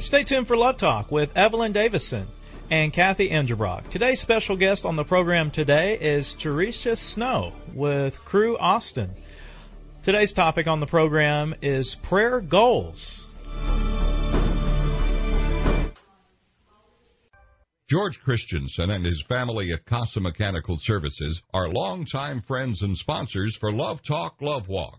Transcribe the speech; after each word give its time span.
Stay 0.00 0.24
tuned 0.24 0.46
for 0.46 0.56
Love 0.56 0.78
Talk 0.78 1.10
with 1.10 1.28
Evelyn 1.36 1.72
Davison 1.72 2.26
and 2.70 2.90
Kathy 2.90 3.28
Engerbrock. 3.28 3.90
Today's 3.90 4.18
special 4.22 4.56
guest 4.56 4.86
on 4.86 4.96
the 4.96 5.04
program 5.04 5.50
today 5.50 5.98
is 6.00 6.34
Theresa 6.42 6.96
Snow 6.96 7.52
with 7.74 8.14
Cru 8.24 8.56
Austin. 8.56 9.14
Today's 10.02 10.32
topic 10.32 10.66
on 10.66 10.80
the 10.80 10.86
program 10.86 11.54
is 11.60 11.98
prayer 12.08 12.40
goals. 12.40 13.26
George 17.90 18.18
Christensen 18.24 18.88
and 18.90 19.04
his 19.04 19.22
family 19.28 19.70
at 19.72 19.84
Casa 19.84 20.20
Mechanical 20.20 20.78
Services 20.80 21.42
are 21.52 21.68
longtime 21.68 22.42
friends 22.48 22.80
and 22.80 22.96
sponsors 22.96 23.54
for 23.60 23.70
Love 23.70 23.98
Talk, 24.08 24.36
Love 24.40 24.66
Walk. 24.66 24.98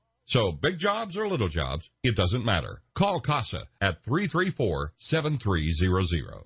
So, 0.31 0.53
big 0.53 0.79
jobs 0.79 1.17
or 1.17 1.27
little 1.27 1.49
jobs, 1.49 1.89
it 2.03 2.15
doesn't 2.15 2.45
matter. 2.45 2.81
Call 2.97 3.19
CASA 3.19 3.67
at 3.81 4.01
334 4.05 4.93
7300. 4.97 6.45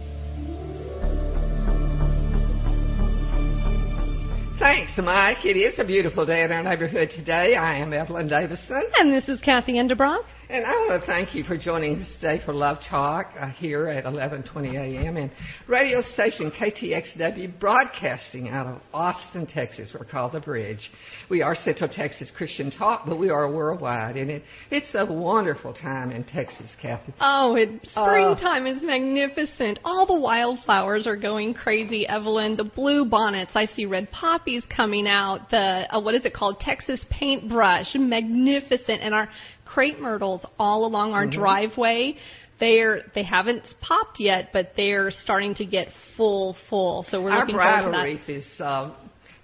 Thanks, 4.61 4.91
Mike. 4.99 5.43
It 5.43 5.57
is 5.57 5.79
a 5.79 5.83
beautiful 5.83 6.23
day 6.23 6.43
in 6.43 6.51
our 6.51 6.61
neighborhood 6.61 7.09
today. 7.09 7.55
I 7.55 7.77
am 7.77 7.93
Evelyn 7.93 8.27
Davison. 8.27 8.83
And 8.95 9.11
this 9.11 9.27
is 9.27 9.41
Kathy 9.41 9.73
Enderbrock. 9.73 10.21
And 10.51 10.65
I 10.65 10.71
want 10.71 11.01
to 11.01 11.07
thank 11.07 11.33
you 11.33 11.45
for 11.45 11.57
joining 11.57 12.01
us 12.01 12.13
today 12.15 12.41
for 12.43 12.53
Love 12.53 12.79
Talk 12.89 13.27
uh, 13.39 13.51
here 13.51 13.87
at 13.87 14.03
11:20 14.03 14.73
a.m. 14.75 15.15
and 15.15 15.31
radio 15.65 16.01
station 16.01 16.51
KTXW 16.51 17.57
broadcasting 17.57 18.49
out 18.49 18.67
of 18.67 18.81
Austin, 18.93 19.47
Texas. 19.47 19.95
We're 19.97 20.03
called 20.03 20.33
The 20.33 20.41
Bridge. 20.41 20.91
We 21.29 21.41
are 21.41 21.55
Central 21.55 21.89
Texas 21.89 22.29
Christian 22.35 22.69
Talk, 22.69 23.05
but 23.05 23.17
we 23.17 23.29
are 23.29 23.49
worldwide, 23.49 24.17
and 24.17 24.29
it, 24.29 24.43
it's 24.71 24.93
a 24.93 25.05
wonderful 25.05 25.73
time 25.73 26.11
in 26.11 26.25
Texas, 26.25 26.69
Kathy. 26.81 27.13
Oh, 27.21 27.55
it, 27.55 27.69
springtime 27.87 28.65
uh, 28.65 28.71
is 28.71 28.83
magnificent. 28.83 29.79
All 29.85 30.05
the 30.05 30.19
wildflowers 30.19 31.07
are 31.07 31.15
going 31.15 31.53
crazy, 31.53 32.05
Evelyn. 32.05 32.57
The 32.57 32.65
blue 32.65 33.05
bonnets, 33.05 33.51
I 33.55 33.67
see 33.67 33.85
red 33.85 34.11
poppies 34.11 34.65
coming 34.65 35.07
out. 35.07 35.49
The 35.49 35.87
uh, 35.89 36.01
what 36.01 36.13
is 36.13 36.25
it 36.25 36.33
called? 36.33 36.59
Texas 36.59 37.05
paintbrush, 37.09 37.95
magnificent, 37.95 39.01
and 39.01 39.13
our 39.13 39.29
crepe 39.73 39.99
myrtles 39.99 40.45
all 40.59 40.85
along 40.85 41.13
our 41.13 41.25
mm-hmm. 41.25 41.39
driveway. 41.39 42.17
They're 42.59 43.03
they 43.15 43.23
haven't 43.23 43.63
popped 43.81 44.19
yet, 44.19 44.49
but 44.53 44.73
they're 44.77 45.09
starting 45.09 45.55
to 45.55 45.65
get 45.65 45.87
full, 46.15 46.55
full. 46.69 47.05
So 47.09 47.23
we're 47.23 47.31
our 47.31 47.39
looking 47.39 47.55
forward 47.55 47.85
to 47.85 47.91
that. 47.91 48.03
Wreath 48.03 48.29
is 48.29 48.45
uh, 48.59 48.93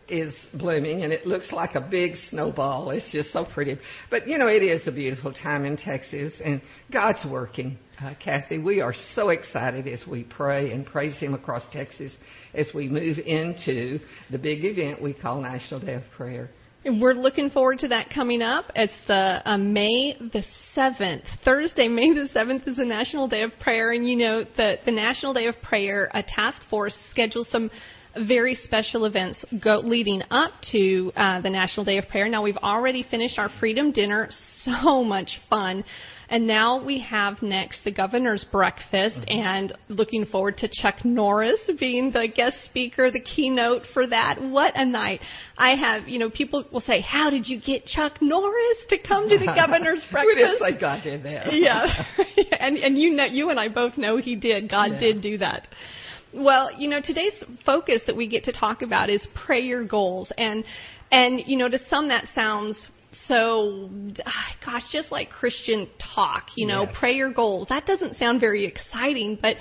is 0.08 0.34
blooming, 0.54 1.04
and 1.04 1.12
it 1.12 1.26
looks 1.26 1.52
like 1.52 1.76
a 1.76 1.82
big 1.82 2.14
snowball. 2.30 2.92
It's 2.92 3.12
just 3.12 3.34
so 3.34 3.46
pretty. 3.46 3.78
But 4.10 4.28
you 4.28 4.38
know, 4.38 4.48
it 4.48 4.64
is 4.64 4.88
a 4.88 4.92
beautiful 4.92 5.34
time 5.34 5.66
in 5.66 5.78
Texas, 5.78 6.34
and 6.44 6.62
God's 6.92 7.26
working. 7.30 7.78
Uh, 8.00 8.14
Kathy, 8.24 8.60
we 8.60 8.80
are 8.80 8.94
so 9.16 9.30
excited 9.30 9.88
as 9.88 10.06
we 10.08 10.24
pray 10.24 10.72
and 10.72 10.86
praise 10.86 11.18
Him 11.18 11.34
across 11.34 11.64
Texas 11.74 12.14
as 12.54 12.68
we 12.76 12.88
move 12.88 13.18
into 13.18 14.00
the 14.30 14.38
big 14.38 14.64
event 14.64 15.02
we 15.02 15.16
call 15.16 15.42
National 15.42 15.80
Day 15.80 15.96
of 15.96 16.04
Prayer. 16.16 16.52
We're 16.86 17.14
looking 17.14 17.50
forward 17.50 17.80
to 17.80 17.90
that 17.90 18.10
coming 18.14 18.42
up. 18.42 18.66
It's 18.76 18.94
the 19.08 19.42
uh, 19.44 19.58
May 19.58 20.16
the 20.20 20.44
7th. 20.76 21.24
Thursday, 21.44 21.88
May 21.88 22.14
the 22.14 22.30
7th 22.34 22.68
is 22.68 22.78
the 22.78 22.86
National 22.86 23.28
Day 23.28 23.42
of 23.42 23.52
Prayer. 23.60 23.92
And 23.92 24.08
you 24.08 24.16
know 24.16 24.46
that 24.58 24.86
the 24.86 24.92
National 24.92 25.34
Day 25.34 25.48
of 25.48 25.56
Prayer, 25.62 26.10
a 26.14 26.24
task 26.24 26.62
force 26.70 26.96
schedules 27.10 27.50
some 27.50 27.70
very 28.26 28.56
special 28.56 29.06
events 29.06 29.44
go, 29.64 29.80
leading 29.80 30.22
up 30.32 30.52
to 30.72 31.12
uh, 31.16 31.42
the 31.42 31.50
National 31.50 31.86
Day 31.86 31.98
of 31.98 32.08
Prayer. 32.08 32.30
Now, 32.30 32.44
we've 32.44 32.58
already 32.58 33.04
finished 33.04 33.38
our 33.38 33.50
Freedom 33.60 33.92
Dinner. 33.92 34.30
So 34.64 35.04
much 35.04 35.40
fun. 35.50 35.84
And 36.30 36.46
now 36.46 36.84
we 36.84 37.00
have 37.00 37.42
next 37.42 37.84
the 37.86 37.92
governor's 37.92 38.44
breakfast 38.52 39.16
mm-hmm. 39.16 39.40
and 39.40 39.78
looking 39.88 40.26
forward 40.26 40.58
to 40.58 40.70
Chuck 40.82 41.06
Norris 41.06 41.60
being 41.80 42.12
the 42.12 42.28
guest 42.34 42.58
speaker, 42.66 43.10
the 43.10 43.22
keynote 43.22 43.84
for 43.94 44.06
that. 44.08 44.42
What 44.42 44.74
a 44.76 44.86
night. 44.86 45.22
I 45.58 45.76
have, 45.76 46.08
you 46.08 46.20
know, 46.20 46.30
people 46.30 46.66
will 46.72 46.82
say, 46.82 47.00
how 47.00 47.30
did 47.30 47.48
you 47.48 47.62
get 47.62 47.86
Chuck 47.86 48.22
Norris 48.22 48.78
to 48.90 48.98
come 48.98 49.30
to 49.30 49.38
the 49.38 49.46
governor's 49.46 50.06
breakfast? 50.12 50.38
didn't 50.38 50.60
say 50.60 50.80
God 50.80 51.04
did 51.04 51.24
that. 51.24 51.48
yeah. 51.54 52.06
and, 52.60 52.78
and 52.78 52.98
you 52.98 53.14
know, 53.14 53.26
you 53.26 53.50
and 53.50 53.60
I 53.60 53.70
both 53.70 53.98
know 53.98 54.18
he 54.18 54.36
did. 54.36 54.70
God 54.70 54.92
yeah. 54.94 55.00
did 55.00 55.22
do 55.22 55.38
that. 55.38 55.68
Well, 56.34 56.72
you 56.78 56.90
know, 56.90 57.00
today's 57.02 57.42
focus 57.66 58.02
that 58.06 58.18
we 58.18 58.28
get 58.28 58.44
to 58.46 58.52
talk 58.52 58.82
about 58.82 59.10
is 59.10 59.26
prayer 59.34 59.86
goals. 59.86 60.30
And, 60.38 60.66
and, 61.10 61.42
you 61.46 61.58
know, 61.58 61.70
to 61.70 61.80
some 61.90 62.10
that 62.10 62.26
sounds 62.36 62.76
so 63.28 63.90
gosh 64.66 64.84
just 64.92 65.12
like 65.12 65.30
christian 65.30 65.88
talk 66.16 66.48
you 66.56 66.68
know 66.68 66.84
yes. 66.84 66.96
prayer 66.98 67.32
goals 67.32 67.68
that 67.70 67.86
doesn't 67.86 68.16
sound 68.18 68.40
very 68.40 68.66
exciting 68.66 69.38
but 69.42 69.56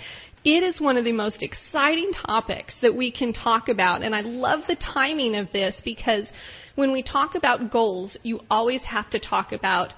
it 0.44 0.62
is 0.62 0.80
one 0.80 0.96
of 0.96 1.04
the 1.04 1.12
most 1.12 1.42
exciting 1.42 2.12
topics 2.24 2.74
that 2.82 2.94
we 2.94 3.10
can 3.10 3.32
talk 3.32 3.68
about 3.68 4.02
and 4.02 4.14
i 4.14 4.20
love 4.20 4.60
the 4.68 4.76
timing 4.76 5.34
of 5.34 5.50
this 5.52 5.80
because 5.84 6.26
when 6.74 6.92
we 6.92 7.02
talk 7.02 7.34
about 7.34 7.70
goals 7.70 8.16
you 8.22 8.40
always 8.50 8.82
have 8.82 9.08
to 9.10 9.18
talk 9.18 9.52
about 9.52 9.92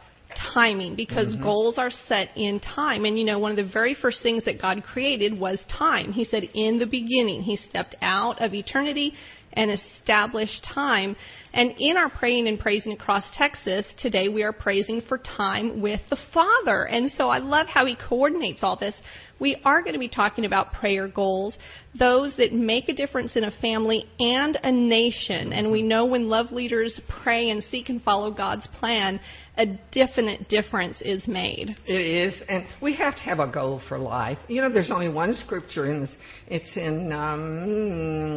timing 0.54 0.94
because 0.94 1.34
mm-hmm. 1.34 1.43
goals 1.43 1.78
are 1.78 1.90
set 2.08 2.28
in 2.37 2.61
time. 2.61 3.04
And 3.04 3.19
you 3.19 3.25
know, 3.25 3.38
one 3.38 3.50
of 3.50 3.56
the 3.56 3.70
very 3.70 3.94
first 3.94 4.22
things 4.22 4.44
that 4.44 4.61
God 4.61 4.82
created 4.84 5.38
was 5.38 5.62
time. 5.69 6.12
He 6.12 6.25
said, 6.25 6.44
in 6.54 6.78
the 6.78 6.87
beginning, 6.87 7.43
He 7.43 7.56
stepped 7.56 7.96
out 8.02 8.40
of 8.43 8.54
eternity 8.54 9.14
and 9.52 9.70
established 9.70 10.64
time. 10.64 11.16
And 11.58 11.75
in 11.81 11.96
our 11.96 12.08
praying 12.08 12.46
and 12.46 12.56
praising 12.56 12.93
across 12.93 13.25
Texas, 13.37 13.84
today 14.00 14.28
we 14.28 14.44
are 14.44 14.52
praising 14.52 15.02
for 15.08 15.19
time 15.19 15.82
with 15.82 15.99
the 16.08 16.16
Father. 16.32 16.84
And 16.84 17.10
so 17.10 17.31
I 17.31 17.38
love 17.38 17.66
how 17.66 17.84
he 17.84 17.96
coordinates 17.96 18.62
all 18.62 18.76
this. 18.76 18.94
We 19.40 19.60
are 19.64 19.82
going 19.82 19.94
to 19.94 19.99
be 19.99 20.08
talking 20.08 20.44
about 20.44 20.72
prayer 20.72 21.08
goals, 21.08 21.58
those 21.99 22.37
that 22.37 22.52
make 22.52 22.88
a 22.88 22.93
difference 22.93 23.34
in 23.34 23.43
a 23.43 23.50
family 23.60 24.06
and 24.20 24.56
a 24.62 24.70
nation. 24.70 25.52
And 25.52 25.72
we 25.72 25.82
know 25.82 26.05
when 26.06 26.28
love 26.28 26.52
leaders 26.52 27.00
pray 27.22 27.50
and 27.50 27.64
seek 27.72 27.88
and 27.88 28.00
follow 28.02 28.31
God's 28.31 28.69
plan, 28.78 29.19
a 29.56 29.66
definite 29.90 30.49
difference 30.49 31.00
is 31.00 31.26
made. 31.26 31.76
It 31.87 31.93
is, 31.93 32.40
and 32.49 32.64
we 32.81 32.94
have 32.94 33.16
to 33.16 33.20
have 33.22 33.40
a 33.40 33.50
goal 33.50 33.82
for 33.88 33.99
life. 33.99 34.38
You 34.46 34.62
know, 34.62 34.72
there's 34.72 34.93
only 34.93 35.08
one 35.08 35.34
scripture 35.34 35.87
in 35.87 36.02
this. 36.02 36.11
It's 36.46 36.76
in, 36.76 37.11
um, 37.11 38.27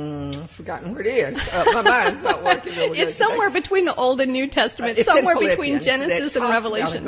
forgotten 0.61 0.93
where 0.93 1.01
it 1.01 1.07
is. 1.07 1.39
Uh, 1.51 1.65
my 1.73 1.81
mind's 1.81 2.23
not 2.23 2.43
working 2.43 2.73
It's 2.75 3.17
somewhere 3.17 3.49
today. 3.49 3.61
between 3.61 3.85
the 3.85 3.95
Old 3.95 4.21
and 4.21 4.31
New 4.31 4.47
Testament, 4.47 4.97
uh, 4.97 5.03
somewhere 5.03 5.35
between 5.35 5.81
Genesis 5.83 6.35
and 6.35 6.49
Revelation. 6.49 7.05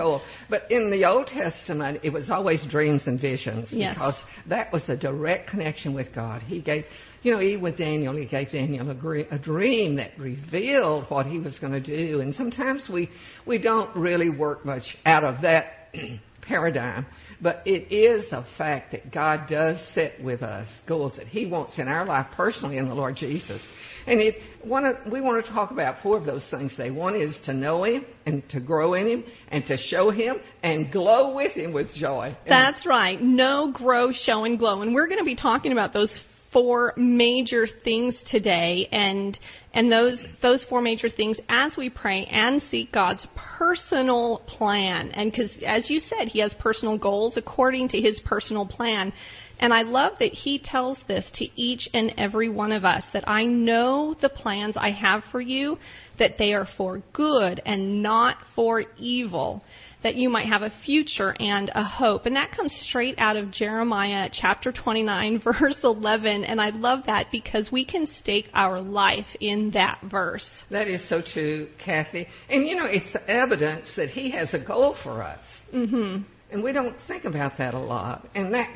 But 0.49 0.69
in 0.71 0.89
the 0.89 1.05
Old 1.05 1.27
Testament, 1.27 2.01
it 2.03 2.11
was 2.11 2.29
always 2.29 2.61
dreams 2.69 3.03
and 3.05 3.19
visions 3.19 3.69
yes. 3.71 3.93
because 3.93 4.15
that 4.49 4.73
was 4.73 4.83
a 4.87 4.97
direct 4.97 5.49
connection 5.49 5.93
with 5.93 6.13
God. 6.13 6.41
He 6.41 6.61
gave 6.61 6.85
you 7.21 7.31
know, 7.31 7.39
even 7.39 7.63
with 7.63 7.77
Daniel, 7.77 8.15
he 8.17 8.27
gave 8.27 8.51
Daniel 8.51 8.89
a, 8.89 9.35
a 9.35 9.39
dream 9.39 9.95
that 9.95 10.11
revealed 10.19 11.05
what 11.07 11.25
he 11.25 11.39
was 11.39 11.57
going 11.57 11.71
to 11.71 11.79
do. 11.79 12.19
And 12.19 12.35
sometimes 12.35 12.89
we, 12.91 13.09
we 13.47 13.61
don't 13.61 13.95
really 13.95 14.29
work 14.29 14.65
much 14.65 14.97
out 15.05 15.23
of 15.23 15.41
that 15.41 15.93
paradigm. 16.41 17.05
But 17.41 17.61
it 17.65 17.93
is 17.93 18.31
a 18.31 18.45
fact 18.57 18.91
that 18.91 19.11
God 19.11 19.49
does 19.49 19.77
set 19.93 20.23
with 20.23 20.41
us 20.41 20.67
goals 20.87 21.13
that 21.17 21.27
He 21.27 21.49
wants 21.49 21.77
in 21.77 21.87
our 21.87 22.05
life 22.05 22.27
personally 22.35 22.77
in 22.77 22.87
the 22.87 22.95
Lord 22.95 23.15
Jesus. 23.15 23.61
And 24.05 24.19
it, 24.19 24.35
one 24.63 24.85
of, 24.85 24.97
we 25.11 25.21
want 25.21 25.45
to 25.45 25.51
talk 25.51 25.71
about 25.71 26.03
four 26.03 26.17
of 26.17 26.25
those 26.25 26.45
things 26.51 26.71
today. 26.71 26.91
One 26.91 27.15
is 27.15 27.37
to 27.45 27.53
know 27.53 27.83
Him 27.83 28.05
and 28.25 28.47
to 28.49 28.59
grow 28.59 28.95
in 28.95 29.07
Him 29.07 29.25
and 29.47 29.65
to 29.67 29.77
show 29.77 30.09
Him 30.09 30.37
and 30.61 30.91
glow 30.91 31.35
with 31.35 31.53
Him 31.53 31.73
with 31.73 31.93
joy. 31.93 32.35
That's 32.47 32.85
right. 32.85 33.21
Know, 33.21 33.71
grow, 33.73 34.11
show, 34.11 34.43
and 34.43 34.59
glow. 34.59 34.81
And 34.81 34.93
we're 34.93 35.07
going 35.07 35.19
to 35.19 35.25
be 35.25 35.35
talking 35.35 35.71
about 35.71 35.93
those 35.93 36.13
four 36.53 36.93
major 36.95 37.67
things 37.83 38.15
today 38.29 38.87
and 38.91 39.37
and 39.73 39.91
those 39.91 40.23
those 40.41 40.63
four 40.69 40.81
major 40.81 41.09
things 41.09 41.37
as 41.49 41.75
we 41.75 41.89
pray 41.89 42.25
and 42.25 42.61
seek 42.69 42.91
God's 42.91 43.25
personal 43.57 44.43
plan. 44.47 45.09
And 45.11 45.33
cuz 45.33 45.51
as 45.65 45.89
you 45.89 45.99
said 45.99 46.27
he 46.29 46.39
has 46.39 46.53
personal 46.53 46.97
goals 46.97 47.35
according 47.35 47.89
to 47.89 47.99
his 47.99 48.19
personal 48.21 48.65
plan. 48.65 49.11
And 49.59 49.73
I 49.73 49.83
love 49.83 50.13
that 50.19 50.33
he 50.33 50.59
tells 50.59 50.97
this 51.07 51.25
to 51.35 51.45
each 51.59 51.87
and 51.93 52.13
every 52.17 52.49
one 52.49 52.71
of 52.71 52.83
us 52.83 53.03
that 53.13 53.27
I 53.27 53.45
know 53.45 54.15
the 54.21 54.29
plans 54.29 54.75
I 54.77 54.91
have 54.91 55.23
for 55.31 55.41
you 55.41 55.77
that 56.19 56.37
they 56.37 56.53
are 56.53 56.67
for 56.77 57.01
good 57.13 57.61
and 57.65 58.03
not 58.03 58.37
for 58.55 58.83
evil 58.97 59.63
that 60.03 60.15
you 60.15 60.29
might 60.29 60.47
have 60.47 60.61
a 60.61 60.71
future 60.85 61.35
and 61.39 61.71
a 61.73 61.83
hope. 61.83 62.25
And 62.25 62.35
that 62.35 62.51
comes 62.51 62.73
straight 62.87 63.15
out 63.17 63.35
of 63.35 63.51
Jeremiah 63.51 64.29
chapter 64.31 64.71
29, 64.71 65.41
verse 65.43 65.77
11. 65.83 66.43
And 66.43 66.61
I 66.61 66.69
love 66.69 67.05
that 67.07 67.27
because 67.31 67.69
we 67.71 67.85
can 67.85 68.05
stake 68.19 68.49
our 68.53 68.81
life 68.81 69.25
in 69.39 69.71
that 69.71 69.99
verse. 70.09 70.47
That 70.69 70.87
is 70.87 71.07
so 71.09 71.21
true, 71.21 71.69
Kathy. 71.83 72.27
And 72.49 72.67
you 72.67 72.75
know, 72.75 72.87
it's 72.87 73.15
evidence 73.27 73.87
that 73.95 74.09
He 74.09 74.31
has 74.31 74.53
a 74.53 74.59
goal 74.63 74.95
for 75.03 75.23
us. 75.23 75.43
Mm-hmm. 75.73 76.23
And 76.51 76.63
we 76.63 76.71
don't 76.71 76.95
think 77.07 77.25
about 77.25 77.57
that 77.57 77.73
a 77.73 77.79
lot. 77.79 78.27
And 78.35 78.53
that 78.53 78.69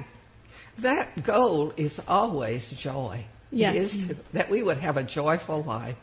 that 0.81 1.25
goal 1.25 1.73
is 1.77 1.99
always 2.07 2.63
joy. 2.81 3.25
Yes. 3.49 3.91
Is 3.91 4.17
that 4.33 4.51
we 4.51 4.61
would 4.61 4.77
have 4.77 4.97
a 4.97 5.03
joyful 5.03 5.63
life 5.63 5.95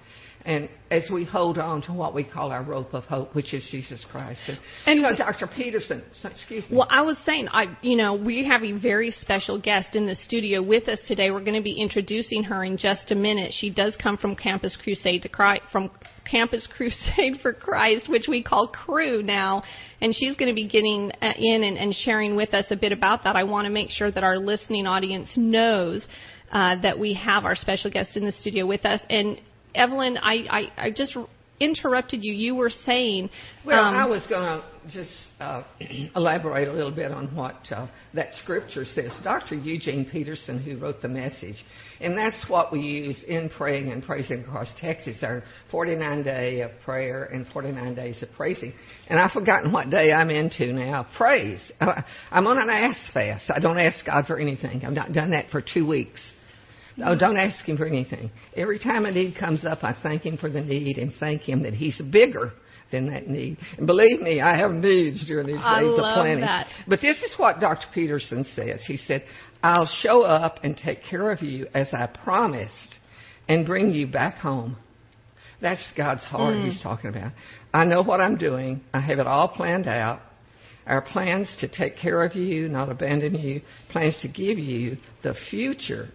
and 0.44 0.68
as 0.90 1.04
we 1.10 1.24
hold 1.24 1.56
on 1.56 1.80
to 1.82 1.92
what 1.92 2.14
we 2.14 2.22
call 2.22 2.52
our 2.52 2.62
rope 2.62 2.92
of 2.92 3.04
hope, 3.04 3.34
which 3.34 3.54
is 3.54 3.66
Jesus 3.70 4.04
Christ. 4.10 4.40
And, 4.46 4.58
and 4.86 4.96
you 4.96 5.02
know, 5.02 5.16
Dr. 5.16 5.46
Peterson, 5.46 6.04
excuse 6.22 6.68
me. 6.68 6.76
Well, 6.76 6.86
I 6.90 7.00
was 7.00 7.16
saying, 7.24 7.48
I, 7.48 7.76
you 7.80 7.96
know, 7.96 8.14
we 8.14 8.44
have 8.44 8.62
a 8.62 8.78
very 8.78 9.10
special 9.10 9.58
guest 9.58 9.96
in 9.96 10.06
the 10.06 10.14
studio 10.14 10.62
with 10.62 10.86
us 10.88 11.00
today. 11.08 11.30
We're 11.30 11.40
going 11.40 11.56
to 11.56 11.62
be 11.62 11.80
introducing 11.80 12.44
her 12.44 12.62
in 12.62 12.76
just 12.76 13.10
a 13.10 13.14
minute. 13.14 13.54
She 13.56 13.70
does 13.70 13.96
come 13.96 14.18
from 14.18 14.36
Campus 14.36 14.76
Crusade 14.82 15.22
to 15.22 15.30
Christ, 15.30 15.62
from 15.72 15.90
Campus 16.30 16.68
Crusade 16.76 17.40
for 17.40 17.54
Christ, 17.54 18.08
which 18.08 18.26
we 18.28 18.42
call 18.42 18.68
Cru 18.68 19.22
now, 19.22 19.62
and 20.02 20.14
she's 20.14 20.36
going 20.36 20.50
to 20.50 20.54
be 20.54 20.68
getting 20.68 21.10
uh, 21.22 21.32
in 21.38 21.62
and, 21.62 21.78
and 21.78 21.94
sharing 21.94 22.36
with 22.36 22.52
us 22.52 22.66
a 22.70 22.76
bit 22.76 22.92
about 22.92 23.24
that. 23.24 23.34
I 23.34 23.44
want 23.44 23.64
to 23.64 23.72
make 23.72 23.88
sure 23.88 24.10
that 24.10 24.22
our 24.22 24.38
listening 24.38 24.86
audience 24.86 25.32
knows. 25.36 26.06
Uh, 26.52 26.80
that 26.82 26.96
we 26.96 27.14
have 27.14 27.44
our 27.44 27.56
special 27.56 27.90
guest 27.90 28.16
in 28.16 28.24
the 28.24 28.30
studio 28.30 28.64
with 28.64 28.84
us. 28.84 29.00
And 29.10 29.40
Evelyn, 29.74 30.16
I, 30.16 30.70
I, 30.76 30.86
I 30.86 30.90
just 30.90 31.16
interrupted 31.60 32.24
you. 32.24 32.32
You 32.32 32.54
were 32.54 32.70
saying. 32.70 33.30
Well, 33.64 33.84
um, 33.84 33.94
I 33.94 34.06
was 34.06 34.26
going 34.28 34.42
to 34.42 34.64
just 34.90 35.12
uh, 35.40 35.62
elaborate 36.16 36.68
a 36.68 36.72
little 36.72 36.94
bit 36.94 37.12
on 37.12 37.34
what 37.34 37.56
uh, 37.70 37.88
that 38.14 38.32
scripture 38.42 38.84
says. 38.84 39.12
Dr. 39.22 39.54
Eugene 39.54 40.08
Peterson, 40.10 40.62
who 40.62 40.78
wrote 40.78 41.00
the 41.00 41.08
message, 41.08 41.56
and 42.00 42.16
that's 42.18 42.48
what 42.48 42.72
we 42.72 42.80
use 42.80 43.22
in 43.26 43.50
praying 43.50 43.90
and 43.90 44.02
praising 44.02 44.42
across 44.42 44.68
Texas, 44.80 45.16
our 45.22 45.42
49 45.70 46.22
day 46.22 46.60
of 46.60 46.70
prayer 46.84 47.24
and 47.24 47.46
49 47.48 47.94
days 47.94 48.22
of 48.22 48.28
praising. 48.36 48.72
And 49.08 49.18
I've 49.18 49.32
forgotten 49.32 49.72
what 49.72 49.90
day 49.90 50.12
I'm 50.12 50.30
into 50.30 50.72
now. 50.72 51.06
Praise. 51.16 51.60
I'm 51.80 52.46
on 52.46 52.58
an 52.58 52.68
ask 52.68 53.12
fast. 53.12 53.50
I 53.54 53.60
don't 53.60 53.78
ask 53.78 54.04
God 54.04 54.26
for 54.26 54.38
anything. 54.38 54.84
I've 54.84 54.92
not 54.92 55.12
done 55.12 55.30
that 55.30 55.50
for 55.50 55.62
two 55.62 55.86
weeks. 55.86 56.20
Oh, 57.02 57.18
don't 57.18 57.36
ask 57.36 57.64
him 57.64 57.76
for 57.76 57.86
anything. 57.86 58.30
Every 58.56 58.78
time 58.78 59.04
a 59.04 59.10
need 59.10 59.36
comes 59.36 59.64
up, 59.64 59.82
I 59.82 59.96
thank 60.00 60.24
him 60.24 60.36
for 60.36 60.48
the 60.48 60.60
need 60.60 60.98
and 60.98 61.12
thank 61.18 61.42
him 61.42 61.62
that 61.64 61.74
he's 61.74 62.00
bigger 62.12 62.52
than 62.92 63.10
that 63.10 63.26
need. 63.26 63.58
And 63.76 63.86
believe 63.86 64.20
me, 64.20 64.40
I 64.40 64.56
have 64.56 64.70
needs 64.70 65.26
during 65.26 65.46
these 65.46 65.56
days 65.56 65.64
I 65.64 65.82
of 65.82 65.96
planning. 65.96 66.40
That. 66.42 66.68
But 66.86 67.00
this 67.00 67.16
is 67.18 67.34
what 67.36 67.58
Dr. 67.58 67.86
Peterson 67.92 68.46
says. 68.54 68.82
He 68.86 68.96
said, 68.96 69.24
I'll 69.62 69.86
show 69.86 70.22
up 70.22 70.58
and 70.62 70.76
take 70.76 71.02
care 71.02 71.32
of 71.32 71.42
you 71.42 71.66
as 71.74 71.88
I 71.92 72.06
promised 72.06 72.98
and 73.48 73.66
bring 73.66 73.92
you 73.92 74.06
back 74.06 74.36
home. 74.36 74.76
That's 75.60 75.84
God's 75.96 76.22
heart 76.22 76.54
mm. 76.54 76.70
he's 76.70 76.80
talking 76.82 77.10
about. 77.10 77.32
I 77.72 77.84
know 77.84 78.02
what 78.02 78.20
I'm 78.20 78.36
doing. 78.36 78.82
I 78.92 79.00
have 79.00 79.18
it 79.18 79.26
all 79.26 79.48
planned 79.48 79.88
out. 79.88 80.20
Our 80.86 81.00
plans 81.00 81.56
to 81.60 81.68
take 81.68 81.96
care 81.96 82.22
of 82.22 82.36
you, 82.36 82.68
not 82.68 82.90
abandon 82.90 83.34
you, 83.34 83.62
plans 83.90 84.18
to 84.20 84.28
give 84.28 84.58
you 84.58 84.98
the 85.22 85.34
future 85.50 86.10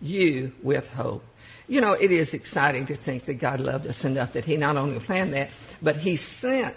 you 0.00 0.52
with 0.62 0.84
hope. 0.84 1.22
You 1.66 1.80
know, 1.80 1.92
it 1.92 2.10
is 2.10 2.32
exciting 2.32 2.86
to 2.86 2.96
think 2.96 3.26
that 3.26 3.40
God 3.40 3.60
loved 3.60 3.86
us 3.86 4.02
enough 4.04 4.32
that 4.34 4.44
He 4.44 4.56
not 4.56 4.76
only 4.76 5.04
planned 5.04 5.34
that, 5.34 5.50
but 5.82 5.96
He 5.96 6.18
sent 6.40 6.76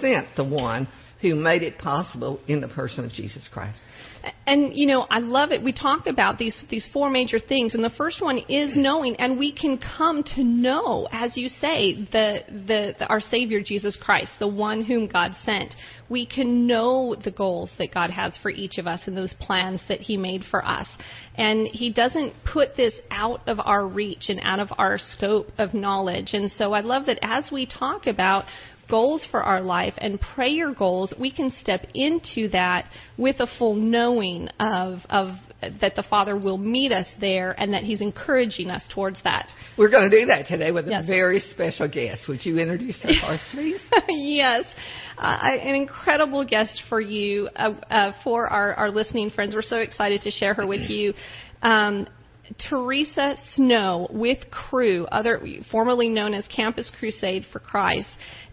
sent 0.00 0.28
the 0.36 0.44
one 0.44 0.88
who 1.22 1.36
made 1.36 1.62
it 1.62 1.78
possible 1.78 2.40
in 2.48 2.60
the 2.60 2.68
person 2.68 3.04
of 3.04 3.12
Jesus 3.12 3.48
Christ. 3.52 3.78
And 4.46 4.74
you 4.74 4.86
know, 4.86 5.06
I 5.08 5.20
love 5.20 5.52
it. 5.52 5.62
We 5.62 5.72
talked 5.72 6.08
about 6.08 6.36
these 6.38 6.64
these 6.68 6.88
four 6.92 7.10
major 7.10 7.38
things, 7.38 7.74
and 7.74 7.82
the 7.82 7.90
first 7.90 8.20
one 8.20 8.38
is 8.48 8.76
knowing, 8.76 9.16
and 9.16 9.38
we 9.38 9.52
can 9.52 9.78
come 9.78 10.22
to 10.34 10.42
know, 10.42 11.08
as 11.10 11.36
you 11.36 11.48
say, 11.48 11.94
the 11.94 12.40
the, 12.48 12.94
the 12.98 13.06
our 13.06 13.20
Savior 13.20 13.60
Jesus 13.62 13.96
Christ, 13.96 14.32
the 14.38 14.48
one 14.48 14.82
whom 14.82 15.06
God 15.06 15.32
sent. 15.44 15.74
We 16.08 16.26
can 16.26 16.66
know 16.66 17.14
the 17.14 17.30
goals 17.30 17.70
that 17.78 17.94
God 17.94 18.10
has 18.10 18.36
for 18.42 18.50
each 18.50 18.78
of 18.78 18.86
us 18.86 19.00
and 19.06 19.16
those 19.16 19.34
plans 19.40 19.80
that 19.88 20.00
He 20.00 20.16
made 20.16 20.42
for 20.50 20.64
us. 20.64 20.86
And 21.36 21.66
He 21.66 21.92
doesn't 21.92 22.34
put 22.44 22.76
this 22.76 22.94
out 23.10 23.40
of 23.46 23.58
our 23.60 23.86
reach 23.86 24.28
and 24.28 24.40
out 24.42 24.60
of 24.60 24.68
our 24.78 24.98
scope 24.98 25.48
of 25.58 25.74
knowledge. 25.74 26.34
And 26.34 26.50
so 26.52 26.72
I 26.72 26.80
love 26.80 27.06
that 27.06 27.18
as 27.22 27.50
we 27.50 27.66
talk 27.66 28.06
about 28.06 28.44
goals 28.90 29.24
for 29.30 29.42
our 29.42 29.62
life 29.62 29.94
and 29.98 30.20
prayer 30.20 30.74
goals, 30.74 31.14
we 31.18 31.30
can 31.30 31.50
step 31.60 31.86
into 31.94 32.48
that 32.48 32.88
with 33.16 33.36
a 33.40 33.46
full 33.58 33.74
knowing 33.74 34.48
of, 34.60 34.98
of 35.08 35.36
that 35.80 35.94
the 35.94 36.02
Father 36.02 36.36
will 36.36 36.58
meet 36.58 36.92
us 36.92 37.06
there 37.20 37.54
and 37.58 37.72
that 37.72 37.82
He's 37.82 38.00
encouraging 38.00 38.70
us 38.70 38.82
towards 38.94 39.22
that. 39.24 39.48
We're 39.78 39.90
going 39.90 40.10
to 40.10 40.20
do 40.20 40.26
that 40.26 40.46
today 40.46 40.70
with 40.72 40.86
yes. 40.88 41.04
a 41.04 41.06
very 41.06 41.40
special 41.50 41.88
guest. 41.88 42.22
Would 42.28 42.44
you 42.44 42.58
introduce 42.58 43.00
her 43.02 43.10
for 43.20 43.32
us, 43.32 43.40
please? 43.52 43.80
yes. 44.08 44.64
Uh, 45.18 45.38
an 45.42 45.74
incredible 45.74 46.44
guest 46.44 46.82
for 46.88 47.00
you, 47.00 47.48
uh, 47.54 47.74
uh, 47.90 48.12
for 48.24 48.48
our, 48.48 48.74
our 48.74 48.90
listening 48.90 49.30
friends. 49.30 49.54
We're 49.54 49.62
so 49.62 49.76
excited 49.78 50.22
to 50.22 50.30
share 50.30 50.54
her 50.54 50.66
with 50.66 50.88
you. 50.88 51.14
Um, 51.62 52.08
Theresa 52.58 53.36
Snow 53.54 54.08
with 54.10 54.50
Cru, 54.50 55.04
other 55.06 55.40
formerly 55.70 56.08
known 56.08 56.34
as 56.34 56.44
Campus 56.48 56.90
Crusade 56.98 57.46
for 57.52 57.60
Christ, 57.60 58.08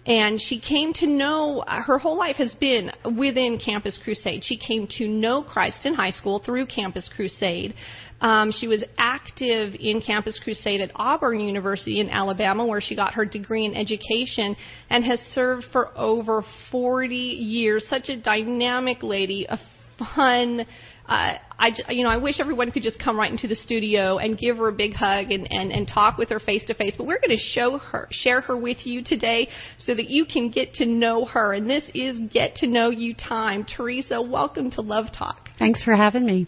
and 0.09 0.41
she 0.41 0.59
came 0.59 0.91
to 0.93 1.05
know, 1.05 1.63
her 1.67 1.99
whole 1.99 2.17
life 2.17 2.37
has 2.37 2.55
been 2.55 2.91
within 3.15 3.59
Campus 3.63 3.97
Crusade. 4.03 4.43
She 4.43 4.57
came 4.57 4.87
to 4.97 5.07
know 5.07 5.43
Christ 5.43 5.85
in 5.85 5.93
high 5.93 6.09
school 6.09 6.39
through 6.43 6.65
Campus 6.65 7.07
Crusade. 7.15 7.75
Um, 8.19 8.51
she 8.51 8.67
was 8.67 8.83
active 8.97 9.75
in 9.79 10.01
Campus 10.01 10.39
Crusade 10.43 10.81
at 10.81 10.89
Auburn 10.95 11.39
University 11.39 11.99
in 11.99 12.09
Alabama, 12.09 12.65
where 12.65 12.81
she 12.81 12.95
got 12.95 13.13
her 13.13 13.23
degree 13.23 13.65
in 13.65 13.75
education 13.75 14.55
and 14.89 15.05
has 15.05 15.19
served 15.35 15.67
for 15.71 15.95
over 15.95 16.43
40 16.71 17.15
years. 17.15 17.85
Such 17.87 18.09
a 18.09 18.19
dynamic 18.19 19.03
lady, 19.03 19.45
a 19.47 19.59
fun. 20.15 20.65
Uh, 21.09 21.39
I, 21.57 21.71
you 21.89 22.03
know, 22.03 22.09
I 22.09 22.17
wish 22.17 22.39
everyone 22.39 22.69
could 22.71 22.83
just 22.83 23.03
come 23.03 23.17
right 23.17 23.31
into 23.31 23.47
the 23.47 23.55
studio 23.55 24.19
and 24.19 24.37
give 24.37 24.57
her 24.57 24.67
a 24.67 24.71
big 24.71 24.93
hug 24.93 25.31
and, 25.31 25.51
and, 25.51 25.71
and 25.71 25.87
talk 25.87 26.19
with 26.19 26.29
her 26.29 26.39
face 26.39 26.63
to 26.65 26.75
face. 26.75 26.93
But 26.95 27.07
we're 27.07 27.19
going 27.19 27.35
to 27.35 27.43
show 27.43 27.79
her, 27.79 28.07
share 28.11 28.41
her 28.41 28.55
with 28.55 28.85
you 28.85 29.03
today 29.03 29.49
so 29.79 29.95
that 29.95 30.07
you 30.07 30.23
can 30.23 30.51
get 30.51 30.75
to 30.75 30.85
know 30.85 31.25
her. 31.25 31.53
And 31.53 31.67
this 31.67 31.83
is 31.95 32.19
get 32.31 32.55
to 32.57 32.67
know 32.67 32.91
you 32.91 33.15
time. 33.15 33.65
Theresa, 33.65 34.21
welcome 34.21 34.69
to 34.71 34.81
Love 34.81 35.07
Talk. 35.11 35.49
Thanks 35.57 35.83
for 35.83 35.95
having 35.95 36.27
me. 36.27 36.45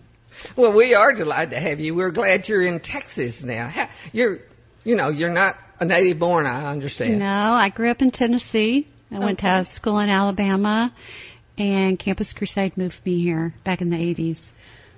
Well, 0.56 0.78
we 0.78 0.94
are 0.94 1.14
delighted 1.14 1.50
to 1.56 1.60
have 1.60 1.80
you. 1.80 1.96
We're 1.96 2.12
glad 2.12 2.42
you're 2.46 2.66
in 2.66 2.82
Texas 2.82 3.38
now. 3.44 3.90
You're, 4.14 4.38
you 4.84 4.96
know, 4.96 5.10
you're 5.10 5.34
not 5.34 5.56
a 5.80 5.86
native 5.86 6.20
born, 6.20 6.46
I 6.46 6.72
understand. 6.72 7.18
No, 7.18 7.26
I 7.26 7.72
grew 7.74 7.90
up 7.90 8.02
in 8.02 8.12
Tennessee. 8.12 8.88
I 9.12 9.16
okay. 9.16 9.26
went 9.26 9.40
to 9.40 9.68
school 9.74 10.00
in 10.00 10.10
Alabama, 10.10 10.96
and 11.62 12.00
Campus 12.00 12.34
Crusade 12.36 12.76
moved 12.76 12.96
me 13.06 13.22
here 13.22 13.54
back 13.64 13.82
in 13.82 13.90
the 13.90 13.96
80s. 13.96 14.38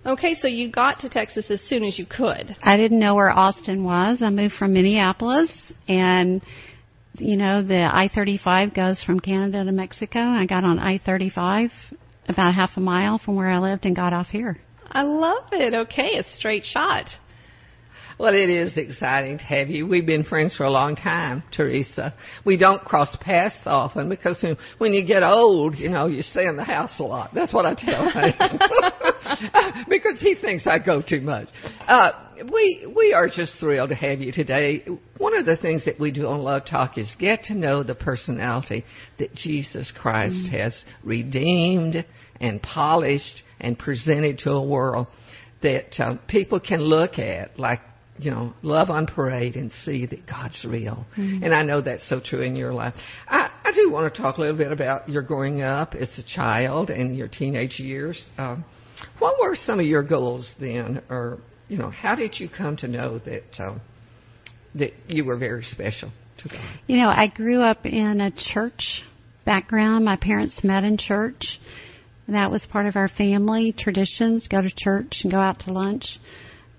Okay, 0.06 0.36
so 0.36 0.48
you 0.48 0.72
got 0.72 1.00
to 1.00 1.10
Texas 1.10 1.46
as 1.50 1.62
soon 1.62 1.84
as 1.84 1.98
you 1.98 2.06
could. 2.06 2.56
I 2.62 2.78
didn't 2.78 3.00
know 3.00 3.16
where 3.16 3.30
Austin 3.30 3.84
was. 3.84 4.20
I 4.22 4.30
moved 4.30 4.56
from 4.56 4.74
Minneapolis, 4.74 5.50
and 5.88 6.42
you 7.14 7.38
know 7.38 7.64
the 7.64 7.90
I-35 7.92 8.76
goes 8.76 9.02
from 9.04 9.20
Canada 9.20 9.64
to 9.64 9.72
Mexico. 9.72 10.20
I 10.20 10.46
got 10.46 10.64
on 10.64 10.80
I-35 10.80 11.70
about 12.28 12.54
half 12.54 12.72
a 12.76 12.82
mile 12.82 13.18
from 13.18 13.36
where 13.36 13.50
I 13.50 13.60
lived 13.60 13.86
and 13.86 13.96
got 13.96 14.14
off 14.14 14.28
here. 14.28 14.58
I 14.88 15.04
love 15.04 15.46
it. 15.52 15.74
Okay, 15.74 16.18
a 16.18 16.24
straight 16.38 16.66
shot. 16.66 17.08
Well, 18.20 18.34
it 18.34 18.50
is 18.50 18.78
exciting 18.78 19.40
to 19.40 19.44
have 19.44 19.70
you. 19.70 19.88
We've 19.88 20.06
been 20.06 20.24
friends 20.24 20.56
for 20.56 20.64
a 20.64 20.70
long 20.70 20.96
time, 20.96 21.44
Theresa. 21.52 22.14
We 22.46 22.58
don't 22.58 22.84
cross 22.84 23.16
paths 23.20 23.56
often 23.66 24.08
because 24.10 24.44
when 24.78 24.94
you 24.94 25.06
get 25.06 25.24
old, 25.24 25.76
you 25.76 25.90
know, 25.90 26.08
you 26.08 26.22
stay 26.22 26.48
in 26.48 26.56
the 26.56 26.64
house 26.64 27.00
a 27.00 27.04
lot. 27.04 27.32
That's 27.34 27.54
what 27.54 27.66
I 27.66 27.74
tell 27.76 28.10
him. 28.10 29.86
because 29.90 30.20
he 30.20 30.36
thinks 30.36 30.68
I 30.68 30.78
go 30.80 31.02
too 31.02 31.22
much. 31.22 31.48
Uh, 31.88 32.12
we 32.52 32.92
we 32.96 33.14
are 33.14 33.28
just 33.28 33.54
thrilled 33.60 33.90
to 33.90 33.96
have 33.96 34.20
you 34.20 34.32
today. 34.32 34.86
One 35.18 35.36
of 35.36 35.46
the 35.46 35.58
things 35.58 35.86
that 35.86 36.00
we 36.00 36.12
do 36.12 36.28
on 36.28 36.42
Love 36.42 36.64
Talk 36.70 36.98
is 36.98 37.14
get 37.20 37.44
to 37.46 37.56
know 37.56 37.84
the 37.84 37.96
personality 37.96 38.86
that 39.20 39.34
Jesus 39.34 39.92
Christ 39.96 40.36
mm. 40.36 40.50
has 40.52 40.84
redeemed 41.04 42.06
and 42.40 42.62
polished 42.62 43.44
and 43.60 43.78
presented 43.78 44.40
to 44.40 44.52
a 44.52 44.66
world 44.66 45.08
that 45.62 46.00
uh, 46.00 46.18
people 46.28 46.60
can 46.60 46.82
look 46.82 47.18
at, 47.18 47.58
like 47.58 47.80
you 48.18 48.30
know, 48.32 48.54
love 48.62 48.90
on 48.90 49.08
parade 49.08 49.56
and 49.56 49.72
see 49.84 50.06
that 50.06 50.28
God's 50.28 50.64
real. 50.68 51.06
Mm-hmm. 51.18 51.44
And 51.44 51.54
I 51.54 51.64
know 51.64 51.82
that's 51.82 52.08
so 52.08 52.20
true 52.24 52.42
in 52.42 52.56
your 52.56 52.74
life. 52.74 52.94
I, 53.28 53.50
I 53.64 53.72
do 53.74 53.92
want 53.92 54.14
to 54.14 54.22
talk 54.22 54.38
a 54.38 54.42
little 54.42 54.58
bit 54.58 54.72
about 54.72 55.10
your 55.10 55.24
growing 55.24 55.62
up 55.62 55.96
as 55.96 56.10
a 56.18 56.24
child 56.24 56.90
and 56.90 57.16
your 57.18 57.28
teenage 57.28 57.80
years. 57.80 58.24
Um, 58.38 58.66
what 59.20 59.36
were 59.42 59.56
some 59.56 59.80
of 59.80 59.86
your 59.86 60.04
goals 60.04 60.50
then, 60.60 61.02
or 61.10 61.40
you 61.68 61.78
know, 61.78 61.90
how 61.90 62.16
did 62.16 62.40
you 62.40 62.50
come 62.50 62.78
to 62.78 62.88
know 62.88 63.20
that 63.20 63.44
um, 63.60 63.82
that 64.76 64.92
you 65.08 65.26
were 65.26 65.38
very 65.38 65.64
special 65.64 66.12
to 66.40 66.50
God? 66.50 66.80
You 66.88 66.98
know, 66.98 67.10
I 67.10 67.28
grew 67.28 67.62
up 67.62 67.86
in 67.86 68.22
a 68.22 68.32
church 68.32 69.04
background. 69.46 70.06
My 70.06 70.18
parents 70.18 70.64
met 70.64 70.84
in 70.84 70.98
church. 70.98 71.60
That 72.28 72.52
was 72.52 72.66
part 72.72 72.86
of 72.86 72.96
our 72.96 73.10
family 73.10 73.74
traditions: 73.78 74.48
go 74.48 74.62
to 74.62 74.72
church 74.76 75.22
and 75.24 75.32
go 75.32 75.40
out 75.40 75.60
to 75.62 75.74
lunch 75.74 76.20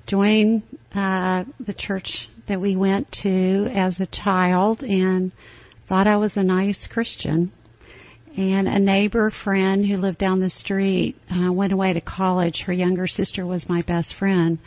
joined 0.06 0.62
uh, 0.94 1.44
the 1.61 1.75
church 1.76 2.28
that 2.49 2.61
we 2.61 2.76
went 2.76 3.11
to 3.23 3.70
as 3.75 3.99
a 4.00 4.06
child 4.06 4.82
and 4.82 5.32
thought 5.88 6.06
I 6.06 6.16
was 6.16 6.32
a 6.37 6.42
nice 6.42 6.87
Christian. 6.90 7.52
And 8.37 8.66
a 8.66 8.80
neighbor 8.80 9.32
friend 9.44 9.87
who 9.87 9.96
lived 9.96 10.18
down 10.18 10.40
the 10.40 10.50
street 10.50 11.16
uh, 11.30 11.52
went 11.52 11.73
away 11.73 11.92
to 11.92 12.00
college. 12.00 12.64
Her 12.66 12.73
younger 12.73 13.06
sister 13.06 13.46
was 13.46 13.68
my 13.68 13.82
best 13.82 14.14
friend. 14.18 14.58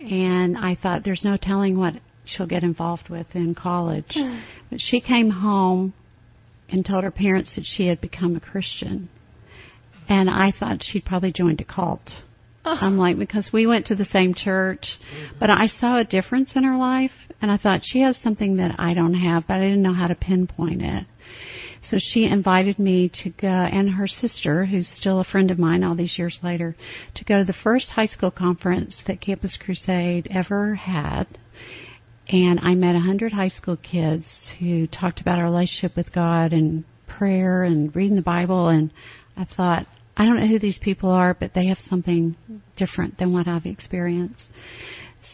And 0.00 0.56
I 0.56 0.76
thought, 0.80 1.04
there's 1.04 1.24
no 1.24 1.36
telling 1.40 1.78
what 1.78 1.94
she'll 2.24 2.46
get 2.46 2.62
involved 2.62 3.08
with 3.08 3.26
in 3.34 3.54
college. 3.54 4.16
but 4.70 4.80
she 4.80 5.00
came 5.00 5.30
home 5.30 5.94
and 6.68 6.84
told 6.84 7.04
her 7.04 7.10
parents 7.10 7.54
that 7.56 7.64
she 7.64 7.86
had 7.86 8.00
become 8.00 8.34
a 8.34 8.40
Christian. 8.40 9.08
And 10.08 10.28
I 10.28 10.52
thought 10.58 10.82
she'd 10.82 11.04
probably 11.04 11.32
joined 11.32 11.60
a 11.60 11.64
cult. 11.64 12.02
I'm 12.64 12.98
like, 12.98 13.18
because 13.18 13.50
we 13.52 13.66
went 13.66 13.86
to 13.86 13.94
the 13.94 14.04
same 14.04 14.34
church, 14.34 14.98
mm-hmm. 15.14 15.36
but 15.40 15.50
I 15.50 15.66
saw 15.66 15.98
a 15.98 16.04
difference 16.04 16.52
in 16.54 16.64
her 16.64 16.76
life, 16.76 17.10
and 17.40 17.50
I 17.50 17.56
thought 17.56 17.80
she 17.82 18.02
has 18.02 18.18
something 18.22 18.56
that 18.56 18.76
I 18.78 18.92
don't 18.94 19.14
have, 19.14 19.44
but 19.48 19.54
I 19.54 19.60
didn't 19.60 19.82
know 19.82 19.94
how 19.94 20.08
to 20.08 20.14
pinpoint 20.14 20.82
it. 20.82 21.06
So 21.90 21.96
she 21.98 22.26
invited 22.26 22.78
me 22.78 23.10
to 23.24 23.30
go, 23.30 23.48
and 23.48 23.90
her 23.94 24.06
sister, 24.06 24.66
who's 24.66 24.88
still 24.88 25.20
a 25.20 25.24
friend 25.24 25.50
of 25.50 25.58
mine 25.58 25.82
all 25.82 25.96
these 25.96 26.18
years 26.18 26.38
later, 26.42 26.76
to 27.14 27.24
go 27.24 27.38
to 27.38 27.44
the 27.44 27.56
first 27.64 27.90
high 27.90 28.06
school 28.06 28.30
conference 28.30 28.94
that 29.06 29.20
Campus 29.20 29.58
Crusade 29.60 30.28
ever 30.30 30.74
had. 30.74 31.26
And 32.28 32.60
I 32.60 32.74
met 32.74 32.94
a 32.94 33.00
hundred 33.00 33.32
high 33.32 33.48
school 33.48 33.76
kids 33.76 34.26
who 34.60 34.86
talked 34.86 35.20
about 35.20 35.38
our 35.38 35.46
relationship 35.46 35.96
with 35.96 36.12
God 36.12 36.52
and 36.52 36.84
prayer 37.08 37.64
and 37.64 37.94
reading 37.96 38.16
the 38.16 38.22
Bible, 38.22 38.68
and 38.68 38.92
I 39.36 39.46
thought, 39.46 39.86
I 40.20 40.26
don't 40.26 40.38
know 40.38 40.46
who 40.46 40.58
these 40.58 40.78
people 40.78 41.08
are, 41.08 41.32
but 41.32 41.54
they 41.54 41.68
have 41.68 41.78
something 41.88 42.36
different 42.76 43.16
than 43.16 43.32
what 43.32 43.48
I've 43.48 43.64
experienced. 43.64 44.42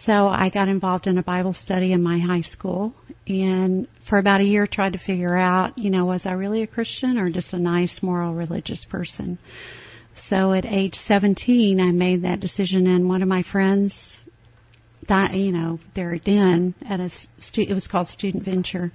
So 0.05 0.29
I 0.29 0.49
got 0.49 0.69
involved 0.69 1.09
in 1.09 1.19
a 1.19 1.25
Bible 1.25 1.55
study 1.55 1.93
in 1.93 2.05
my 2.05 2.21
high 2.21 2.43
school 2.43 2.95
and 3.27 3.89
for 4.09 4.21
about 4.21 4.43
a 4.43 4.45
year 4.45 4.69
tried 4.69 4.93
to 4.93 5.01
figure 5.01 5.37
out, 5.37 5.77
you 5.77 5.91
know, 5.91 6.05
was 6.05 6.25
I 6.25 6.35
really 6.35 6.63
a 6.63 6.69
Christian 6.69 7.19
or 7.19 7.29
just 7.33 7.53
a 7.53 7.59
nice 7.59 7.99
moral 8.01 8.33
religious 8.33 8.87
person? 8.89 9.41
So 10.31 10.53
at 10.53 10.65
age 10.65 10.95
17 11.09 11.81
I 11.81 11.91
made 11.91 12.23
that 12.23 12.39
decision 12.39 12.87
and 12.87 13.09
one 13.09 13.23
of 13.23 13.29
my 13.29 13.43
friends 13.51 13.93
that 15.09 15.35
you 15.35 15.51
know, 15.51 15.81
there 15.97 16.21
then 16.25 16.77
at 16.89 17.01
a 17.01 17.11
stu- 17.41 17.67
it 17.69 17.75
was 17.75 17.89
called 17.89 18.07
Student 18.07 18.45
Venture 18.45 18.93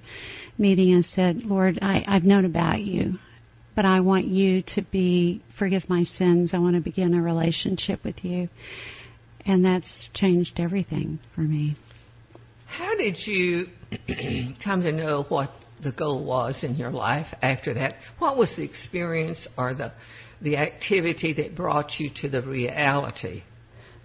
meeting 0.56 0.94
and 0.94 1.04
said, 1.14 1.42
"Lord, 1.42 1.78
I, 1.82 2.02
I've 2.06 2.24
known 2.24 2.46
about 2.46 2.80
you 2.80 3.18
but 3.74 3.84
I 3.84 4.00
want 4.00 4.26
you 4.26 4.62
to 4.74 4.82
be 4.82 5.42
forgive 5.58 5.88
my 5.88 6.04
sins. 6.04 6.50
I 6.52 6.58
want 6.58 6.76
to 6.76 6.82
begin 6.82 7.14
a 7.14 7.22
relationship 7.22 8.04
with 8.04 8.24
you. 8.24 8.48
And 9.44 9.64
that's 9.64 10.08
changed 10.14 10.58
everything 10.60 11.18
for 11.34 11.40
me. 11.40 11.76
How 12.66 12.96
did 12.96 13.16
you 13.26 13.66
come 14.64 14.82
to 14.82 14.92
know 14.92 15.24
what 15.28 15.50
the 15.82 15.92
goal 15.92 16.24
was 16.24 16.58
in 16.62 16.76
your 16.76 16.90
life 16.90 17.26
after 17.42 17.74
that? 17.74 17.94
What 18.18 18.36
was 18.36 18.54
the 18.56 18.62
experience 18.62 19.46
or 19.58 19.74
the 19.74 19.92
the 20.40 20.56
activity 20.56 21.32
that 21.34 21.54
brought 21.54 21.92
you 21.98 22.10
to 22.20 22.28
the 22.28 22.42
reality 22.42 23.42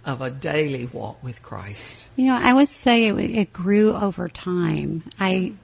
of 0.04 0.20
a 0.20 0.30
daily 0.30 0.88
walk 0.92 1.22
with 1.22 1.36
Christ? 1.42 1.80
You 2.16 2.26
know, 2.26 2.34
I 2.34 2.54
would 2.54 2.68
say 2.84 3.08
it, 3.08 3.18
it 3.18 3.52
grew 3.52 3.94
over 3.94 4.28
time. 4.28 5.10
I 5.18 5.54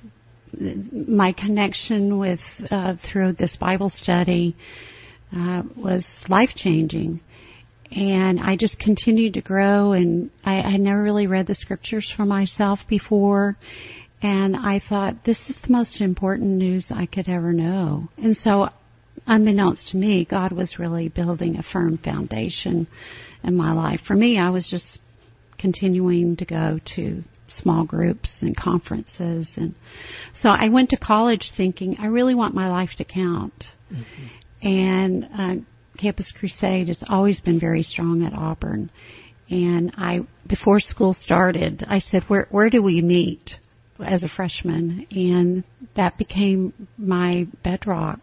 my 1.08 1.32
connection 1.32 2.18
with 2.18 2.40
uh, 2.70 2.96
through 3.10 3.34
this 3.34 3.56
Bible 3.56 3.90
study 3.90 4.56
uh, 5.34 5.62
was 5.76 6.06
life 6.28 6.50
changing, 6.54 7.20
and 7.90 8.40
I 8.40 8.56
just 8.56 8.78
continued 8.78 9.34
to 9.34 9.40
grow. 9.40 9.92
And 9.92 10.30
I, 10.44 10.56
I 10.60 10.76
never 10.76 11.02
really 11.02 11.26
read 11.26 11.46
the 11.46 11.54
scriptures 11.54 12.12
for 12.16 12.24
myself 12.24 12.80
before, 12.88 13.56
and 14.22 14.56
I 14.56 14.80
thought 14.88 15.24
this 15.24 15.38
is 15.48 15.56
the 15.62 15.72
most 15.72 16.00
important 16.00 16.50
news 16.50 16.86
I 16.90 17.06
could 17.06 17.28
ever 17.28 17.52
know. 17.52 18.08
And 18.16 18.36
so, 18.36 18.68
unbeknownst 19.26 19.88
to 19.90 19.96
me, 19.96 20.26
God 20.28 20.52
was 20.52 20.78
really 20.78 21.08
building 21.08 21.56
a 21.56 21.62
firm 21.62 21.98
foundation 21.98 22.86
in 23.42 23.56
my 23.56 23.72
life. 23.72 24.00
For 24.06 24.14
me, 24.14 24.38
I 24.38 24.50
was 24.50 24.68
just 24.68 24.98
continuing 25.58 26.36
to 26.36 26.44
go 26.44 26.78
to 26.96 27.22
small 27.48 27.84
groups 27.84 28.32
and 28.40 28.56
conferences 28.56 29.48
and 29.56 29.74
so 30.34 30.48
I 30.48 30.68
went 30.70 30.90
to 30.90 30.96
college 30.96 31.52
thinking 31.56 31.96
I 31.98 32.06
really 32.06 32.34
want 32.34 32.54
my 32.54 32.68
life 32.68 32.90
to 32.98 33.04
count. 33.04 33.64
Mm-hmm. 33.92 34.66
And 34.66 35.24
uh, 35.36 35.64
Campus 35.98 36.32
Crusade 36.38 36.88
has 36.88 36.98
always 37.06 37.40
been 37.40 37.60
very 37.60 37.82
strong 37.82 38.24
at 38.24 38.32
Auburn. 38.32 38.90
And 39.50 39.92
I 39.96 40.20
before 40.46 40.80
school 40.80 41.12
started, 41.12 41.84
I 41.86 41.98
said, 41.98 42.24
"Where 42.28 42.48
where 42.50 42.70
do 42.70 42.82
we 42.82 43.02
meet?" 43.02 43.50
as 44.04 44.24
a 44.24 44.28
freshman 44.28 45.06
and 45.10 45.62
that 45.94 46.18
became 46.18 46.72
my 46.98 47.46
bedrock 47.62 48.18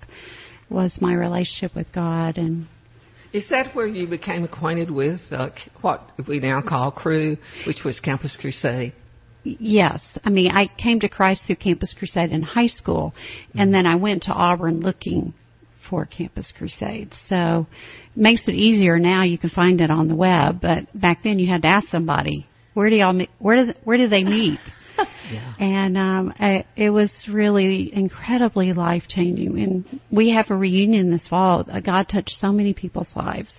was 0.70 0.98
my 1.00 1.14
relationship 1.14 1.74
with 1.76 1.92
God 1.94 2.38
and 2.38 2.68
is 3.34 3.46
that 3.50 3.74
where 3.74 3.88
you 3.88 4.08
became 4.08 4.44
acquainted 4.44 4.92
with 4.92 5.22
uh, 5.32 5.52
what 5.80 6.12
we 6.28 6.42
now 6.42 6.62
call 6.62 6.92
Cru, 6.92 7.38
which 7.66 7.78
was 7.86 7.98
Campus 8.02 8.36
Crusade? 8.40 8.92
Yes. 9.44 10.02
I 10.24 10.30
mean, 10.30 10.52
I 10.52 10.68
came 10.78 11.00
to 11.00 11.10
Christ 11.10 11.44
through 11.48 11.56
Campus 11.58 11.94
Crusade 11.98 12.32
in 12.32 12.42
high 12.42 12.68
school, 12.68 13.14
and 13.56 13.74
then 13.74 13.86
I 13.86 13.96
went 13.96 14.24
to 14.24 14.32
Auburn 14.32 14.82
looking 14.82 15.34
for 15.90 16.06
Campus 16.06 16.54
Crusade. 16.56 17.12
So 17.28 17.68
it 18.16 18.22
makes 18.22 18.48
it 18.48 18.54
easier 18.54 19.00
now. 19.00 19.24
You 19.24 19.38
can 19.38 19.50
find 19.50 19.82
it 19.82 19.90
on 19.90 20.08
the 20.08 20.16
web, 20.16 20.62
but 20.62 20.88
back 21.00 21.24
then 21.24 21.40
you 21.40 21.48
had 21.50 21.64
to 21.64 21.68
ask 21.68 21.88
somebody, 21.88 22.48
where 22.74 22.90
do 22.90 22.96
y'all 22.96 23.14
meet? 23.14 23.30
Where 23.40 23.66
do 23.66 23.74
where 23.84 23.98
do 23.98 24.08
they 24.08 24.24
meet? 24.24 24.60
yeah. 25.32 25.54
And 25.60 25.98
um, 25.98 26.34
I, 26.40 26.66
it 26.76 26.90
was 26.90 27.12
really 27.32 27.94
incredibly 27.94 28.74
life 28.74 29.04
changing. 29.08 29.60
And 29.60 30.02
we 30.12 30.32
have 30.32 30.46
a 30.50 30.56
reunion 30.56 31.12
this 31.12 31.28
fall. 31.28 31.66
God 31.84 32.08
touched 32.10 32.32
so 32.40 32.52
many 32.52 32.74
people's 32.74 33.12
lives 33.16 33.54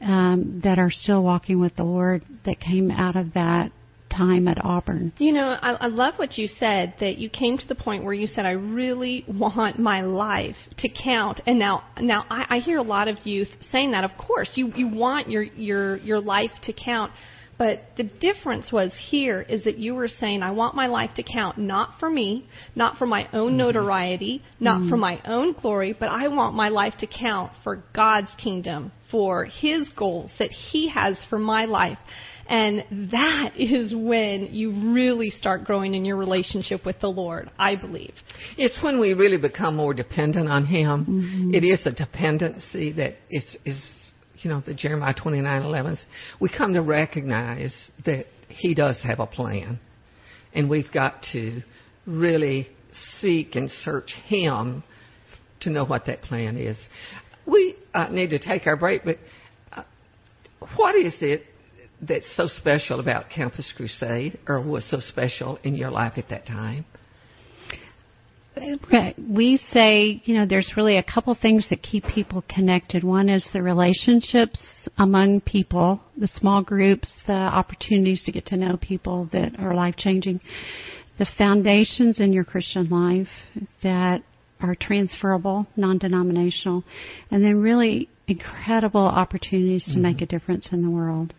um, 0.00 0.60
that 0.64 0.78
are 0.78 0.90
still 0.90 1.22
walking 1.22 1.60
with 1.60 1.76
the 1.76 1.84
Lord 1.84 2.22
that 2.46 2.60
came 2.60 2.90
out 2.90 3.16
of 3.16 3.34
that 3.34 3.72
time 4.18 4.48
at 4.48 4.64
Auburn. 4.64 5.12
You 5.18 5.32
know, 5.32 5.56
I, 5.62 5.72
I 5.80 5.86
love 5.86 6.14
what 6.16 6.36
you 6.36 6.48
said 6.48 6.94
that 7.00 7.18
you 7.18 7.30
came 7.30 7.56
to 7.58 7.68
the 7.68 7.74
point 7.74 8.04
where 8.04 8.14
you 8.14 8.26
said, 8.26 8.44
"I 8.44 8.52
really 8.52 9.24
want 9.28 9.78
my 9.78 10.02
life 10.02 10.56
to 10.78 10.88
count." 10.88 11.40
And 11.46 11.58
now, 11.58 11.84
now 12.00 12.24
I, 12.28 12.56
I 12.56 12.58
hear 12.58 12.78
a 12.78 12.82
lot 12.82 13.08
of 13.08 13.24
youth 13.24 13.48
saying 13.70 13.92
that. 13.92 14.04
Of 14.04 14.10
course, 14.18 14.52
you 14.56 14.72
you 14.74 14.88
want 14.88 15.30
your 15.30 15.42
your 15.42 15.96
your 15.98 16.20
life 16.20 16.52
to 16.64 16.72
count. 16.72 17.12
But 17.58 17.80
the 17.96 18.04
difference 18.04 18.70
was 18.70 18.92
here 19.10 19.40
is 19.40 19.64
that 19.64 19.78
you 19.78 19.96
were 19.96 20.06
saying, 20.06 20.42
I 20.42 20.52
want 20.52 20.76
my 20.76 20.86
life 20.86 21.10
to 21.16 21.24
count 21.24 21.58
not 21.58 21.98
for 21.98 22.08
me, 22.08 22.46
not 22.76 22.98
for 22.98 23.06
my 23.06 23.28
own 23.32 23.50
mm-hmm. 23.50 23.56
notoriety, 23.56 24.44
not 24.60 24.78
mm-hmm. 24.78 24.90
for 24.90 24.96
my 24.96 25.20
own 25.24 25.54
glory, 25.60 25.92
but 25.98 26.08
I 26.08 26.28
want 26.28 26.54
my 26.54 26.68
life 26.68 26.94
to 27.00 27.08
count 27.08 27.50
for 27.64 27.82
God's 27.92 28.32
kingdom, 28.40 28.92
for 29.10 29.44
His 29.44 29.88
goals 29.96 30.30
that 30.38 30.52
He 30.52 30.88
has 30.88 31.18
for 31.28 31.38
my 31.40 31.64
life. 31.64 31.98
And 32.48 33.10
that 33.12 33.52
is 33.56 33.94
when 33.94 34.48
you 34.52 34.92
really 34.92 35.30
start 35.30 35.64
growing 35.64 35.94
in 35.94 36.04
your 36.04 36.16
relationship 36.16 36.84
with 36.84 37.00
the 37.00 37.08
Lord, 37.08 37.50
I 37.58 37.76
believe. 37.76 38.14
It's 38.56 38.82
when 38.82 38.98
we 38.98 39.12
really 39.12 39.38
become 39.38 39.76
more 39.76 39.94
dependent 39.94 40.48
on 40.48 40.66
Him. 40.66 41.04
Mm-hmm. 41.04 41.54
It 41.54 41.64
is 41.64 41.80
a 41.84 41.92
dependency 41.92 42.92
that 42.92 43.16
is, 43.30 43.56
is 43.64 43.80
you 44.38 44.50
know, 44.50 44.62
the 44.64 44.74
Jeremiah 44.74 45.14
29:11. 45.14 45.98
We 46.40 46.48
come 46.48 46.74
to 46.74 46.82
recognize 46.82 47.74
that 48.06 48.26
He 48.48 48.74
does 48.74 49.00
have 49.02 49.20
a 49.20 49.26
plan, 49.26 49.78
and 50.54 50.70
we've 50.70 50.90
got 50.92 51.22
to 51.32 51.62
really 52.06 52.68
seek 53.20 53.54
and 53.54 53.70
search 53.70 54.14
Him 54.24 54.82
to 55.60 55.70
know 55.70 55.84
what 55.84 56.06
that 56.06 56.22
plan 56.22 56.56
is. 56.56 56.78
We 57.46 57.76
uh, 57.94 58.08
need 58.10 58.30
to 58.30 58.38
take 58.38 58.66
our 58.66 58.76
break, 58.76 59.02
but 59.04 59.18
uh, 59.72 59.82
what 60.76 60.94
is 60.94 61.14
it 61.20 61.42
that's 62.00 62.30
so 62.36 62.48
special 62.48 63.00
about 63.00 63.30
Campus 63.30 63.72
Crusade, 63.76 64.38
or 64.46 64.60
was 64.62 64.88
so 64.88 65.00
special 65.00 65.58
in 65.64 65.74
your 65.74 65.90
life 65.90 66.14
at 66.16 66.28
that 66.28 66.46
time? 66.46 66.84
We 69.18 69.60
say, 69.72 70.20
you 70.24 70.34
know, 70.34 70.46
there's 70.46 70.72
really 70.76 70.96
a 70.96 71.02
couple 71.02 71.34
things 71.34 71.66
that 71.70 71.82
keep 71.82 72.04
people 72.04 72.42
connected. 72.48 73.04
One 73.04 73.28
is 73.28 73.44
the 73.52 73.62
relationships 73.62 74.88
among 74.96 75.42
people, 75.42 76.00
the 76.16 76.28
small 76.28 76.62
groups, 76.62 77.12
the 77.26 77.32
opportunities 77.32 78.24
to 78.24 78.32
get 78.32 78.46
to 78.46 78.56
know 78.56 78.76
people 78.80 79.28
that 79.32 79.58
are 79.60 79.74
life 79.74 79.96
changing, 79.96 80.40
the 81.18 81.26
foundations 81.36 82.20
in 82.20 82.32
your 82.32 82.44
Christian 82.44 82.88
life 82.88 83.28
that 83.82 84.22
are 84.60 84.74
transferable, 84.74 85.66
non 85.76 85.98
denominational, 85.98 86.82
and 87.30 87.44
then 87.44 87.60
really 87.60 88.08
incredible 88.26 89.00
opportunities 89.00 89.84
to 89.84 89.92
mm-hmm. 89.92 90.02
make 90.02 90.20
a 90.20 90.26
difference 90.26 90.68
in 90.72 90.82
the 90.82 90.90
world. 90.90 91.32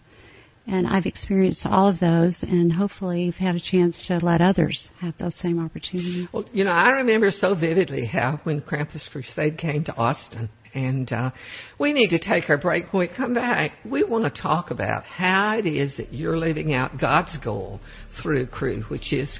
And 0.71 0.85
I've 0.85 1.07
experienced 1.07 1.61
all 1.65 1.89
of 1.89 1.99
those, 1.99 2.43
and 2.43 2.71
hopefully, 2.71 3.23
you've 3.23 3.35
had 3.35 3.55
a 3.55 3.59
chance 3.59 3.95
to 4.07 4.19
let 4.19 4.39
others 4.39 4.89
have 5.01 5.15
those 5.17 5.35
same 5.35 5.63
opportunities. 5.63 6.27
Well, 6.31 6.45
you 6.53 6.63
know, 6.63 6.69
I 6.69 6.91
remember 6.91 7.31
so 7.31 7.55
vividly 7.55 8.05
how 8.05 8.39
when 8.43 8.61
Campus 8.61 9.09
Crusade 9.11 9.57
came 9.57 9.83
to 9.85 9.95
Austin, 9.95 10.47
and 10.75 11.11
uh, 11.11 11.31
we 11.79 11.91
need 11.91 12.09
to 12.09 12.19
take 12.19 12.49
our 12.51 12.59
break. 12.59 12.93
When 12.93 13.07
we 13.07 13.15
come 13.15 13.33
back, 13.33 13.71
we 13.83 14.03
want 14.03 14.31
to 14.31 14.41
talk 14.41 14.69
about 14.69 15.05
how 15.05 15.57
it 15.57 15.65
is 15.65 15.97
that 15.97 16.13
you're 16.13 16.37
living 16.37 16.73
out 16.73 16.99
God's 17.01 17.35
goal 17.43 17.79
through 18.21 18.45
Cru, 18.47 18.83
which 18.89 19.11
is, 19.11 19.39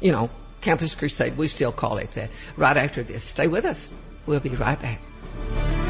you 0.00 0.12
know, 0.12 0.30
Campus 0.62 0.94
Crusade. 0.96 1.36
We 1.36 1.48
still 1.48 1.72
call 1.72 1.98
it 1.98 2.10
that. 2.14 2.30
Right 2.56 2.76
after 2.76 3.02
this, 3.02 3.28
stay 3.32 3.48
with 3.48 3.64
us. 3.64 3.88
We'll 4.26 4.40
be 4.40 4.50
right 4.50 4.80
back. 4.80 5.89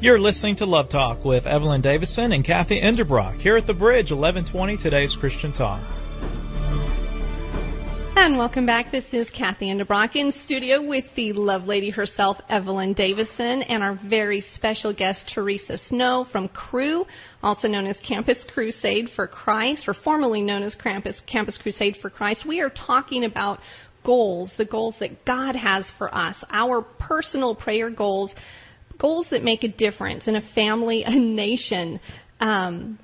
You're 0.01 0.19
listening 0.19 0.57
to 0.57 0.65
Love 0.65 0.89
Talk 0.89 1.23
with 1.23 1.45
Evelyn 1.45 1.79
Davison 1.81 2.33
and 2.33 2.43
Kathy 2.43 2.81
Enderbrock 2.81 3.39
here 3.39 3.55
at 3.55 3.67
the 3.67 3.73
Bridge, 3.73 4.11
1120 4.11 4.77
Today's 4.77 5.15
Christian 5.19 5.53
Talk. 5.53 6.04
And 8.17 8.37
welcome 8.37 8.65
back. 8.65 8.93
This 8.93 9.03
is 9.11 9.29
Kathy 9.29 9.65
Enderbrock 9.65 10.15
in 10.15 10.33
studio 10.45 10.87
with 10.87 11.03
the 11.17 11.33
love 11.33 11.63
lady 11.63 11.89
herself, 11.89 12.37
Evelyn 12.47 12.93
Davison, 12.93 13.61
and 13.61 13.83
our 13.83 13.99
very 14.07 14.39
special 14.53 14.93
guest, 14.93 15.29
Theresa 15.35 15.77
Snow 15.89 16.25
from 16.31 16.47
Cru, 16.47 17.03
also 17.43 17.67
known 17.67 17.85
as 17.85 17.97
Campus 18.07 18.37
Crusade 18.51 19.09
for 19.17 19.27
Christ, 19.27 19.83
or 19.89 19.93
formerly 19.93 20.41
known 20.41 20.63
as 20.63 20.73
Campus, 20.75 21.21
Campus 21.29 21.59
Crusade 21.61 21.97
for 22.01 22.09
Christ. 22.09 22.47
We 22.47 22.61
are 22.61 22.69
talking 22.69 23.25
about 23.25 23.59
goals, 24.05 24.53
the 24.57 24.65
goals 24.65 24.95
that 25.01 25.25
God 25.25 25.57
has 25.57 25.85
for 25.97 26.13
us, 26.15 26.37
our 26.49 26.83
personal 26.83 27.53
prayer 27.53 27.89
goals, 27.89 28.33
goals 28.97 29.27
that 29.31 29.43
make 29.43 29.63
a 29.65 29.69
difference 29.69 30.29
in 30.29 30.37
a 30.37 30.53
family, 30.55 31.03
a 31.05 31.13
nation. 31.13 31.99
Um, 32.39 32.97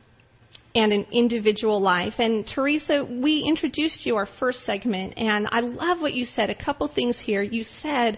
and 0.73 0.93
an 0.93 1.05
individual 1.11 1.81
life. 1.81 2.13
And 2.17 2.47
Theresa, 2.47 3.05
we 3.05 3.41
introduced 3.41 4.05
you 4.05 4.15
our 4.15 4.27
first 4.39 4.65
segment, 4.65 5.13
and 5.17 5.47
I 5.51 5.59
love 5.59 5.99
what 5.99 6.13
you 6.13 6.25
said. 6.25 6.49
A 6.49 6.55
couple 6.55 6.87
things 6.87 7.17
here. 7.23 7.41
You 7.41 7.63
said 7.81 8.17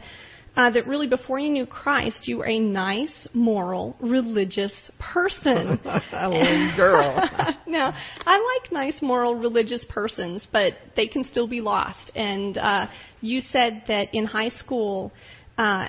uh, 0.55 0.69
that 0.71 0.87
really 0.87 1.07
before 1.07 1.39
you 1.39 1.49
knew 1.49 1.65
Christ, 1.65 2.27
you 2.27 2.37
were 2.37 2.47
a 2.47 2.59
nice, 2.59 3.27
moral, 3.33 3.95
religious 3.99 4.73
person. 4.99 5.79
A 6.13 6.29
little 6.29 6.73
girl. 6.75 7.27
now, 7.67 7.93
I 8.25 8.59
like 8.61 8.71
nice, 8.71 9.01
moral, 9.01 9.35
religious 9.35 9.83
persons, 9.89 10.45
but 10.51 10.73
they 10.95 11.07
can 11.07 11.23
still 11.23 11.47
be 11.47 11.61
lost. 11.61 12.11
And 12.15 12.57
uh, 12.57 12.87
you 13.21 13.41
said 13.41 13.83
that 13.87 14.13
in 14.13 14.25
high 14.25 14.49
school, 14.49 15.11
uh, 15.57 15.87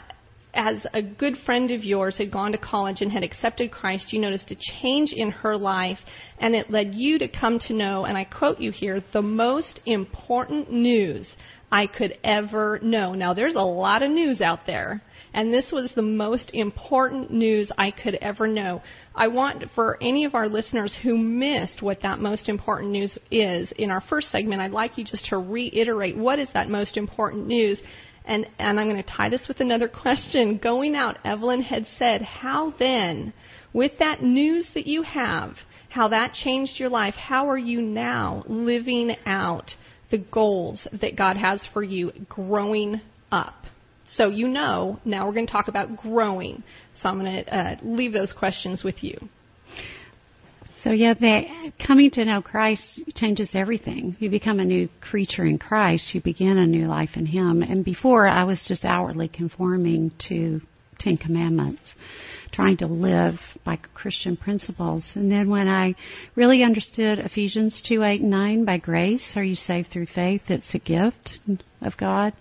as 0.54 0.86
a 0.92 1.02
good 1.02 1.36
friend 1.44 1.70
of 1.70 1.84
yours 1.84 2.16
had 2.16 2.30
gone 2.30 2.52
to 2.52 2.58
college 2.58 3.00
and 3.00 3.10
had 3.10 3.24
accepted 3.24 3.70
Christ, 3.70 4.12
you 4.12 4.20
noticed 4.20 4.50
a 4.50 4.56
change 4.80 5.12
in 5.12 5.30
her 5.30 5.56
life, 5.56 5.98
and 6.38 6.54
it 6.54 6.70
led 6.70 6.94
you 6.94 7.18
to 7.18 7.28
come 7.28 7.58
to 7.66 7.74
know, 7.74 8.04
and 8.04 8.16
I 8.16 8.24
quote 8.24 8.60
you 8.60 8.70
here, 8.70 9.02
the 9.12 9.22
most 9.22 9.80
important 9.86 10.72
news 10.72 11.34
I 11.70 11.86
could 11.86 12.18
ever 12.22 12.78
know. 12.82 13.14
Now, 13.14 13.34
there's 13.34 13.56
a 13.56 13.60
lot 13.60 14.02
of 14.02 14.10
news 14.10 14.40
out 14.40 14.60
there, 14.66 15.02
and 15.32 15.52
this 15.52 15.72
was 15.72 15.90
the 15.94 16.02
most 16.02 16.50
important 16.54 17.32
news 17.32 17.72
I 17.76 17.90
could 17.90 18.14
ever 18.14 18.46
know. 18.46 18.80
I 19.14 19.26
want 19.26 19.64
for 19.74 19.98
any 20.00 20.24
of 20.24 20.36
our 20.36 20.48
listeners 20.48 20.96
who 21.02 21.18
missed 21.18 21.82
what 21.82 22.02
that 22.02 22.20
most 22.20 22.48
important 22.48 22.92
news 22.92 23.18
is 23.32 23.72
in 23.72 23.90
our 23.90 24.00
first 24.00 24.30
segment, 24.30 24.60
I'd 24.60 24.70
like 24.70 24.96
you 24.96 25.04
just 25.04 25.26
to 25.30 25.38
reiterate 25.38 26.16
what 26.16 26.38
is 26.38 26.48
that 26.54 26.68
most 26.70 26.96
important 26.96 27.48
news. 27.48 27.82
And, 28.24 28.48
and 28.58 28.80
I'm 28.80 28.88
going 28.88 29.02
to 29.02 29.08
tie 29.08 29.28
this 29.28 29.46
with 29.48 29.60
another 29.60 29.88
question. 29.88 30.58
Going 30.62 30.94
out, 30.94 31.18
Evelyn 31.24 31.62
had 31.62 31.86
said, 31.98 32.22
How 32.22 32.72
then, 32.78 33.34
with 33.72 33.92
that 33.98 34.22
news 34.22 34.66
that 34.74 34.86
you 34.86 35.02
have, 35.02 35.56
how 35.90 36.08
that 36.08 36.32
changed 36.32 36.80
your 36.80 36.88
life, 36.88 37.14
how 37.14 37.48
are 37.50 37.58
you 37.58 37.82
now 37.82 38.42
living 38.46 39.14
out 39.26 39.72
the 40.10 40.18
goals 40.18 40.88
that 41.00 41.16
God 41.16 41.36
has 41.36 41.66
for 41.72 41.82
you 41.82 42.12
growing 42.28 43.00
up? 43.30 43.54
So 44.08 44.28
you 44.28 44.48
know, 44.48 45.00
now 45.04 45.26
we're 45.26 45.34
going 45.34 45.46
to 45.46 45.52
talk 45.52 45.68
about 45.68 45.96
growing. 45.96 46.62
So 46.96 47.08
I'm 47.08 47.18
going 47.18 47.44
to 47.44 47.54
uh, 47.54 47.76
leave 47.82 48.12
those 48.12 48.32
questions 48.32 48.82
with 48.84 49.02
you. 49.02 49.18
So 50.84 50.90
yeah, 50.90 51.14
the, 51.14 51.72
coming 51.84 52.10
to 52.10 52.26
know 52.26 52.42
Christ 52.42 52.82
changes 53.14 53.48
everything. 53.54 54.16
You 54.20 54.28
become 54.28 54.60
a 54.60 54.66
new 54.66 54.90
creature 55.00 55.46
in 55.46 55.56
Christ. 55.56 56.14
You 56.14 56.20
begin 56.20 56.58
a 56.58 56.66
new 56.66 56.84
life 56.84 57.16
in 57.16 57.24
Him. 57.24 57.62
And 57.62 57.82
before, 57.82 58.28
I 58.28 58.44
was 58.44 58.62
just 58.68 58.84
outwardly 58.84 59.28
conforming 59.28 60.12
to 60.28 60.60
Ten 60.98 61.16
Commandments, 61.16 61.80
trying 62.52 62.76
to 62.78 62.86
live 62.86 63.36
by 63.64 63.78
Christian 63.94 64.36
principles. 64.36 65.08
And 65.14 65.32
then 65.32 65.48
when 65.48 65.68
I 65.68 65.94
really 66.36 66.62
understood 66.62 67.18
Ephesians 67.18 67.82
2, 67.88 68.02
8, 68.02 68.20
and 68.20 68.30
9, 68.30 68.64
by 68.66 68.76
grace 68.76 69.24
are 69.36 69.42
you 69.42 69.54
saved 69.54 69.88
through 69.90 70.08
faith. 70.14 70.42
It's 70.48 70.74
a 70.74 70.78
gift 70.78 71.38
of 71.80 71.96
God, 71.96 72.34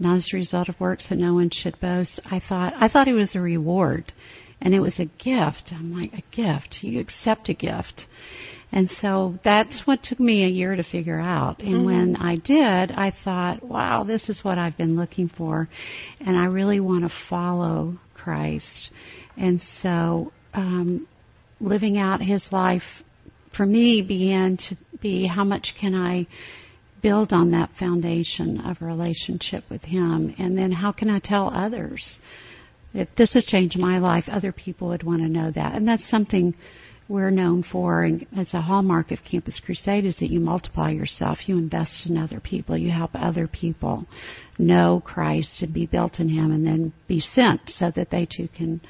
not 0.00 0.16
as 0.16 0.30
a 0.32 0.36
result 0.36 0.68
of 0.68 0.80
works 0.80 1.10
that 1.10 1.18
no 1.18 1.34
one 1.34 1.50
should 1.50 1.78
boast. 1.78 2.20
I 2.24 2.40
thought, 2.40 2.74
I 2.76 2.88
thought 2.88 3.06
it 3.06 3.12
was 3.12 3.36
a 3.36 3.40
reward 3.40 4.12
and 4.60 4.74
it 4.74 4.80
was 4.80 4.98
a 4.98 5.04
gift. 5.04 5.72
I'm 5.72 5.92
like, 5.92 6.12
a 6.12 6.22
gift. 6.34 6.78
You 6.82 7.00
accept 7.00 7.48
a 7.48 7.54
gift. 7.54 8.06
And 8.72 8.90
so 9.00 9.38
that's 9.44 9.82
what 9.84 10.02
took 10.02 10.18
me 10.18 10.44
a 10.44 10.48
year 10.48 10.74
to 10.74 10.82
figure 10.82 11.20
out. 11.20 11.60
And 11.60 11.74
mm-hmm. 11.74 11.84
when 11.84 12.16
I 12.16 12.36
did, 12.36 12.90
I 12.92 13.12
thought, 13.24 13.62
wow, 13.62 14.04
this 14.04 14.28
is 14.28 14.40
what 14.42 14.58
I've 14.58 14.76
been 14.76 14.96
looking 14.96 15.28
for. 15.28 15.68
And 16.20 16.36
I 16.36 16.46
really 16.46 16.80
want 16.80 17.04
to 17.04 17.12
follow 17.28 17.98
Christ. 18.14 18.90
And 19.36 19.60
so, 19.82 20.32
um, 20.54 21.06
living 21.60 21.98
out 21.98 22.20
his 22.20 22.42
life 22.50 22.82
for 23.56 23.64
me 23.64 24.02
began 24.02 24.56
to 24.68 24.76
be 25.00 25.26
how 25.26 25.44
much 25.44 25.74
can 25.80 25.94
I 25.94 26.26
build 27.02 27.32
on 27.32 27.50
that 27.52 27.70
foundation 27.78 28.60
of 28.60 28.78
a 28.80 28.84
relationship 28.84 29.64
with 29.70 29.82
him? 29.82 30.34
And 30.38 30.56
then 30.58 30.72
how 30.72 30.90
can 30.90 31.10
I 31.10 31.20
tell 31.22 31.48
others? 31.48 32.18
If 32.94 33.08
this 33.16 33.32
has 33.32 33.44
changed 33.44 33.78
my 33.78 33.98
life, 33.98 34.24
other 34.28 34.52
people 34.52 34.88
would 34.88 35.02
want 35.02 35.22
to 35.22 35.28
know 35.28 35.50
that. 35.50 35.74
And 35.74 35.86
that's 35.86 36.08
something 36.08 36.54
we're 37.08 37.30
known 37.30 37.62
for 37.62 38.02
and 38.02 38.26
as 38.36 38.48
a 38.54 38.60
hallmark 38.60 39.10
of 39.10 39.18
Campus 39.30 39.60
Crusade 39.62 40.06
is 40.06 40.16
that 40.20 40.30
you 40.30 40.40
multiply 40.40 40.90
yourself, 40.90 41.46
you 41.46 41.58
invest 41.58 42.06
in 42.06 42.16
other 42.16 42.40
people, 42.40 42.78
you 42.78 42.90
help 42.90 43.10
other 43.14 43.46
people 43.46 44.06
know 44.58 45.02
Christ 45.04 45.60
and 45.60 45.74
be 45.74 45.86
built 45.86 46.18
in 46.18 46.28
Him 46.28 46.50
and 46.50 46.66
then 46.66 46.92
be 47.06 47.20
sent 47.20 47.60
so 47.76 47.90
that 47.94 48.10
they 48.10 48.26
too 48.26 48.48
can 48.56 48.80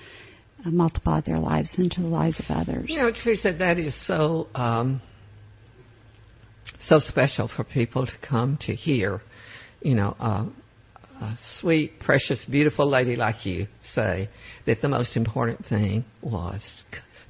uh, 0.65 0.71
multiply 0.71 1.21
their 1.23 1.39
lives 1.39 1.75
into 1.77 2.03
the 2.03 2.07
lives 2.07 2.39
of 2.39 2.47
others. 2.57 2.87
You 2.89 2.99
know, 2.99 3.11
Theresa, 3.11 3.53
that 3.59 3.79
is 3.79 3.95
so 4.07 4.47
um, 4.55 5.03
so 6.87 7.01
special 7.01 7.49
for 7.49 7.65
people 7.65 8.07
to 8.07 8.13
come 8.27 8.59
to 8.63 8.75
hear. 8.75 9.23
You 9.83 9.97
know, 9.97 10.17
uh, 10.21 10.47
a 11.21 11.39
sweet, 11.61 12.01
precious, 12.01 12.45
beautiful 12.51 12.89
lady 12.89 13.17
like 13.17 13.47
you 13.47 13.67
say 13.95 14.29
that 14.67 14.81
the 14.81 14.89
most 14.89 15.17
important 15.17 15.65
thing 15.67 16.05
was 16.23 16.63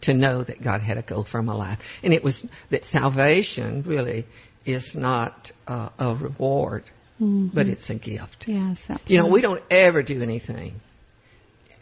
to 0.03 0.15
know 0.15 0.45
that 0.45 0.63
God 0.63 0.81
had 0.81 0.99
a 0.99 1.03
goal 1.03 1.27
for 1.31 1.43
my 1.43 1.55
life. 1.55 1.79
And 2.03 2.13
it 2.13 2.23
was 2.23 2.45
that 2.71 2.83
salvation 2.91 3.85
really 3.87 4.27
is 4.65 4.91
not 4.95 5.51
uh, 5.67 5.91
a 5.99 6.15
reward, 6.15 6.85
mm-hmm. 7.21 7.49
but 7.55 7.67
it's 7.67 7.89
a 7.91 7.95
gift. 7.95 8.45
Yes, 8.47 8.79
absolutely. 8.89 9.15
You 9.15 9.23
know, 9.23 9.29
we 9.31 9.41
don't 9.41 9.63
ever 9.71 10.03
do 10.03 10.23
anything. 10.23 10.81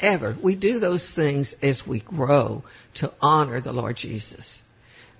Ever. 0.00 0.36
We 0.42 0.56
do 0.56 0.80
those 0.80 1.12
things 1.14 1.54
as 1.62 1.80
we 1.88 2.00
grow 2.00 2.64
to 2.96 3.12
honor 3.20 3.60
the 3.60 3.72
Lord 3.72 3.96
Jesus. 3.96 4.62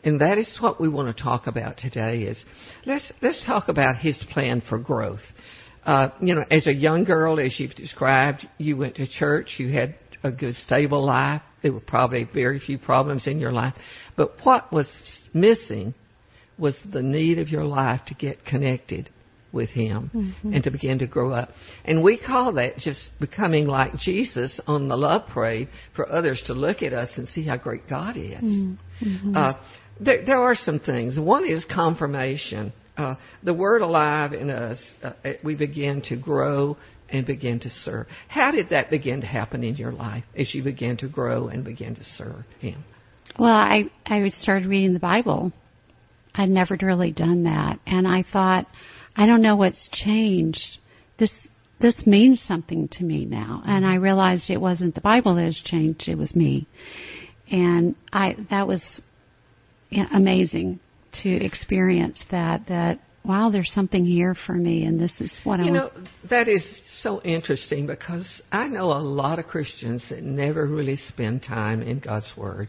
And 0.04 0.20
that 0.20 0.38
is 0.38 0.58
what 0.60 0.80
we 0.80 0.88
want 0.88 1.16
to 1.16 1.22
talk 1.22 1.46
about 1.46 1.78
today 1.78 2.22
is 2.22 2.44
let's 2.84 3.12
let's 3.22 3.44
talk 3.46 3.68
about 3.68 3.96
his 3.96 4.24
plan 4.32 4.60
for 4.68 4.78
growth. 4.78 5.20
Uh, 5.84 6.10
you 6.20 6.34
know, 6.34 6.44
as 6.50 6.66
a 6.66 6.72
young 6.72 7.04
girl, 7.04 7.40
as 7.40 7.58
you've 7.58 7.74
described, 7.74 8.46
you 8.58 8.76
went 8.76 8.96
to 8.96 9.06
church, 9.06 9.56
you 9.58 9.68
had 9.72 9.96
a 10.22 10.30
good, 10.30 10.54
stable 10.54 11.04
life. 11.04 11.42
There 11.62 11.72
were 11.72 11.80
probably 11.80 12.28
very 12.32 12.60
few 12.60 12.78
problems 12.78 13.26
in 13.26 13.40
your 13.40 13.52
life. 13.52 13.74
But 14.16 14.32
what 14.44 14.72
was 14.72 14.86
missing 15.34 15.94
was 16.58 16.76
the 16.92 17.02
need 17.02 17.38
of 17.38 17.48
your 17.48 17.64
life 17.64 18.02
to 18.06 18.14
get 18.14 18.44
connected 18.44 19.10
with 19.52 19.70
Him 19.70 20.10
mm-hmm. 20.14 20.54
and 20.54 20.64
to 20.64 20.70
begin 20.70 21.00
to 21.00 21.06
grow 21.06 21.30
up. 21.32 21.50
And 21.84 22.02
we 22.02 22.18
call 22.18 22.54
that 22.54 22.76
just 22.78 23.10
becoming 23.20 23.66
like 23.66 23.94
Jesus 23.96 24.60
on 24.66 24.88
the 24.88 24.96
love 24.96 25.28
parade 25.28 25.68
for 25.94 26.08
others 26.08 26.42
to 26.46 26.54
look 26.54 26.82
at 26.82 26.92
us 26.92 27.10
and 27.16 27.28
see 27.28 27.46
how 27.46 27.58
great 27.58 27.88
God 27.88 28.16
is. 28.16 28.42
Mm-hmm. 28.42 29.36
Uh, 29.36 29.54
there, 30.00 30.24
there 30.24 30.38
are 30.38 30.54
some 30.54 30.78
things. 30.78 31.18
One 31.18 31.44
is 31.44 31.64
confirmation 31.64 32.72
uh, 32.96 33.16
the 33.42 33.55
word 33.55 33.83
alive 33.83 34.33
in 34.33 34.50
us, 34.50 34.78
uh, 35.02 35.12
we 35.42 35.55
begin 35.55 36.02
to 36.02 36.16
grow 36.16 36.76
and 37.09 37.26
begin 37.26 37.61
to 37.61 37.70
serve. 37.70 38.07
How 38.28 38.50
did 38.50 38.70
that 38.70 38.90
begin 38.90 39.20
to 39.20 39.26
happen 39.26 39.62
in 39.64 39.76
your 39.76 39.92
life 39.92 40.24
as 40.37 40.55
you 40.55 40.62
began 40.62 40.96
to 40.98 41.09
grow 41.09 41.48
and 41.48 41.64
begin 41.64 41.94
to 41.94 42.05
serve 42.05 42.44
Him? 42.59 42.85
Well, 43.38 43.50
I 43.50 43.85
I 44.07 44.28
started 44.28 44.68
reading 44.68 44.92
the 44.92 45.00
Bible. 45.00 45.52
I'd 46.35 46.48
never 46.48 46.76
really 46.81 47.12
done 47.12 47.44
that, 47.44 47.78
and 47.87 48.07
I 48.07 48.24
thought, 48.31 48.66
I 49.16 49.26
don't 49.26 49.42
know 49.42 49.57
what's 49.57 49.88
changed. 49.92 50.78
This 51.18 51.33
this 51.81 52.07
means 52.07 52.40
something 52.46 52.88
to 52.92 53.05
me 53.05 53.24
now, 53.24 53.62
and 53.64 53.87
I 53.87 53.96
realized 53.96 54.50
it 54.50 54.61
wasn't 54.61 54.94
the 54.94 55.00
Bible 55.00 55.35
that 55.37 55.44
has 55.44 55.61
changed; 55.62 56.09
it 56.09 56.16
was 56.16 56.35
me, 56.35 56.66
and 57.50 57.94
I 58.12 58.37
that 58.50 58.66
was 58.66 59.00
amazing 60.12 60.81
to 61.22 61.31
experience 61.31 62.22
that 62.31 62.66
that 62.68 63.01
wow 63.25 63.51
there's 63.51 63.70
something 63.72 64.05
here 64.05 64.35
for 64.46 64.55
me 64.55 64.85
and 64.85 65.01
this 65.01 65.20
is 65.20 65.31
what 65.44 65.61
I 65.61 65.64
You 65.64 65.72
know 65.72 65.90
that 66.31 66.48
is 66.48 66.64
so 67.03 67.20
interesting 67.22 67.87
because 67.87 68.42
I 68.51 68.68
know 68.68 68.87
a 68.87 69.03
lot 69.03 69.38
of 69.38 69.46
Christians 69.46 70.05
that 70.11 70.22
never 70.22 70.66
really 70.66 70.96
spend 70.96 71.42
time 71.42 71.83
in 71.83 71.98
God's 71.98 72.33
word. 72.37 72.68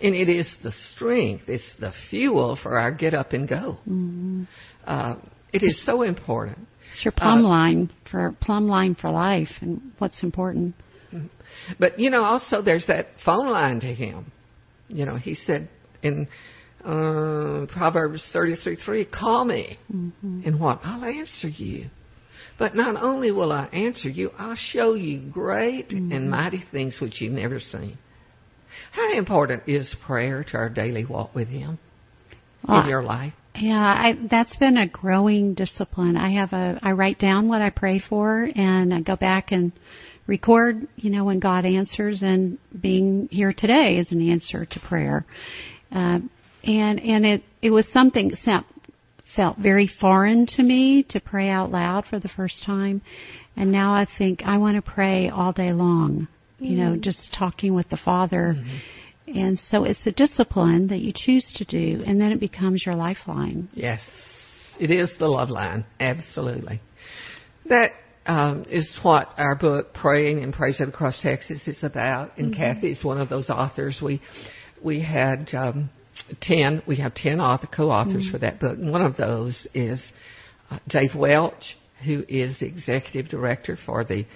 And 0.00 0.14
it 0.14 0.28
is 0.28 0.52
the 0.62 0.72
strength, 0.94 1.44
it's 1.48 1.70
the 1.80 1.92
fuel 2.10 2.58
for 2.62 2.78
our 2.78 2.92
get 2.92 3.14
up 3.14 3.32
and 3.32 3.48
go. 3.48 3.78
Mm-hmm. 3.88 4.44
Uh, 4.86 5.16
it 5.52 5.62
is 5.62 5.84
so 5.84 6.02
important. 6.02 6.58
It's 6.90 7.04
your 7.04 7.12
plumb 7.12 7.44
uh, 7.44 7.48
line 7.48 7.90
for 8.10 8.34
plumb 8.40 8.68
line 8.68 8.94
for 8.94 9.10
life 9.10 9.48
and 9.60 9.92
what's 9.98 10.22
important. 10.22 10.74
Mm-hmm. 11.12 11.26
But 11.78 11.98
you 11.98 12.10
know, 12.10 12.22
also 12.22 12.62
there's 12.62 12.86
that 12.86 13.06
phone 13.24 13.48
line 13.48 13.80
to 13.80 13.92
him. 13.92 14.32
You 14.88 15.06
know, 15.06 15.16
he 15.16 15.34
said 15.34 15.68
in 16.02 16.28
uh, 16.84 17.66
Proverbs 17.72 18.28
33 18.32 18.76
3, 18.76 19.04
call 19.06 19.44
me. 19.44 19.78
Mm-hmm. 19.92 20.42
And 20.44 20.60
what? 20.60 20.80
I'll 20.82 21.04
answer 21.04 21.48
you. 21.48 21.86
But 22.58 22.74
not 22.74 23.02
only 23.02 23.30
will 23.32 23.52
I 23.52 23.66
answer 23.66 24.08
you, 24.08 24.30
I'll 24.38 24.56
show 24.56 24.94
you 24.94 25.30
great 25.30 25.90
mm-hmm. 25.90 26.12
and 26.12 26.30
mighty 26.30 26.62
things 26.72 26.98
which 27.00 27.20
you've 27.20 27.32
never 27.32 27.60
seen. 27.60 27.98
How 28.92 29.12
important 29.12 29.64
is 29.66 29.94
prayer 30.06 30.44
to 30.44 30.56
our 30.56 30.68
daily 30.68 31.04
walk 31.04 31.34
with 31.34 31.48
Him 31.48 31.78
well, 32.66 32.82
in 32.82 32.88
your 32.88 33.02
life? 33.02 33.34
Yeah, 33.54 33.78
I, 33.78 34.14
that's 34.30 34.54
been 34.56 34.76
a 34.76 34.86
growing 34.86 35.54
discipline. 35.54 36.16
I 36.16 36.32
have 36.32 36.52
a, 36.52 36.78
I 36.82 36.92
write 36.92 37.18
down 37.18 37.48
what 37.48 37.62
I 37.62 37.70
pray 37.70 38.00
for, 38.00 38.48
and 38.54 38.92
I 38.92 39.00
go 39.00 39.16
back 39.16 39.52
and 39.52 39.72
record, 40.26 40.88
you 40.96 41.10
know, 41.10 41.24
when 41.24 41.40
God 41.40 41.64
answers, 41.64 42.22
and 42.22 42.58
being 42.78 43.28
here 43.30 43.54
today 43.56 43.96
is 43.96 44.10
an 44.10 44.30
answer 44.30 44.66
to 44.66 44.80
prayer. 44.80 45.24
Uh, 45.90 46.20
and 46.66 47.00
and 47.00 47.24
it 47.24 47.42
it 47.62 47.70
was 47.70 47.88
something 47.92 48.32
that 48.44 48.64
felt 49.34 49.58
very 49.58 49.88
foreign 50.00 50.46
to 50.46 50.62
me 50.62 51.04
to 51.10 51.20
pray 51.20 51.48
out 51.48 51.70
loud 51.70 52.04
for 52.06 52.18
the 52.18 52.28
first 52.28 52.62
time. 52.64 53.02
And 53.56 53.70
now 53.70 53.92
I 53.92 54.06
think 54.18 54.42
I 54.44 54.58
want 54.58 54.82
to 54.82 54.90
pray 54.90 55.28
all 55.28 55.52
day 55.52 55.72
long, 55.72 56.28
you 56.58 56.76
know, 56.76 56.96
just 56.96 57.34
talking 57.38 57.74
with 57.74 57.88
the 57.90 57.98
Father. 57.98 58.54
And 59.26 59.60
so 59.70 59.84
it's 59.84 60.02
the 60.04 60.12
discipline 60.12 60.88
that 60.88 61.00
you 61.00 61.12
choose 61.14 61.52
to 61.56 61.64
do, 61.64 62.02
and 62.06 62.20
then 62.20 62.32
it 62.32 62.38
becomes 62.38 62.84
your 62.86 62.94
lifeline. 62.94 63.68
Yes, 63.72 64.00
it 64.78 64.90
is 64.90 65.10
the 65.18 65.26
love 65.26 65.50
line. 65.50 65.84
Absolutely. 65.98 66.80
That 67.68 67.90
um, 68.26 68.64
is 68.68 68.96
what 69.02 69.28
our 69.36 69.56
book, 69.56 69.94
Praying 69.94 70.42
and 70.42 70.52
Praise 70.52 70.80
Across 70.80 71.22
Texas, 71.22 71.66
is 71.66 71.82
about. 71.82 72.38
And 72.38 72.54
Kathy 72.54 72.92
is 72.92 73.04
one 73.04 73.20
of 73.20 73.28
those 73.28 73.50
authors. 73.50 73.98
We 74.00 74.20
we 74.82 75.02
had 75.02 75.48
um, 75.54 75.90
ten. 76.40 76.82
We 76.86 76.96
have 76.96 77.14
ten 77.14 77.40
author 77.40 77.66
co-authors 77.66 78.28
for 78.30 78.38
that 78.38 78.60
book, 78.60 78.78
and 78.78 78.90
one 78.90 79.02
of 79.02 79.16
those 79.16 79.66
is 79.74 80.02
uh, 80.70 80.78
Dave 80.88 81.14
Welch, 81.14 81.76
who 82.04 82.24
is 82.28 82.58
the 82.58 82.66
executive 82.66 83.30
director 83.30 83.78
for 83.86 84.04
the 84.04 84.26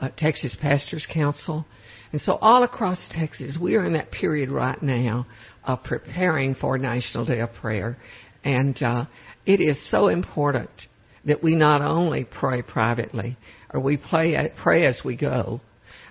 uh, 0.00 0.08
Texas 0.16 0.56
Pastors 0.60 1.06
Council. 1.12 1.66
And 2.12 2.20
so 2.20 2.34
all 2.40 2.64
across 2.64 2.98
Texas, 3.10 3.58
we 3.60 3.76
are 3.76 3.84
in 3.84 3.92
that 3.92 4.10
period 4.10 4.50
right 4.50 4.80
now 4.82 5.26
of 5.64 5.84
preparing 5.84 6.54
for 6.54 6.76
National 6.78 7.24
Day 7.24 7.40
of 7.40 7.52
Prayer. 7.52 7.96
And 8.42 8.80
uh, 8.82 9.04
it 9.46 9.60
is 9.60 9.78
so 9.90 10.08
important 10.08 10.70
that 11.26 11.42
we 11.42 11.54
not 11.54 11.82
only 11.82 12.24
pray 12.24 12.62
privately 12.62 13.36
or 13.72 13.80
we 13.80 13.96
pray, 13.96 14.50
pray 14.62 14.86
as 14.86 15.02
we 15.04 15.16
go, 15.16 15.60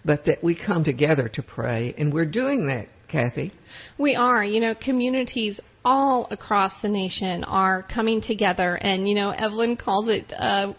but 0.05 0.25
that 0.25 0.43
we 0.43 0.55
come 0.55 0.83
together 0.83 1.29
to 1.33 1.43
pray. 1.43 1.93
And 1.97 2.13
we're 2.13 2.29
doing 2.29 2.67
that, 2.67 2.87
Kathy. 3.09 3.51
We 3.97 4.15
are. 4.15 4.43
You 4.43 4.59
know, 4.59 4.75
communities 4.75 5.59
all 5.83 6.27
across 6.31 6.71
the 6.81 6.89
nation 6.89 7.43
are 7.43 7.83
coming 7.83 8.21
together, 8.21 8.75
and 8.75 9.07
you 9.07 9.15
know, 9.15 9.31
Evelyn 9.31 9.77
calls 9.77 10.07
it. 10.09 10.31
Uh, 10.37 10.73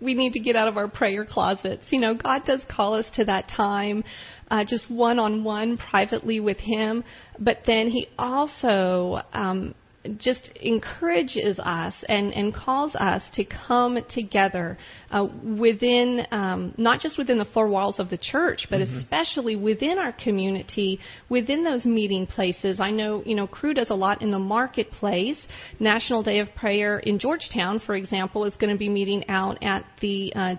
we 0.00 0.14
need 0.14 0.32
to 0.34 0.40
get 0.40 0.56
out 0.56 0.68
of 0.68 0.76
our 0.76 0.88
prayer 0.88 1.24
closets. 1.24 1.84
You 1.90 2.00
know, 2.00 2.14
God 2.14 2.42
does 2.46 2.60
call 2.68 2.94
us 2.94 3.06
to 3.14 3.24
that 3.24 3.48
time, 3.48 4.04
uh, 4.50 4.64
just 4.66 4.90
one 4.90 5.18
on 5.18 5.42
one 5.42 5.78
privately 5.78 6.40
with 6.40 6.58
Him, 6.58 7.04
but 7.38 7.58
then 7.66 7.88
He 7.88 8.08
also 8.18 9.22
um, 9.32 9.74
just 10.18 10.50
encourages 10.60 11.58
us 11.58 11.94
and, 12.08 12.32
and 12.32 12.54
calls 12.54 12.94
us 12.94 13.22
to 13.34 13.44
come 13.44 13.98
together 14.14 14.78
uh, 15.10 15.26
within, 15.58 16.26
um, 16.30 16.74
not 16.76 17.00
just 17.00 17.18
within 17.18 17.38
the 17.38 17.46
four 17.46 17.68
walls 17.68 17.98
of 17.98 18.10
the 18.10 18.18
church, 18.18 18.66
but 18.70 18.80
especially 18.80 19.56
within 19.56 19.98
our 19.98 20.12
community, 20.12 20.98
within 21.28 21.64
those 21.64 21.84
meeting 21.84 22.26
places. 22.26 22.80
I 22.80 22.90
know, 22.90 23.22
you 23.24 23.34
know, 23.34 23.46
Cru 23.46 23.74
does 23.74 23.90
a 23.90 23.94
lot 23.94 24.22
in 24.22 24.30
the 24.30 24.38
marketplace. 24.38 25.38
National 25.80 26.22
Day 26.22 26.38
of 26.38 26.48
Prayer 26.54 26.98
in 26.98 27.18
Georgetown, 27.18 27.80
for 27.80 27.94
example, 27.94 28.44
is 28.44 28.56
going 28.56 28.72
to 28.72 28.78
be 28.78 28.88
meeting 28.88 29.28
out 29.28 29.62
at 29.62 29.84
the 30.00 30.32
uh, 30.34 30.54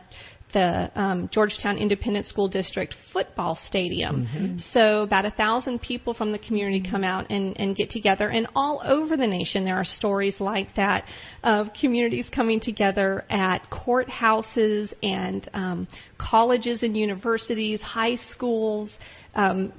the 0.53 0.89
um, 0.95 1.29
Georgetown 1.31 1.77
Independent 1.77 2.25
School 2.25 2.47
District 2.47 2.95
football 3.11 3.59
stadium. 3.67 4.25
So 4.71 5.03
about 5.03 5.25
a 5.25 5.31
thousand 5.31 5.81
people 5.81 6.13
from 6.13 6.31
the 6.31 6.39
community 6.39 6.83
come 6.89 7.03
out 7.03 7.29
and, 7.29 7.59
and 7.59 7.75
get 7.75 7.89
together, 7.89 8.29
and 8.29 8.47
all 8.55 8.81
over 8.85 9.17
the 9.17 9.27
nation 9.27 9.65
there 9.65 9.75
are 9.75 9.85
stories 9.85 10.35
like 10.39 10.73
that 10.75 11.05
of 11.43 11.67
communities 11.79 12.27
coming 12.33 12.59
together 12.59 13.25
at 13.29 13.59
courthouses 13.69 14.93
and 15.03 15.49
um, 15.53 15.87
colleges 16.17 16.83
and 16.83 16.95
universities, 16.95 17.81
high 17.81 18.15
schools. 18.15 18.89
Um, 19.35 19.73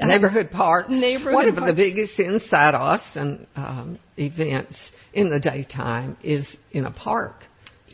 Neighborhood 0.00 0.50
parks. 0.50 0.88
Neighborhood 0.90 1.34
One 1.34 1.48
of 1.48 1.56
parks. 1.56 1.70
the 1.70 1.76
biggest 1.76 2.18
inside 2.18 2.74
Austin 2.74 3.46
um, 3.54 3.98
events 4.16 4.76
in 5.12 5.30
the 5.30 5.38
daytime 5.38 6.16
is 6.22 6.56
in 6.72 6.86
a 6.86 6.90
park 6.90 7.34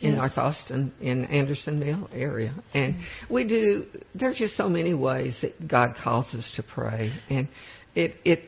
in. 0.01 0.15
North 0.15 0.37
Austin, 0.37 0.91
in 0.99 1.25
Anderson 1.25 1.79
Mill 1.79 2.09
area, 2.13 2.53
and 2.73 2.95
we 3.29 3.47
do. 3.47 3.85
There's 4.15 4.37
just 4.37 4.57
so 4.57 4.67
many 4.67 4.93
ways 4.93 5.37
that 5.41 5.67
God 5.67 5.95
calls 6.01 6.33
us 6.33 6.51
to 6.55 6.63
pray, 6.63 7.13
and 7.29 7.47
it 7.95 8.15
it 8.25 8.39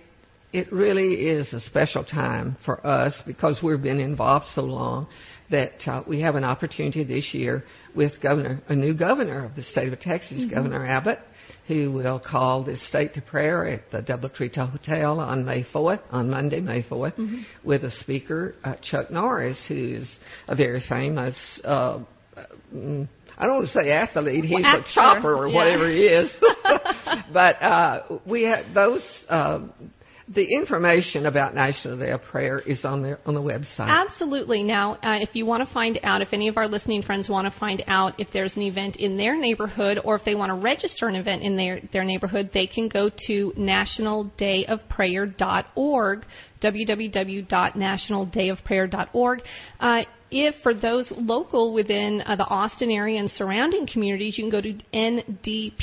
it 0.52 0.72
really 0.72 1.28
is 1.28 1.52
a 1.52 1.60
special 1.62 2.04
time 2.04 2.58
for 2.64 2.86
us 2.86 3.14
because 3.26 3.60
we've 3.64 3.82
been 3.82 4.00
involved 4.00 4.46
so 4.54 4.62
long 4.62 5.08
that 5.50 5.74
uh, 5.88 6.04
we 6.08 6.22
have 6.22 6.36
an 6.36 6.44
opportunity 6.44 7.04
this 7.04 7.34
year 7.34 7.64
with 7.96 8.14
governor, 8.22 8.62
a 8.70 8.76
new 8.76 8.96
governor 8.96 9.46
of 9.46 9.56
the 9.56 9.64
state 9.64 9.92
of 9.92 10.00
Texas, 10.00 10.46
Governor 10.50 10.86
Abbott, 10.86 11.20
who 11.68 11.92
will 11.92 12.20
call 12.20 12.64
the 12.64 12.76
state 12.76 13.14
to 13.14 13.22
prayer 13.22 13.66
at 13.66 13.90
the 13.92 14.02
Doubletree 14.02 14.54
Hotel 14.54 15.20
on 15.20 15.46
May 15.46 15.64
4th, 15.64 16.02
on 16.12 16.30
Monday, 16.30 16.60
May 16.60 16.84
4th, 16.84 17.44
with 17.64 17.84
a 17.84 17.92
speaker, 17.92 18.56
uh, 18.64 18.76
Chuck 18.82 19.10
Norris, 19.10 19.64
who's 19.68 20.18
a 20.48 20.56
very 20.56 20.84
famous. 20.88 21.38
Uh, 21.64 22.00
mm, 22.74 23.08
I 23.38 23.46
don't 23.46 23.56
want 23.56 23.68
to 23.68 23.74
say 23.74 23.92
athlete. 23.92 24.46
He's 24.46 24.64
Actor, 24.64 24.84
a 24.90 24.94
chopper 24.94 25.36
or 25.36 25.48
yeah. 25.48 25.56
whatever 25.56 25.90
he 25.90 26.04
is. 26.04 26.32
but 27.34 27.62
uh, 27.62 28.20
we 28.28 28.44
have 28.44 28.74
those. 28.74 29.26
Uh, 29.30 29.68
the 30.34 30.56
information 30.56 31.26
about 31.26 31.54
National 31.56 31.98
Day 31.98 32.12
of 32.12 32.22
Prayer 32.24 32.60
is 32.60 32.86
on 32.86 33.02
the 33.02 33.18
on 33.26 33.34
the 33.34 33.42
website. 33.42 33.88
Absolutely. 33.88 34.62
Now, 34.64 34.94
uh, 34.96 35.20
if 35.22 35.30
you 35.34 35.46
want 35.46 35.66
to 35.68 35.74
find 35.74 36.00
out, 36.04 36.22
if 36.22 36.30
any 36.32 36.48
of 36.48 36.56
our 36.58 36.68
listening 36.68 37.04
friends 37.04 37.30
want 37.30 37.52
to 37.52 37.60
find 37.60 37.84
out 37.88 38.20
if 38.20 38.28
there's 38.34 38.56
an 38.56 38.62
event 38.64 38.96
in 38.98 39.18
their 39.18 39.36
neighborhood 39.38 40.00
or 40.04 40.16
if 40.16 40.26
they 40.26 40.36
want 40.36 40.50
to 40.50 40.56
register 40.56 41.08
an 41.08 41.16
event 41.16 41.44
in 41.44 41.56
their, 41.56 41.80
their 41.92 42.04
neighborhood, 42.04 42.50
they 42.54 42.68
can 42.68 42.88
go 42.88 43.10
to 43.28 43.52
nationaldayofprayer.org, 43.58 46.26
www.nationaldayofprayer.org. 46.62 49.42
Uh, 49.80 50.04
if 50.36 50.56
for 50.64 50.74
those 50.74 51.14
local 51.16 51.74
within 51.74 52.24
uh, 52.26 52.36
the 52.36 52.46
Austin 52.46 52.90
area 52.90 53.20
and 53.20 53.30
surrounding 53.30 53.86
communities, 53.86 54.36
you 54.38 54.44
can 54.44 54.52
go 54.52 54.62
to 54.62 54.74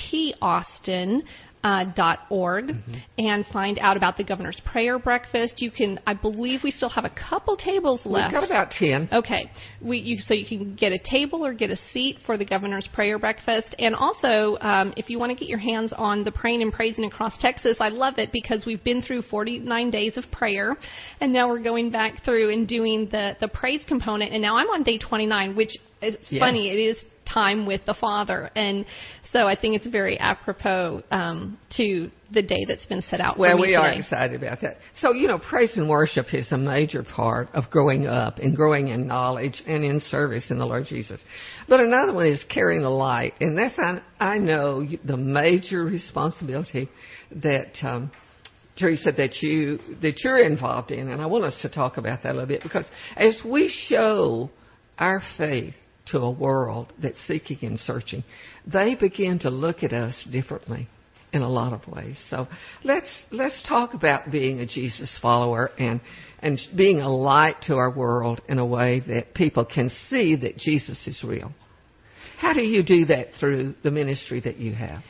ndpaustin 0.02 1.22
uh, 1.62 1.84
dot 1.94 2.20
org 2.30 2.68
Mm-hmm. 2.68 2.94
and 3.18 3.44
find 3.52 3.78
out 3.80 3.96
about 3.96 4.16
the 4.16 4.24
governor's 4.24 4.60
prayer 4.64 4.98
breakfast. 4.98 5.54
You 5.60 5.70
can, 5.70 5.98
I 6.06 6.14
believe, 6.14 6.60
we 6.62 6.70
still 6.70 6.88
have 6.90 7.04
a 7.04 7.10
couple 7.28 7.56
tables 7.56 8.00
left. 8.04 8.32
We've 8.32 8.40
got 8.40 8.44
about 8.44 8.70
ten. 8.70 9.08
Okay, 9.12 9.50
we 9.82 9.98
you, 9.98 10.18
so 10.20 10.32
you 10.34 10.46
can 10.46 10.74
get 10.74 10.92
a 10.92 10.98
table 10.98 11.44
or 11.44 11.52
get 11.52 11.70
a 11.70 11.76
seat 11.92 12.18
for 12.24 12.38
the 12.38 12.44
governor's 12.44 12.86
prayer 12.94 13.18
breakfast, 13.18 13.74
and 13.78 13.94
also 13.94 14.56
um, 14.60 14.94
if 14.96 15.10
you 15.10 15.18
want 15.18 15.30
to 15.32 15.36
get 15.38 15.48
your 15.48 15.58
hands 15.58 15.92
on 15.96 16.24
the 16.24 16.32
praying 16.32 16.62
and 16.62 16.72
praising 16.72 17.04
across 17.04 17.36
Texas, 17.40 17.76
I 17.80 17.88
love 17.88 18.14
it 18.18 18.30
because 18.32 18.64
we've 18.66 18.82
been 18.84 19.02
through 19.02 19.22
49 19.22 19.90
days 19.90 20.16
of 20.16 20.24
prayer, 20.30 20.76
and 21.20 21.32
now 21.32 21.48
we're 21.48 21.62
going 21.62 21.90
back 21.90 22.24
through 22.24 22.50
and 22.52 22.66
doing 22.66 23.08
the 23.10 23.36
the 23.40 23.48
praise 23.48 23.82
component, 23.86 24.32
and 24.32 24.40
now 24.40 24.56
I'm 24.56 24.68
on 24.68 24.82
day 24.82 24.96
29, 24.98 25.56
which 25.56 25.76
is 26.00 26.16
Yeah. 26.30 26.40
funny. 26.40 26.70
It 26.70 26.78
is 26.78 26.96
time 27.26 27.64
with 27.66 27.84
the 27.86 27.94
Father, 27.94 28.50
and 28.56 28.84
so 29.32 29.46
I 29.46 29.54
think 29.58 29.76
it's 29.76 29.86
very 29.86 30.18
apropos 30.18 31.02
um, 31.10 31.58
to 31.76 32.10
the 32.32 32.42
day 32.42 32.64
that's 32.66 32.86
been 32.86 33.02
set 33.02 33.20
out 33.20 33.38
Well, 33.38 33.60
we 33.60 33.74
are 33.74 33.90
excited 33.90 34.40
about 34.40 34.60
that. 34.62 34.78
So, 34.96 35.12
you 35.12 35.28
know, 35.28 35.38
praise 35.38 35.76
and 35.76 35.88
worship 35.88 36.32
is 36.32 36.50
a 36.50 36.58
major 36.58 37.04
part 37.04 37.48
of 37.52 37.70
growing 37.70 38.06
up 38.06 38.38
and 38.38 38.56
growing 38.56 38.88
in 38.88 39.06
knowledge 39.06 39.62
and 39.66 39.84
in 39.84 40.00
service 40.00 40.44
in 40.50 40.58
the 40.58 40.66
Lord 40.66 40.86
Jesus. 40.86 41.20
But 41.68 41.80
another 41.80 42.12
one 42.12 42.26
is 42.26 42.44
carrying 42.52 42.82
the 42.82 42.90
light, 42.90 43.34
and 43.40 43.56
that's 43.56 43.78
I, 43.78 44.02
I 44.18 44.38
know 44.38 44.84
the 45.04 45.16
major 45.16 45.84
responsibility 45.84 46.88
that 47.36 47.76
um, 47.82 48.10
Theresa 48.76 49.12
that 49.12 49.36
you 49.42 49.78
that 50.02 50.14
you're 50.24 50.44
involved 50.44 50.90
in, 50.90 51.08
and 51.08 51.22
I 51.22 51.26
want 51.26 51.44
us 51.44 51.56
to 51.62 51.68
talk 51.68 51.98
about 51.98 52.24
that 52.24 52.30
a 52.30 52.34
little 52.34 52.48
bit 52.48 52.62
because 52.62 52.86
as 53.16 53.38
we 53.44 53.72
show 53.88 54.50
our 54.98 55.22
faith 55.38 55.74
to 56.06 56.18
a 56.18 56.30
world 56.30 56.92
that's 57.00 57.18
seeking 57.26 57.58
and 57.62 57.78
searching, 57.78 58.24
they 58.66 58.94
begin 58.94 59.38
to 59.40 59.50
look 59.50 59.82
at 59.82 59.92
us 59.92 60.26
differently 60.30 60.88
in 61.32 61.42
a 61.42 61.48
lot 61.48 61.72
of 61.72 61.86
ways. 61.86 62.16
So 62.28 62.48
let's 62.82 63.08
let's 63.30 63.62
talk 63.68 63.94
about 63.94 64.30
being 64.30 64.60
a 64.60 64.66
Jesus 64.66 65.16
follower 65.22 65.70
and 65.78 66.00
and 66.40 66.58
being 66.76 67.00
a 67.00 67.08
light 67.08 67.56
to 67.66 67.76
our 67.76 67.90
world 67.94 68.40
in 68.48 68.58
a 68.58 68.66
way 68.66 69.02
that 69.06 69.34
people 69.34 69.64
can 69.64 69.90
see 70.08 70.36
that 70.36 70.56
Jesus 70.56 71.06
is 71.06 71.22
real. 71.22 71.52
How 72.38 72.52
do 72.52 72.62
you 72.62 72.82
do 72.82 73.04
that 73.06 73.28
through 73.38 73.74
the 73.82 73.90
ministry 73.90 74.40
that 74.40 74.56
you 74.56 74.72
have? 74.72 75.02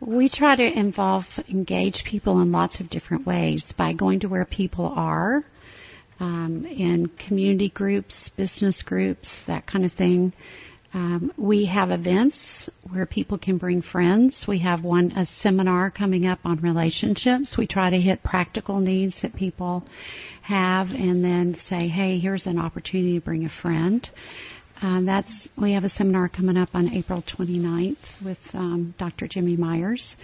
We 0.00 0.28
try 0.28 0.56
to 0.56 0.78
involve, 0.78 1.24
engage 1.48 2.02
people 2.04 2.42
in 2.42 2.52
lots 2.52 2.80
of 2.80 2.90
different 2.90 3.26
ways 3.26 3.62
by 3.78 3.92
going 3.92 4.20
to 4.20 4.26
where 4.26 4.44
people 4.44 4.92
are, 4.94 5.44
um, 6.20 6.66
in 6.66 7.10
community 7.28 7.70
groups, 7.70 8.30
business 8.36 8.82
groups, 8.82 9.32
that 9.46 9.66
kind 9.66 9.84
of 9.84 9.92
thing. 9.92 10.32
Um, 10.94 11.32
we 11.36 11.66
have 11.66 11.90
events 11.90 12.70
where 12.88 13.04
people 13.04 13.36
can 13.36 13.58
bring 13.58 13.82
friends. 13.82 14.36
We 14.46 14.60
have 14.60 14.84
one 14.84 15.10
a 15.16 15.26
seminar 15.42 15.90
coming 15.90 16.24
up 16.24 16.38
on 16.44 16.60
relationships. 16.60 17.56
We 17.58 17.66
try 17.66 17.90
to 17.90 18.00
hit 18.00 18.22
practical 18.22 18.78
needs 18.78 19.18
that 19.22 19.34
people 19.34 19.84
have, 20.42 20.88
and 20.90 21.24
then 21.24 21.56
say, 21.68 21.88
"Hey, 21.88 22.20
here's 22.20 22.46
an 22.46 22.58
opportunity 22.58 23.18
to 23.18 23.24
bring 23.24 23.44
a 23.44 23.50
friend." 23.60 24.08
Um, 24.82 25.04
that's 25.04 25.28
we 25.60 25.72
have 25.72 25.82
a 25.82 25.88
seminar 25.88 26.28
coming 26.28 26.56
up 26.56 26.68
on 26.74 26.88
April 26.88 27.22
29th 27.22 27.96
with 28.24 28.38
um, 28.52 28.94
Dr. 28.96 29.26
Jimmy 29.28 29.56
Myers. 29.56 30.14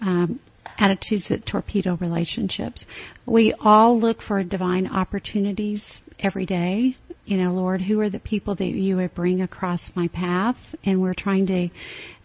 Um, 0.00 0.40
attitudes 0.78 1.28
that 1.28 1.46
torpedo 1.46 1.96
relationships. 1.96 2.84
We 3.26 3.54
all 3.58 3.98
look 3.98 4.20
for 4.20 4.42
divine 4.44 4.86
opportunities 4.86 5.82
every 6.18 6.46
day. 6.46 6.96
You 7.24 7.36
know, 7.36 7.52
Lord, 7.52 7.82
who 7.82 8.00
are 8.00 8.10
the 8.10 8.18
people 8.18 8.54
that 8.56 8.64
you 8.64 8.96
would 8.96 9.14
bring 9.14 9.42
across 9.42 9.90
my 9.94 10.08
path? 10.08 10.56
And 10.84 11.00
we're 11.00 11.14
trying 11.14 11.46
to 11.46 11.68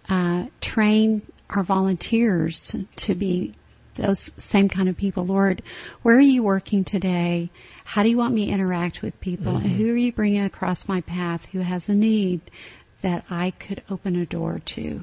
uh, 0.09 0.45
train 0.61 1.21
our 1.49 1.63
volunteers 1.63 2.75
to 2.97 3.15
be 3.15 3.55
those 3.97 4.31
same 4.37 4.69
kind 4.69 4.89
of 4.89 4.97
people. 4.97 5.25
Lord, 5.25 5.61
where 6.01 6.17
are 6.17 6.21
you 6.21 6.43
working 6.43 6.83
today? 6.83 7.51
How 7.85 8.03
do 8.03 8.09
you 8.09 8.17
want 8.17 8.33
me 8.33 8.47
to 8.47 8.51
interact 8.51 8.99
with 9.03 9.19
people? 9.19 9.53
Mm-hmm. 9.53 9.65
And 9.67 9.77
who 9.77 9.91
are 9.91 9.97
you 9.97 10.11
bringing 10.11 10.43
across 10.43 10.87
my 10.87 11.01
path 11.01 11.41
who 11.51 11.59
has 11.59 11.83
a 11.87 11.93
need 11.93 12.41
that 13.03 13.23
I 13.29 13.51
could 13.51 13.83
open 13.89 14.15
a 14.15 14.25
door 14.25 14.61
to? 14.75 15.01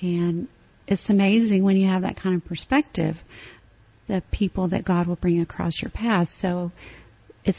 And 0.00 0.48
it's 0.86 1.08
amazing 1.08 1.64
when 1.64 1.76
you 1.76 1.88
have 1.88 2.02
that 2.02 2.16
kind 2.16 2.36
of 2.36 2.46
perspective, 2.46 3.16
the 4.06 4.22
people 4.30 4.68
that 4.68 4.84
God 4.84 5.06
will 5.06 5.16
bring 5.16 5.40
across 5.40 5.80
your 5.80 5.90
path. 5.90 6.28
So 6.40 6.72
it's 7.44 7.58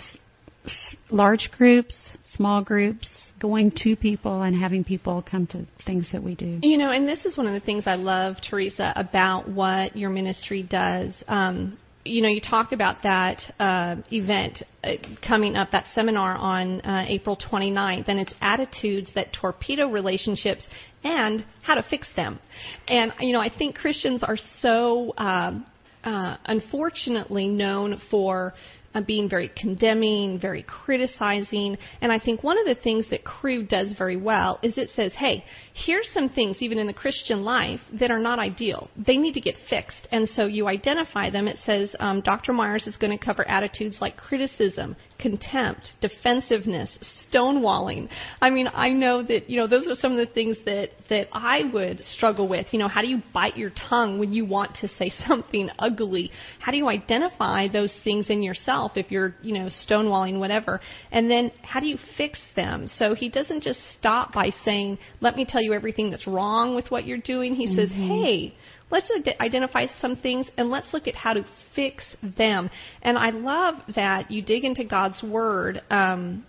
large 1.09 1.49
groups, 1.57 1.95
small 2.33 2.63
groups, 2.63 3.09
going 3.39 3.71
to 3.71 3.95
people 3.95 4.41
and 4.41 4.55
having 4.55 4.83
people 4.83 5.23
come 5.29 5.45
to 5.47 5.65
things 5.85 6.09
that 6.11 6.23
we 6.23 6.35
do. 6.35 6.59
You 6.63 6.77
know, 6.77 6.91
and 6.91 7.07
this 7.07 7.25
is 7.25 7.37
one 7.37 7.47
of 7.47 7.53
the 7.53 7.59
things 7.59 7.83
I 7.85 7.95
love, 7.95 8.37
Theresa, 8.41 8.93
about 8.95 9.49
what 9.49 9.95
your 9.95 10.09
ministry 10.09 10.63
does. 10.63 11.13
Um, 11.27 11.77
you 12.05 12.21
know, 12.21 12.29
you 12.29 12.39
talk 12.39 12.71
about 12.71 13.01
that 13.03 13.41
uh, 13.59 13.95
event 14.11 14.63
uh, 14.83 14.91
coming 15.27 15.55
up, 15.55 15.71
that 15.71 15.85
seminar 15.95 16.35
on 16.35 16.81
uh, 16.81 17.05
April 17.07 17.35
29th, 17.35 18.07
and 18.07 18.19
it's 18.19 18.33
attitudes 18.41 19.09
that 19.15 19.33
torpedo 19.33 19.89
relationships 19.89 20.63
and 21.03 21.43
how 21.63 21.75
to 21.75 21.83
fix 21.83 22.07
them. 22.15 22.39
And, 22.87 23.11
you 23.19 23.33
know, 23.33 23.39
I 23.39 23.49
think 23.55 23.75
Christians 23.75 24.23
are 24.23 24.37
so 24.37 25.13
um, 25.17 25.65
uh, 26.03 26.37
unfortunately 26.45 27.47
known 27.47 27.99
for 28.11 28.53
uh, 28.53 28.84
being 29.01 29.29
very 29.29 29.49
condemning, 29.55 30.39
very 30.39 30.63
criticizing. 30.63 31.77
And 32.01 32.11
I 32.11 32.19
think 32.19 32.43
one 32.43 32.57
of 32.57 32.65
the 32.65 32.75
things 32.75 33.09
that 33.09 33.23
Cru 33.23 33.63
does 33.63 33.93
very 33.97 34.17
well 34.17 34.59
is 34.61 34.77
it 34.77 34.89
says, 34.95 35.13
hey, 35.13 35.43
here's 35.73 36.09
some 36.13 36.29
things, 36.29 36.61
even 36.61 36.77
in 36.77 36.87
the 36.87 36.93
Christian 36.93 37.43
life, 37.43 37.79
that 37.99 38.11
are 38.11 38.19
not 38.19 38.39
ideal. 38.39 38.89
They 38.95 39.17
need 39.17 39.33
to 39.33 39.41
get 39.41 39.55
fixed. 39.69 40.07
And 40.11 40.27
so 40.27 40.45
you 40.45 40.67
identify 40.67 41.29
them. 41.29 41.47
It 41.47 41.57
says 41.65 41.95
um, 41.99 42.21
Dr. 42.21 42.53
Myers 42.53 42.87
is 42.87 42.97
going 42.97 43.17
to 43.17 43.23
cover 43.23 43.47
attitudes 43.47 43.97
like 44.01 44.17
criticism, 44.17 44.95
contempt, 45.19 45.91
defensiveness, 46.01 46.99
stonewalling. 47.31 48.09
I 48.41 48.49
mean, 48.49 48.67
I 48.73 48.89
know 48.89 49.23
that, 49.23 49.49
you 49.49 49.57
know, 49.57 49.67
those 49.67 49.87
are 49.87 49.95
some 49.95 50.17
of 50.17 50.17
the 50.17 50.33
things 50.33 50.57
that, 50.65 50.89
that 51.09 51.27
I 51.31 51.69
would 51.73 52.03
struggle 52.03 52.47
with. 52.47 52.67
You 52.71 52.79
know, 52.79 52.87
how 52.87 53.01
do 53.01 53.07
you 53.07 53.21
bite 53.33 53.57
your 53.57 53.71
tongue 53.89 54.19
when 54.19 54.33
you 54.33 54.45
want 54.45 54.75
to 54.77 54.87
say 54.87 55.11
something 55.27 55.69
ugly? 55.79 56.31
How 56.59 56.71
do 56.71 56.77
you 56.77 56.87
identify 56.87 57.67
those 57.67 57.93
things 58.03 58.29
in 58.29 58.43
yourself 58.43 58.93
if 58.95 59.11
you're, 59.11 59.35
you 59.41 59.53
know, 59.53 59.69
stonewalling, 59.87 60.39
whatever? 60.39 60.81
And 61.11 61.29
then 61.29 61.51
how 61.63 61.79
do 61.79 61.87
you 61.87 61.97
fix 62.17 62.39
them? 62.55 62.89
So 62.97 63.15
he 63.15 63.29
doesn't 63.29 63.63
just 63.63 63.79
stop 63.97 64.33
by 64.33 64.51
saying, 64.63 64.97
let 65.21 65.35
me 65.35 65.45
tell 65.45 65.61
you 65.61 65.73
everything 65.73 66.11
that's 66.11 66.27
wrong 66.27 66.75
with 66.75 66.91
what 66.91 67.05
you're 67.05 67.17
doing. 67.17 67.55
He 67.55 67.67
mm-hmm. 67.67 67.75
says, 67.75 67.89
hey, 67.89 68.53
let's 68.91 69.11
identify 69.39 69.87
some 69.99 70.15
things 70.15 70.49
and 70.57 70.69
let's 70.69 70.93
look 70.93 71.07
at 71.07 71.15
how 71.15 71.33
to 71.33 71.45
fix 71.75 72.03
them. 72.37 72.69
And 73.01 73.17
I 73.17 73.31
love 73.31 73.75
that 73.95 74.31
you 74.31 74.41
dig 74.41 74.63
into 74.63 74.83
God's 74.83 75.21
Word. 75.23 75.81
Um, 75.89 76.45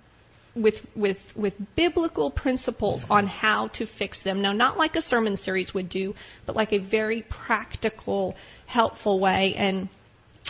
with 0.55 0.77
with 0.96 1.18
with 1.37 1.53
biblical 1.77 2.31
principles 2.31 3.05
on 3.11 3.27
how 3.27 3.68
to 3.75 3.87
fix 3.99 4.18
them. 4.25 4.40
Now, 4.40 4.53
not 4.53 4.79
like 4.79 4.96
a 4.96 5.03
sermon 5.03 5.37
series 5.37 5.75
would 5.75 5.90
do, 5.90 6.14
but 6.46 6.57
like 6.57 6.72
a 6.72 6.79
very 6.79 7.27
practical, 7.29 8.35
helpful 8.66 9.20
way. 9.20 9.55
And 9.57 9.88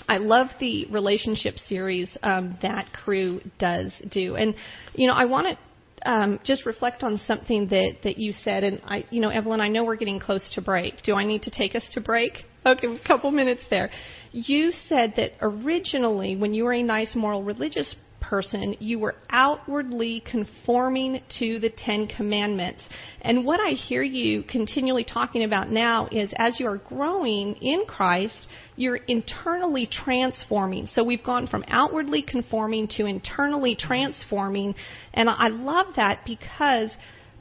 I 0.09 0.19
love 0.19 0.49
the 0.61 0.87
relationship 0.87 1.57
series 1.59 2.17
um, 2.23 2.57
that 2.63 2.93
Cru 2.93 3.41
does 3.59 3.93
do. 4.11 4.37
And 4.37 4.55
you 4.95 5.09
know, 5.09 5.15
I 5.15 5.25
want 5.25 5.49
to 5.49 5.59
um, 6.07 6.41
just 6.45 6.65
reflect 6.65 7.03
on 7.03 7.19
something 7.27 7.69
that, 7.69 7.97
that 8.05 8.17
you 8.17 8.33
said. 8.33 8.65
And 8.65 8.81
I, 8.85 9.05
you 9.11 9.21
know, 9.21 9.29
Evelyn, 9.29 9.61
I 9.61 9.69
know 9.69 9.85
we're 9.85 9.97
getting 9.97 10.21
close 10.21 10.49
to 10.55 10.63
break. 10.63 11.03
Do 11.03 11.15
I 11.15 11.25
need 11.25 11.43
to 11.43 11.51
take 11.51 11.75
us 11.75 11.85
to 11.93 12.01
break? 12.01 12.45
Okay, 12.65 12.87
a 12.87 13.07
couple 13.07 13.31
minutes 13.31 13.63
there. 13.71 13.91
You 14.33 14.73
said 14.89 15.15
that 15.17 15.33
originally, 15.41 16.37
when 16.37 16.55
you 16.55 16.65
were 16.65 16.73
a 16.73 16.83
nice 16.83 17.15
moral 17.15 17.43
religious 17.43 17.95
person, 18.29 18.77
you 18.81 18.99
were 18.99 19.15
outwardly 19.31 20.23
conforming 20.31 21.23
to 21.39 21.59
the 21.59 21.71
Ten 21.71 22.07
Commandments. 22.07 22.83
And 23.21 23.45
what 23.45 23.61
I 23.61 23.71
hear 23.71 24.03
you 24.03 24.43
continually 24.43 25.05
talking 25.05 25.45
about 25.45 25.71
now 25.71 26.09
is 26.11 26.31
as 26.37 26.59
you 26.59 26.67
are 26.67 26.79
growing 26.79 27.55
in 27.57 27.85
Christ, 27.87 28.47
you're 28.77 28.97
internally 28.97 29.89
transforming. 29.91 30.87
So 30.87 31.05
we've 31.05 31.25
gone 31.25 31.47
from 31.47 31.65
outwardly 31.69 32.23
conforming 32.23 32.89
to 32.97 33.07
internally 33.07 33.77
transforming. 33.79 34.75
And 35.15 35.31
I 35.31 35.49
love 35.49 35.87
that 35.97 36.21
because 36.27 36.91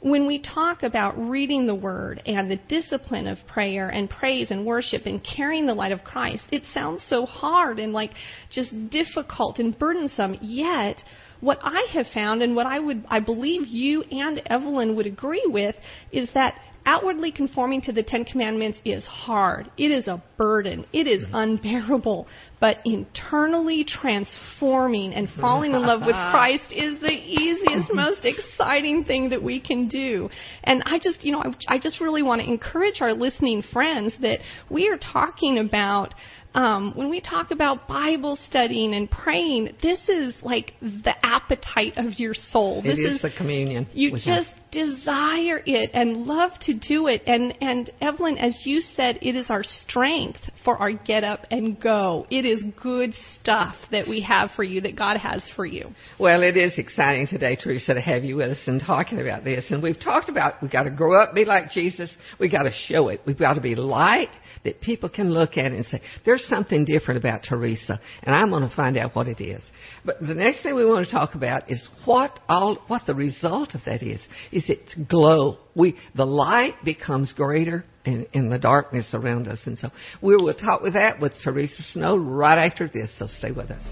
when 0.06 0.24
we 0.24 0.38
talk 0.38 0.84
about 0.84 1.18
reading 1.18 1.66
the 1.66 1.74
Word 1.74 2.22
and 2.26 2.48
the 2.48 2.60
discipline 2.68 3.26
of 3.26 3.38
prayer 3.48 3.88
and 3.88 4.08
praise 4.08 4.52
and 4.52 4.64
worship 4.64 5.04
and 5.04 5.20
carrying 5.24 5.66
the 5.66 5.74
light 5.74 5.90
of 5.90 6.04
Christ, 6.04 6.44
it 6.52 6.62
sounds 6.72 7.02
so 7.08 7.26
hard 7.26 7.80
and 7.80 7.92
like 7.92 8.12
just 8.48 8.70
difficult 8.88 9.58
and 9.58 9.76
burdensome. 9.76 10.38
Yet, 10.40 11.02
what 11.40 11.58
I 11.60 11.88
have 11.92 12.06
found 12.14 12.40
and 12.40 12.54
what 12.54 12.66
I 12.66 12.78
would, 12.78 13.04
I 13.08 13.18
believe 13.18 13.66
you 13.66 14.02
and 14.02 14.40
Evelyn 14.46 14.94
would 14.94 15.06
agree 15.06 15.44
with 15.44 15.74
is 16.12 16.28
that 16.34 16.54
outwardly 16.86 17.32
conforming 17.32 17.80
to 17.82 17.92
the 17.92 18.04
Ten 18.04 18.24
Commandments 18.24 18.80
is 18.84 19.04
hard. 19.04 19.68
It 19.76 19.90
is 19.90 20.06
a 20.06 20.22
burden. 20.38 20.86
It 20.92 21.08
is 21.08 21.24
mm-hmm. 21.24 21.34
unbearable. 21.34 22.28
But 22.58 22.78
internally 22.84 23.84
transforming 23.84 25.12
and 25.12 25.28
falling 25.40 25.72
in 25.72 25.82
love 25.82 26.00
with 26.00 26.14
Christ 26.32 26.64
is 26.70 26.98
the 27.00 27.12
easiest, 27.12 27.92
most 27.92 28.24
exciting 28.24 29.04
thing 29.04 29.28
that 29.30 29.42
we 29.42 29.60
can 29.60 29.88
do. 29.88 30.30
And 30.64 30.82
I 30.86 30.98
just, 30.98 31.22
you 31.22 31.32
know, 31.32 31.40
I, 31.40 31.74
I 31.74 31.78
just 31.78 32.00
really 32.00 32.22
want 32.22 32.40
to 32.40 32.48
encourage 32.48 33.00
our 33.00 33.12
listening 33.12 33.62
friends 33.72 34.14
that 34.22 34.38
we 34.70 34.88
are 34.88 34.98
talking 34.98 35.58
about 35.58 36.14
um, 36.56 36.94
when 36.94 37.10
we 37.10 37.20
talk 37.20 37.50
about 37.50 37.86
Bible 37.86 38.38
studying 38.48 38.94
and 38.94 39.10
praying, 39.10 39.76
this 39.82 39.98
is 40.08 40.34
like 40.42 40.72
the 40.80 41.14
appetite 41.22 41.92
of 41.98 42.18
your 42.18 42.32
soul. 42.32 42.80
This 42.80 42.98
it 42.98 43.02
is, 43.02 43.16
is 43.16 43.22
the 43.22 43.30
communion. 43.36 43.86
You 43.92 44.12
just 44.12 44.48
desire 44.76 45.62
it 45.64 45.90
and 45.94 46.26
love 46.26 46.52
to 46.60 46.74
do 46.74 47.06
it. 47.06 47.22
And 47.26 47.54
and 47.62 47.90
Evelyn, 48.00 48.36
as 48.36 48.58
you 48.64 48.80
said, 48.94 49.18
it 49.22 49.34
is 49.34 49.46
our 49.48 49.64
strength 49.64 50.40
for 50.64 50.76
our 50.76 50.92
get 50.92 51.24
up 51.24 51.46
and 51.50 51.80
go. 51.80 52.26
It 52.30 52.44
is 52.44 52.62
good 52.82 53.14
stuff 53.40 53.74
that 53.90 54.06
we 54.06 54.20
have 54.22 54.50
for 54.54 54.64
you, 54.64 54.82
that 54.82 54.96
God 54.96 55.16
has 55.16 55.42
for 55.56 55.64
you. 55.64 55.90
Well, 56.20 56.42
it 56.42 56.56
is 56.56 56.78
exciting 56.78 57.26
today, 57.26 57.56
Theresa, 57.56 57.94
to 57.94 58.00
have 58.00 58.24
you 58.24 58.36
with 58.36 58.50
us 58.50 58.62
and 58.66 58.80
talking 58.80 59.20
about 59.20 59.44
this. 59.44 59.66
And 59.70 59.82
we've 59.82 59.98
talked 59.98 60.28
about 60.28 60.54
we've 60.60 60.70
got 60.70 60.84
to 60.84 60.90
grow 60.90 61.20
up, 61.20 61.34
be 61.34 61.44
like 61.44 61.70
Jesus. 61.70 62.14
We've 62.38 62.52
got 62.52 62.64
to 62.64 62.72
show 62.72 63.08
it. 63.08 63.22
We've 63.26 63.38
got 63.38 63.54
to 63.54 63.60
be 63.62 63.74
light 63.74 64.30
that 64.64 64.80
people 64.80 65.08
can 65.08 65.30
look 65.30 65.56
at 65.56 65.72
and 65.72 65.84
say, 65.86 66.02
there's 66.24 66.44
something 66.48 66.84
different 66.84 67.18
about 67.18 67.42
Theresa, 67.48 68.00
and 68.22 68.34
I'm 68.34 68.50
going 68.50 68.68
to 68.68 68.74
find 68.74 68.96
out 68.96 69.14
what 69.14 69.28
it 69.28 69.40
is. 69.40 69.62
But 70.04 70.20
the 70.20 70.34
next 70.34 70.62
thing 70.62 70.74
we 70.74 70.84
want 70.84 71.06
to 71.06 71.12
talk 71.12 71.34
about 71.34 71.70
is 71.70 71.88
what 72.04 72.38
all 72.48 72.76
what 72.88 73.02
the 73.06 73.14
result 73.14 73.74
of 73.74 73.82
that 73.86 74.02
is. 74.02 74.20
Is 74.52 74.65
it 74.68 75.08
glow? 75.08 75.58
We 75.74 75.96
the 76.14 76.26
light 76.26 76.74
becomes 76.84 77.32
greater 77.32 77.84
in, 78.04 78.26
in 78.32 78.48
the 78.48 78.58
darkness 78.58 79.08
around 79.12 79.48
us, 79.48 79.60
and 79.66 79.78
so 79.78 79.90
we 80.22 80.36
will 80.36 80.52
talk 80.54 80.82
with 80.82 80.94
that 80.94 81.20
with 81.20 81.32
Theresa 81.42 81.82
Snow 81.92 82.16
right 82.16 82.66
after 82.66 82.88
this. 82.88 83.10
So 83.18 83.26
stay 83.26 83.52
with 83.52 83.70
us. 83.70 83.82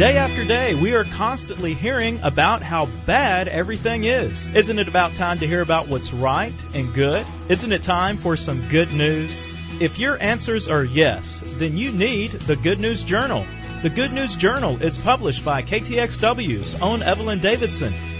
Day 0.00 0.16
after 0.16 0.46
day, 0.46 0.72
we 0.80 0.92
are 0.92 1.04
constantly 1.04 1.74
hearing 1.74 2.20
about 2.22 2.62
how 2.62 2.86
bad 3.06 3.48
everything 3.48 4.04
is. 4.04 4.32
Isn't 4.56 4.78
it 4.78 4.88
about 4.88 5.10
time 5.18 5.38
to 5.40 5.46
hear 5.46 5.60
about 5.60 5.90
what's 5.90 6.10
right 6.14 6.56
and 6.72 6.94
good? 6.94 7.26
Isn't 7.50 7.70
it 7.70 7.82
time 7.84 8.18
for 8.22 8.34
some 8.34 8.66
good 8.72 8.88
news? 8.88 9.28
If 9.76 9.98
your 9.98 10.16
answers 10.22 10.68
are 10.70 10.84
yes, 10.84 11.24
then 11.58 11.76
you 11.76 11.92
need 11.92 12.32
the 12.48 12.56
Good 12.56 12.78
News 12.78 13.04
Journal. 13.06 13.44
The 13.82 13.88
Good 13.88 14.12
News 14.12 14.36
Journal 14.38 14.76
is 14.82 14.98
published 15.02 15.42
by 15.42 15.62
KTXW's 15.62 16.76
own 16.82 17.02
Evelyn 17.02 17.40
Davidson 17.40 18.19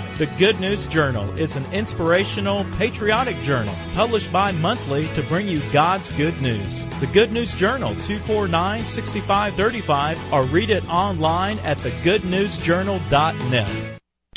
The 0.19 0.27
Good 0.37 0.59
News 0.59 0.85
Journal 0.91 1.33
is 1.37 1.55
an 1.55 1.63
inspirational, 1.73 2.65
patriotic 2.77 3.37
journal 3.45 3.73
published 3.95 4.29
bi 4.31 4.51
monthly 4.51 5.03
to 5.15 5.25
bring 5.29 5.47
you 5.47 5.61
God's 5.73 6.11
good 6.17 6.35
news. 6.41 6.85
The 6.99 7.07
Good 7.13 7.31
News 7.31 7.53
Journal, 7.57 7.95
249 8.07 8.85
6535, 8.93 10.33
or 10.33 10.45
read 10.53 10.69
it 10.69 10.83
online 10.85 11.59
at 11.59 11.77
thegoodnewsjournal.net. 11.77 14.00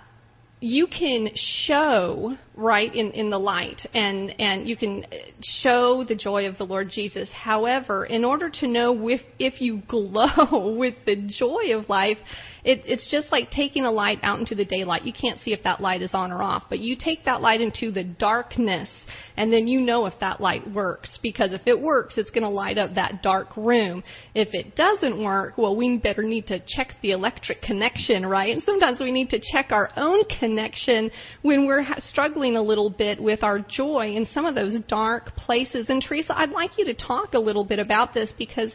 you 0.61 0.87
can 0.87 1.31
show 1.35 2.37
right 2.55 2.95
in, 2.95 3.13
in 3.13 3.31
the 3.31 3.39
light 3.39 3.81
and, 3.95 4.39
and 4.39 4.69
you 4.69 4.77
can 4.77 5.07
show 5.41 6.05
the 6.07 6.15
joy 6.15 6.47
of 6.47 6.59
the 6.59 6.65
Lord 6.65 6.91
Jesus. 6.91 7.31
However, 7.33 8.05
in 8.05 8.27
order 8.27 8.51
to 8.61 8.69
know 8.69 9.09
if, 9.09 9.23
if 9.39 9.63
you 9.63 9.81
glow 9.89 10.77
with 10.79 10.97
the 11.07 11.17
joy 11.17 11.75
of 11.75 11.89
life, 11.89 12.19
it, 12.63 12.83
it's 12.85 13.11
just 13.11 13.33
like 13.33 13.51
taking 13.51 13.85
a 13.85 13.91
light 13.91 14.19
out 14.23 14.39
into 14.39 14.55
the 14.55 14.67
daylight. 14.67 15.05
You 15.05 15.15
can't 15.15 15.41
see 15.41 15.55
if 15.55 15.65
that 15.65 15.81
light 15.81 16.03
is 16.03 16.11
on 16.13 16.31
or 16.31 16.43
off, 16.43 16.65
but 16.69 16.79
you 16.79 16.95
take 16.95 17.25
that 17.25 17.41
light 17.41 17.63
into 17.63 17.91
the 17.91 18.05
darkness 18.05 18.91
and 19.37 19.53
then 19.53 19.67
you 19.67 19.81
know 19.81 20.07
if 20.07 20.15
that 20.21 20.41
light 20.41 20.69
works 20.73 21.19
because 21.23 21.53
if 21.53 21.63
it 21.67 21.81
works, 21.81 22.15
it's 22.17 22.31
going 22.31 22.43
to 22.43 22.49
light 22.49 22.79
up 22.79 22.95
that 22.95 23.23
dark 23.23 23.57
room. 23.57 24.03
If 24.35 24.49
it 24.53 24.77
doesn't 24.77 25.23
work, 25.23 25.59
well, 25.59 25.77
we 25.77 25.97
better 25.99 26.23
need 26.23 26.47
to 26.49 26.61
check 26.67 26.95
the 27.03 27.13
electric 27.13 27.63
connection, 27.63 28.27
right? 28.27 28.53
And 28.53 28.63
sometimes 28.63 29.01
we 29.01 29.13
need 29.13 29.31
to 29.31 29.41
check 29.53 29.71
our 29.71 29.91
own 29.97 30.25
connection 30.39 31.11
when 31.43 31.67
we're 31.67 31.85
struggling 31.99 32.57
a 32.57 32.63
little 32.63 32.91
bit 32.91 33.23
with 33.23 33.43
our 33.43 33.59
joy 33.59 34.15
in 34.17 34.27
some 34.33 34.45
of 34.45 34.55
those 34.55 34.79
dark 34.89 35.35
places. 35.37 35.89
And 35.89 36.03
Theresa, 36.03 36.37
I'd 36.37 36.51
like 36.51 36.79
you 36.79 36.85
to 36.87 36.95
talk 36.95 37.35
a 37.35 37.39
little 37.39 37.65
bit 37.65 37.79
about 37.79 38.15
this 38.15 38.33
because 38.39 38.73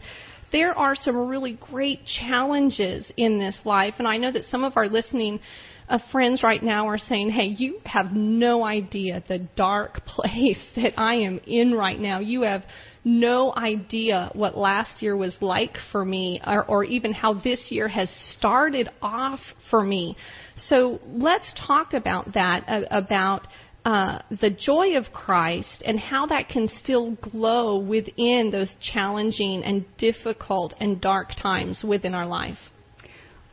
there 0.51 0.77
are 0.77 0.95
some 0.95 1.27
really 1.27 1.59
great 1.69 2.05
challenges 2.05 3.11
in 3.17 3.37
this 3.37 3.57
life, 3.65 3.95
and 3.97 4.07
I 4.07 4.17
know 4.17 4.31
that 4.31 4.45
some 4.45 4.63
of 4.63 4.77
our 4.77 4.87
listening 4.87 5.41
of 5.89 6.01
friends 6.11 6.43
right 6.43 6.61
now 6.61 6.87
are 6.87 6.97
saying, 6.97 7.29
hey, 7.29 7.45
you 7.45 7.79
have 7.85 8.11
no 8.11 8.63
idea 8.63 9.23
the 9.27 9.39
dark 9.55 10.05
place 10.05 10.63
that 10.75 10.99
I 10.99 11.15
am 11.15 11.39
in 11.47 11.73
right 11.73 11.99
now. 11.99 12.19
You 12.19 12.41
have 12.41 12.63
no 13.03 13.53
idea 13.55 14.29
what 14.33 14.57
last 14.57 15.01
year 15.01 15.15
was 15.15 15.35
like 15.39 15.77
for 15.91 16.03
me 16.03 16.41
or, 16.45 16.65
or 16.65 16.83
even 16.83 17.13
how 17.13 17.33
this 17.35 17.67
year 17.69 17.87
has 17.87 18.09
started 18.37 18.89
off 19.01 19.39
for 19.69 19.81
me. 19.81 20.17
So 20.57 20.99
let's 21.07 21.49
talk 21.65 21.93
about 21.93 22.33
that, 22.33 22.65
uh, 22.67 22.81
about 22.91 23.47
uh, 23.85 24.21
the 24.41 24.49
joy 24.49 24.97
of 24.97 25.05
Christ 25.13 25.81
and 25.85 25.97
how 25.97 26.25
that 26.25 26.49
can 26.49 26.67
still 26.67 27.15
glow 27.21 27.79
within 27.79 28.49
those 28.51 28.75
challenging 28.81 29.63
and 29.63 29.85
difficult 29.97 30.73
and 30.81 30.99
dark 30.99 31.29
times 31.41 31.85
within 31.87 32.13
our 32.13 32.27
life. 32.27 32.57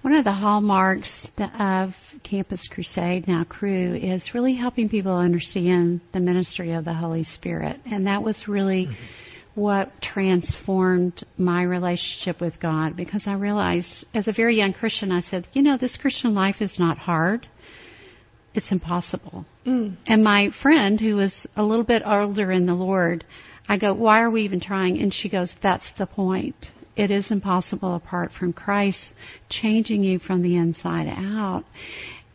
One 0.05 0.13
of 0.13 0.25
the 0.25 0.33
hallmarks 0.33 1.09
of 1.39 1.93
Campus 2.25 2.69
Crusade, 2.71 3.27
now 3.27 3.43
Cru, 3.45 3.95
is 3.95 4.33
really 4.35 4.55
helping 4.55 4.91
people 4.91 5.17
understand 5.17 6.03
the 6.13 6.21
ministry 6.21 6.75
of 6.75 6.85
the 6.85 6.93
Holy 6.93 7.25
Spirit. 7.25 7.81
And 7.87 8.07
that 8.07 8.23
was 8.23 8.45
really 8.47 8.85
mm-hmm. 8.85 9.61
what 9.61 9.93
transformed 10.03 11.25
my 11.39 11.63
relationship 11.63 12.43
with 12.43 12.61
God 12.61 12.97
because 12.97 13.23
I 13.25 13.33
realized 13.33 14.05
as 14.13 14.29
a 14.29 14.33
very 14.35 14.57
young 14.59 14.75
Christian, 14.75 15.11
I 15.11 15.23
said, 15.23 15.47
you 15.55 15.63
know, 15.63 15.79
this 15.79 15.97
Christian 15.97 16.35
life 16.35 16.57
is 16.61 16.79
not 16.79 16.99
hard. 16.99 17.49
It's 18.53 18.71
impossible. 18.71 19.47
Mm. 19.67 19.97
And 20.07 20.23
my 20.23 20.51
friend, 20.61 21.01
who 21.01 21.15
was 21.15 21.47
a 21.57 21.65
little 21.65 21.83
bit 21.83 22.03
older 22.05 22.53
in 22.53 22.67
the 22.67 22.75
Lord, 22.75 23.25
I 23.71 23.79
go, 23.79 23.95
why 23.95 24.21
are 24.21 24.31
we 24.31 24.43
even 24.43 24.61
trying? 24.61 25.01
And 25.01 25.15
she 25.15 25.31
goes, 25.31 25.51
that's 25.63 25.89
the 25.97 26.05
point 26.05 26.57
it 26.97 27.11
is 27.11 27.31
impossible 27.31 27.95
apart 27.95 28.31
from 28.39 28.53
Christ 28.53 29.13
changing 29.49 30.03
you 30.05 30.19
from 30.19 30.43
the 30.43 30.57
inside 30.57 31.09
out. 31.09 31.65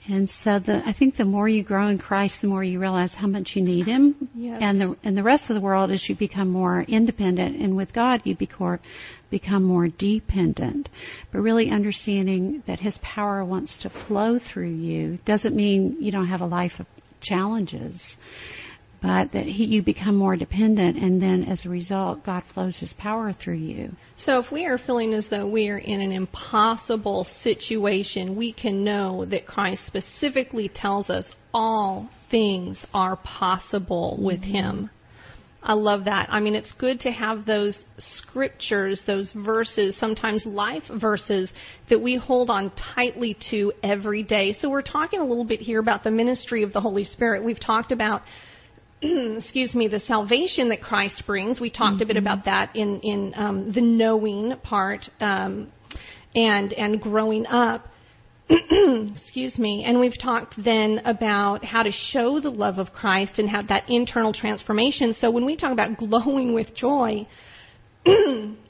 And 0.07 0.28
so 0.43 0.57
the, 0.57 0.82
I 0.86 0.93
think 0.97 1.18
the 1.18 1.26
more 1.26 1.47
you 1.47 1.64
grow 1.64 1.88
in 1.88 1.99
Christ, 1.99 2.38
the 2.41 2.47
more 2.47 2.64
you 2.64 2.80
realize 2.80 3.14
how 3.14 3.28
much 3.28 3.51
you 3.53 3.62
need 3.62 3.86
Him. 3.86 4.30
Yes. 4.34 4.57
And 4.60 4.82
the 4.82 4.95
and 5.03 5.16
the 5.16 5.22
rest 5.22 5.49
of 5.49 5.55
the 5.55 5.62
world, 5.62 5.91
as 5.91 6.03
you 6.10 6.16
become 6.16 6.49
more 6.49 6.82
independent, 6.82 7.62
and 7.62 7.78
with 7.78 7.93
God, 7.93 8.22
you 8.24 8.36
become 8.36 8.80
become 9.30 9.64
more 9.64 9.88
dependent. 9.88 10.89
But 11.32 11.39
really 11.39 11.70
understanding 11.70 12.64
that 12.66 12.80
His 12.80 12.97
power 13.03 13.45
wants 13.45 13.78
to 13.84 13.91
flow 14.07 14.39
through 14.39 14.74
you 14.74 15.20
doesn't 15.26 15.55
mean 15.55 15.97
you 15.99 16.12
don't 16.12 16.28
have 16.28 16.41
a 16.41 16.47
life 16.47 16.80
of 16.80 16.88
challenges 17.22 18.01
but 19.02 19.32
that 19.32 19.45
he, 19.45 19.66
you 19.66 19.82
become 19.82 20.16
more 20.16 20.36
dependent, 20.36 20.97
and 20.97 21.22
then 21.22 21.43
as 21.43 21.66
a 21.66 21.70
result, 21.70 22.24
God 22.26 22.43
flows 22.54 22.78
His 22.78 22.93
power 22.97 23.32
through 23.34 23.56
you. 23.56 23.91
So, 24.18 24.39
if 24.39 24.52
we 24.52 24.66
are 24.66 24.78
feeling 24.78 25.14
as 25.14 25.28
though 25.30 25.50
we 25.50 25.70
are 25.70 25.78
in 25.78 26.02
an 26.02 26.12
impossible 26.12 27.26
situation, 27.41 28.36
we 28.36 28.52
can 28.52 28.84
know 28.84 29.26
that 29.26 29.47
Christ 29.47 29.82
specifically 29.88 30.70
tells 30.74 31.10
us 31.10 31.32
all 31.54 32.10
things 32.30 32.86
are 32.93 33.16
possible 33.18 34.20
with 34.22 34.41
mm-hmm. 34.41 34.52
Him. 34.52 34.89
I 35.62 35.74
love 35.74 36.06
that. 36.06 36.30
I 36.32 36.39
mean, 36.39 36.56
it's 36.56 36.72
good 36.74 37.02
to 37.02 37.12
have 37.12 37.45
those 37.45 37.78
scriptures, 37.97 39.02
those 39.06 39.32
verses, 39.34 39.97
sometimes 39.97 40.45
life 40.45 40.84
verses 41.02 41.52
that 41.89 42.00
we 42.02 42.16
hold 42.16 42.50
on 42.50 42.72
tightly 42.95 43.38
to 43.52 43.74
every 43.84 44.24
day. 44.24 44.54
So 44.54 44.70
we're 44.70 44.82
talking 44.82 45.20
a 45.20 45.26
little 45.26 45.43
bit 45.43 45.60
here 45.60 45.80
about 45.80 46.04
the 46.04 46.12
ministry 46.12 46.64
of 46.64 46.72
the 46.72 46.80
Holy 46.80 47.04
Spirit. 47.04 47.43
We've 47.43 47.60
talked 47.60 47.91
about 47.91 48.22
excuse 49.38 49.74
me, 49.76 49.88
the 49.88 50.02
salvation 50.02 50.70
that 50.70 50.82
Christ 50.82 51.24
brings. 51.26 51.60
We 51.60 51.70
talked 51.70 51.95
mm-hmm. 51.95 52.04
a 52.04 52.06
bit 52.06 52.18
mm-hmm. 52.18 52.28
about 52.28 52.45
that 52.45 52.76
in 52.76 53.00
in 53.02 53.34
um, 53.36 53.72
the 53.72 53.82
knowing 53.82 54.54
part 54.64 55.10
um, 55.20 55.72
and 56.36 56.74
and 56.74 57.02
growing 57.02 57.45
up. 57.45 57.86
excuse 58.50 59.60
me, 59.60 59.84
and 59.86 60.00
we've 60.00 60.20
talked 60.20 60.56
then 60.64 61.02
about 61.06 61.64
how 61.64 61.84
to 61.84 61.91
show 61.91 62.39
the 62.39 62.50
love 62.50 62.80
of 62.80 62.91
Christ 62.91 63.38
and 63.38 63.47
have 63.47 63.68
that 63.68 63.88
internal 63.88 64.34
transformation. 64.34 65.14
So 65.14 65.30
when 65.30 65.45
we 65.45 65.56
talk 65.56 65.72
about 65.72 65.97
glowing 65.97 66.56
with 66.56 66.74
joy, 66.76 67.28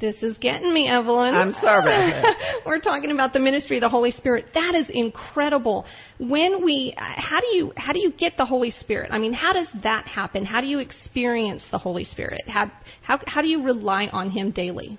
this 0.00 0.16
is 0.22 0.36
getting 0.38 0.72
me, 0.72 0.88
Evelyn. 0.88 1.34
I'm 1.34 1.52
sorry. 1.60 2.22
We're 2.66 2.80
talking 2.80 3.10
about 3.10 3.32
the 3.32 3.40
ministry 3.40 3.78
of 3.78 3.80
the 3.80 3.88
Holy 3.88 4.10
Spirit. 4.12 4.46
That 4.54 4.74
is 4.74 4.86
incredible. 4.90 5.86
When 6.18 6.64
we, 6.64 6.94
how 6.96 7.40
do 7.40 7.46
you, 7.48 7.72
how 7.76 7.92
do 7.92 8.00
you 8.00 8.12
get 8.12 8.36
the 8.36 8.46
Holy 8.46 8.70
Spirit? 8.70 9.10
I 9.12 9.18
mean, 9.18 9.32
how 9.32 9.52
does 9.52 9.68
that 9.82 10.06
happen? 10.06 10.44
How 10.44 10.60
do 10.60 10.66
you 10.66 10.78
experience 10.78 11.62
the 11.70 11.78
Holy 11.78 12.04
Spirit? 12.04 12.42
How, 12.46 12.70
how, 13.02 13.20
how 13.26 13.42
do 13.42 13.48
you 13.48 13.62
rely 13.62 14.06
on 14.06 14.30
Him 14.30 14.50
daily? 14.50 14.98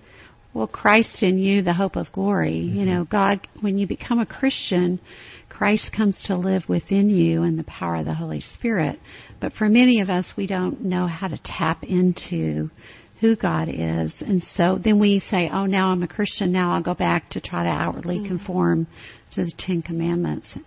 Well, 0.53 0.67
Christ 0.67 1.21
in 1.21 1.37
you, 1.37 1.61
the 1.61 1.73
hope 1.73 1.95
of 1.95 2.11
glory. 2.11 2.55
Mm-hmm. 2.55 2.79
You 2.79 2.85
know, 2.85 3.05
God, 3.05 3.47
when 3.61 3.77
you 3.77 3.87
become 3.87 4.19
a 4.19 4.25
Christian, 4.25 4.99
Christ 5.47 5.91
comes 5.95 6.17
to 6.25 6.35
live 6.35 6.63
within 6.67 7.09
you 7.09 7.43
in 7.43 7.57
the 7.57 7.63
power 7.63 7.97
of 7.97 8.05
the 8.05 8.15
Holy 8.15 8.41
Spirit. 8.41 8.99
But 9.39 9.53
for 9.53 9.69
many 9.69 10.01
of 10.01 10.09
us, 10.09 10.33
we 10.35 10.47
don't 10.47 10.85
know 10.85 11.05
how 11.05 11.27
to 11.27 11.39
tap 11.43 11.83
into 11.83 12.71
who 13.19 13.35
God 13.35 13.67
is. 13.69 14.13
And 14.21 14.41
so 14.55 14.79
then 14.81 14.99
we 14.99 15.21
say, 15.29 15.49
oh, 15.51 15.65
now 15.65 15.87
I'm 15.87 16.03
a 16.03 16.07
Christian. 16.07 16.51
Now 16.51 16.73
I'll 16.73 16.83
go 16.83 16.93
back 16.93 17.29
to 17.31 17.41
try 17.41 17.63
to 17.63 17.69
outwardly 17.69 18.19
mm-hmm. 18.19 18.27
conform 18.27 18.87
to 19.31 19.45
the 19.45 19.51
Ten 19.57 19.81
Commandments. 19.81 20.57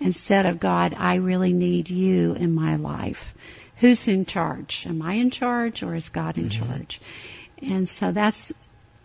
Instead 0.00 0.46
of 0.46 0.60
God, 0.60 0.94
I 0.96 1.16
really 1.16 1.52
need 1.52 1.88
you 1.88 2.34
in 2.34 2.52
my 2.52 2.76
life. 2.76 3.16
Who's 3.80 4.02
in 4.06 4.26
charge? 4.26 4.82
Am 4.86 5.00
I 5.02 5.14
in 5.14 5.30
charge 5.30 5.82
or 5.82 5.94
is 5.94 6.08
God 6.12 6.36
in 6.36 6.50
mm-hmm. 6.50 6.68
charge? 6.68 7.00
And 7.62 7.88
so 7.88 8.12
that's 8.12 8.52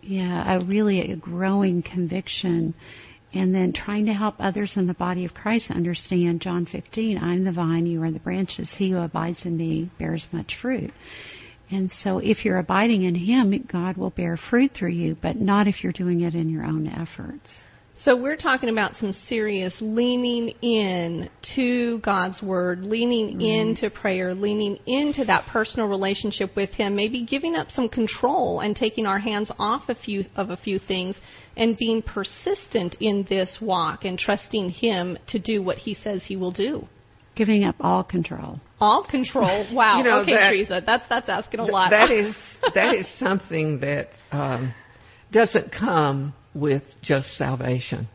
yeah, 0.02 0.58
a 0.58 0.64
really 0.64 1.12
a 1.12 1.16
growing 1.16 1.82
conviction 1.82 2.74
and 3.32 3.54
then 3.54 3.72
trying 3.72 4.06
to 4.06 4.14
help 4.14 4.36
others 4.38 4.74
in 4.76 4.86
the 4.86 4.94
body 4.94 5.24
of 5.24 5.34
Christ 5.34 5.70
understand 5.70 6.40
John 6.40 6.64
15, 6.64 7.18
I'm 7.18 7.44
the 7.44 7.52
vine, 7.52 7.86
you 7.86 8.02
are 8.02 8.10
the 8.10 8.18
branches. 8.18 8.72
He 8.76 8.92
who 8.92 8.98
abides 8.98 9.44
in 9.44 9.56
me 9.56 9.90
bears 9.98 10.26
much 10.32 10.56
fruit. 10.62 10.92
And 11.70 11.90
so 11.90 12.18
if 12.18 12.44
you're 12.44 12.58
abiding 12.58 13.02
in 13.02 13.14
him, 13.14 13.66
God 13.70 13.96
will 13.96 14.10
bear 14.10 14.36
fruit 14.36 14.72
through 14.74 14.92
you, 14.92 15.16
but 15.20 15.36
not 15.36 15.66
if 15.66 15.82
you're 15.82 15.92
doing 15.92 16.20
it 16.20 16.34
in 16.34 16.48
your 16.48 16.64
own 16.64 16.86
efforts. 16.86 17.58
So 18.02 18.14
we're 18.14 18.36
talking 18.36 18.68
about 18.68 18.94
some 18.96 19.14
serious 19.26 19.74
leaning 19.80 20.50
in 20.60 21.30
to 21.54 21.98
God's 22.00 22.42
word, 22.42 22.84
leaning 22.84 23.30
mm-hmm. 23.30 23.40
into 23.40 23.90
prayer, 23.90 24.34
leaning 24.34 24.78
into 24.86 25.24
that 25.24 25.46
personal 25.46 25.88
relationship 25.88 26.54
with 26.54 26.70
him, 26.70 26.94
maybe 26.94 27.24
giving 27.24 27.56
up 27.56 27.70
some 27.70 27.88
control 27.88 28.60
and 28.60 28.76
taking 28.76 29.06
our 29.06 29.18
hands 29.18 29.50
off 29.58 29.88
a 29.88 29.94
few 29.94 30.24
of 30.36 30.50
a 30.50 30.56
few 30.58 30.78
things 30.78 31.16
and 31.56 31.78
being 31.78 32.02
persistent 32.02 32.96
in 33.00 33.26
this 33.30 33.58
walk 33.62 34.04
and 34.04 34.18
trusting 34.18 34.68
him 34.68 35.16
to 35.28 35.38
do 35.38 35.62
what 35.62 35.78
he 35.78 35.94
says 35.94 36.22
he 36.22 36.36
will 36.36 36.52
do. 36.52 36.86
Giving 37.36 37.64
up 37.64 37.76
all 37.80 38.02
control. 38.02 38.60
All 38.80 39.06
control. 39.08 39.66
Wow. 39.72 39.98
you 39.98 40.04
know, 40.04 40.20
okay, 40.20 40.32
that, 40.32 40.50
Theresa, 40.50 40.82
that's 40.84 41.08
that's 41.08 41.28
asking 41.28 41.60
a 41.60 41.64
lot. 41.66 41.90
That 41.90 42.10
is 42.10 42.34
that 42.74 42.94
is 42.94 43.06
something 43.18 43.80
that 43.80 44.08
um, 44.32 44.74
doesn't 45.32 45.70
come 45.70 46.34
with 46.54 46.82
just 47.02 47.28
salvation. 47.36 48.08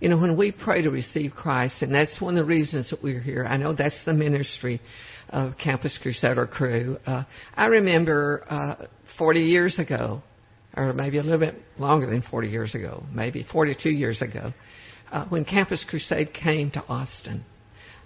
You 0.00 0.08
know, 0.08 0.18
when 0.18 0.36
we 0.36 0.50
pray 0.50 0.82
to 0.82 0.90
receive 0.90 1.32
Christ, 1.32 1.82
and 1.82 1.94
that's 1.94 2.20
one 2.20 2.36
of 2.36 2.44
the 2.44 2.48
reasons 2.48 2.90
that 2.90 3.02
we're 3.02 3.20
here. 3.20 3.44
I 3.44 3.56
know 3.56 3.74
that's 3.74 4.02
the 4.04 4.14
ministry 4.14 4.80
of 5.28 5.56
Campus 5.58 5.98
Crusader 6.00 6.46
Cru. 6.46 6.96
Uh, 7.06 7.24
I 7.54 7.66
remember 7.66 8.44
uh, 8.48 8.86
40 9.18 9.40
years 9.40 9.78
ago, 9.78 10.22
or 10.76 10.92
maybe 10.92 11.18
a 11.18 11.22
little 11.22 11.38
bit 11.38 11.54
longer 11.78 12.06
than 12.06 12.22
40 12.22 12.48
years 12.48 12.74
ago, 12.74 13.04
maybe 13.12 13.46
42 13.52 13.90
years 13.90 14.22
ago, 14.22 14.52
uh, 15.12 15.26
when 15.28 15.44
Campus 15.44 15.84
Crusade 15.88 16.32
came 16.32 16.70
to 16.72 16.82
Austin. 16.86 17.44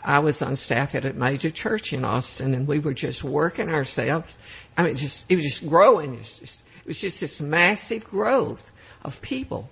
I 0.05 0.19
was 0.19 0.37
on 0.43 0.57
staff 0.57 0.91
at 0.95 1.07
a 1.07 1.15
major 1.15 1.51
church 1.51 1.93
in 1.93 2.05
Austin, 2.05 2.55
and 2.55 2.69
we 2.69 2.79
were 2.79 2.95
just 2.95 3.25
working 3.25 3.69
ourselves. 3.71 4.29
I 4.77 4.85
mean, 4.85 4.97
just 4.97 5.25
it 5.29 5.37
was 5.37 5.45
just 5.45 5.69
growing. 5.69 6.15
It 6.15 6.19
was 6.19 6.37
just, 6.41 6.63
it 6.83 6.87
was 6.89 6.99
just 6.99 7.21
this 7.21 7.37
massive 7.41 8.05
growth 8.05 8.61
of 9.03 9.15
people 9.23 9.69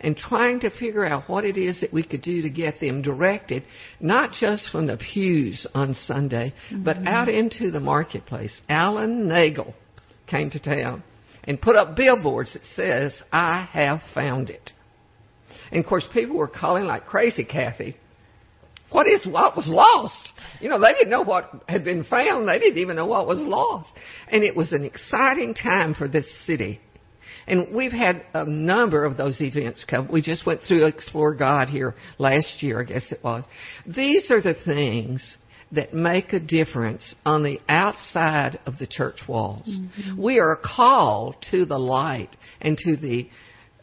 and 0.00 0.16
trying 0.16 0.60
to 0.60 0.70
figure 0.70 1.04
out 1.04 1.28
what 1.28 1.44
it 1.44 1.56
is 1.56 1.80
that 1.80 1.92
we 1.92 2.02
could 2.06 2.22
do 2.22 2.42
to 2.42 2.50
get 2.50 2.80
them 2.80 3.02
directed, 3.02 3.64
not 4.00 4.32
just 4.32 4.70
from 4.70 4.86
the 4.86 4.96
pews 4.96 5.66
on 5.74 5.94
Sunday, 5.94 6.52
mm-hmm. 6.70 6.84
but 6.84 6.98
out 7.06 7.28
into 7.28 7.70
the 7.70 7.80
marketplace. 7.80 8.60
Alan 8.68 9.28
Nagel 9.28 9.74
came 10.26 10.50
to 10.50 10.60
town 10.60 11.02
and 11.44 11.60
put 11.60 11.76
up 11.76 11.96
billboards 11.96 12.52
that 12.52 12.62
says, 12.74 13.22
I 13.32 13.68
have 13.72 14.00
found 14.14 14.50
it. 14.50 14.70
And 15.70 15.82
of 15.82 15.88
course, 15.88 16.06
people 16.12 16.36
were 16.36 16.48
calling 16.48 16.84
like 16.84 17.06
crazy, 17.06 17.44
Kathy. 17.44 17.96
What 18.90 19.06
is 19.06 19.26
what 19.26 19.56
was 19.56 19.66
lost? 19.66 20.14
You 20.60 20.68
know, 20.68 20.80
they 20.80 20.92
didn't 20.92 21.10
know 21.10 21.22
what 21.22 21.50
had 21.68 21.84
been 21.84 22.04
found. 22.04 22.48
They 22.48 22.58
didn't 22.58 22.78
even 22.78 22.96
know 22.96 23.06
what 23.06 23.26
was 23.26 23.38
lost. 23.38 23.90
And 24.28 24.44
it 24.44 24.56
was 24.56 24.72
an 24.72 24.84
exciting 24.84 25.54
time 25.54 25.94
for 25.94 26.08
this 26.08 26.26
city. 26.46 26.80
And 27.46 27.74
we've 27.74 27.92
had 27.92 28.24
a 28.34 28.44
number 28.44 29.04
of 29.04 29.16
those 29.16 29.40
events 29.40 29.84
come. 29.88 30.08
We 30.12 30.20
just 30.20 30.46
went 30.46 30.62
through 30.62 30.86
Explore 30.86 31.34
God 31.34 31.68
here 31.68 31.94
last 32.18 32.62
year, 32.62 32.80
I 32.80 32.84
guess 32.84 33.04
it 33.10 33.22
was. 33.22 33.44
These 33.86 34.30
are 34.30 34.40
the 34.40 34.54
things 34.64 35.36
that 35.72 35.92
make 35.92 36.32
a 36.32 36.40
difference 36.40 37.14
on 37.24 37.42
the 37.42 37.60
outside 37.68 38.58
of 38.66 38.78
the 38.78 38.86
church 38.86 39.18
walls. 39.28 39.68
Mm-hmm. 39.68 40.22
We 40.22 40.38
are 40.38 40.56
called 40.56 41.36
to 41.50 41.66
the 41.66 41.78
light 41.78 42.30
and 42.60 42.78
to 42.78 42.96
the 42.96 43.28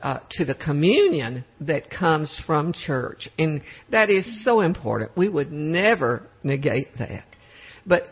uh, 0.04 0.20
to 0.32 0.43
the 0.43 0.54
communion 0.54 1.45
that 1.62 1.89
comes 1.89 2.38
from 2.45 2.74
church, 2.74 3.30
and 3.39 3.62
that 3.89 4.10
is 4.10 4.43
so 4.43 4.60
important. 4.60 5.18
We 5.18 5.30
would 5.30 5.51
never 5.51 6.28
negate 6.43 6.89
that. 6.99 7.24
But 7.86 8.10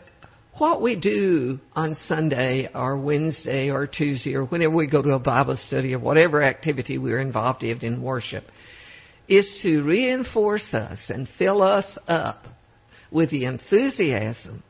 what 0.56 0.80
we 0.80 0.98
do 0.98 1.60
on 1.74 1.94
Sunday 2.06 2.70
or 2.74 2.98
Wednesday 2.98 3.70
or 3.70 3.86
Tuesday 3.86 4.34
or 4.34 4.46
whenever 4.46 4.74
we 4.74 4.90
go 4.90 5.02
to 5.02 5.10
a 5.10 5.18
Bible 5.18 5.58
study 5.66 5.94
or 5.94 5.98
whatever 5.98 6.42
activity 6.42 6.96
we're 6.96 7.20
involved 7.20 7.62
in 7.62 7.78
in 7.80 8.02
worship 8.02 8.44
is 9.28 9.60
to 9.62 9.82
reinforce 9.82 10.72
us 10.72 10.98
and 11.08 11.28
fill 11.38 11.60
us 11.60 11.98
up 12.08 12.46
with 13.10 13.30
the 13.30 13.44
enthusiasm 13.44 14.62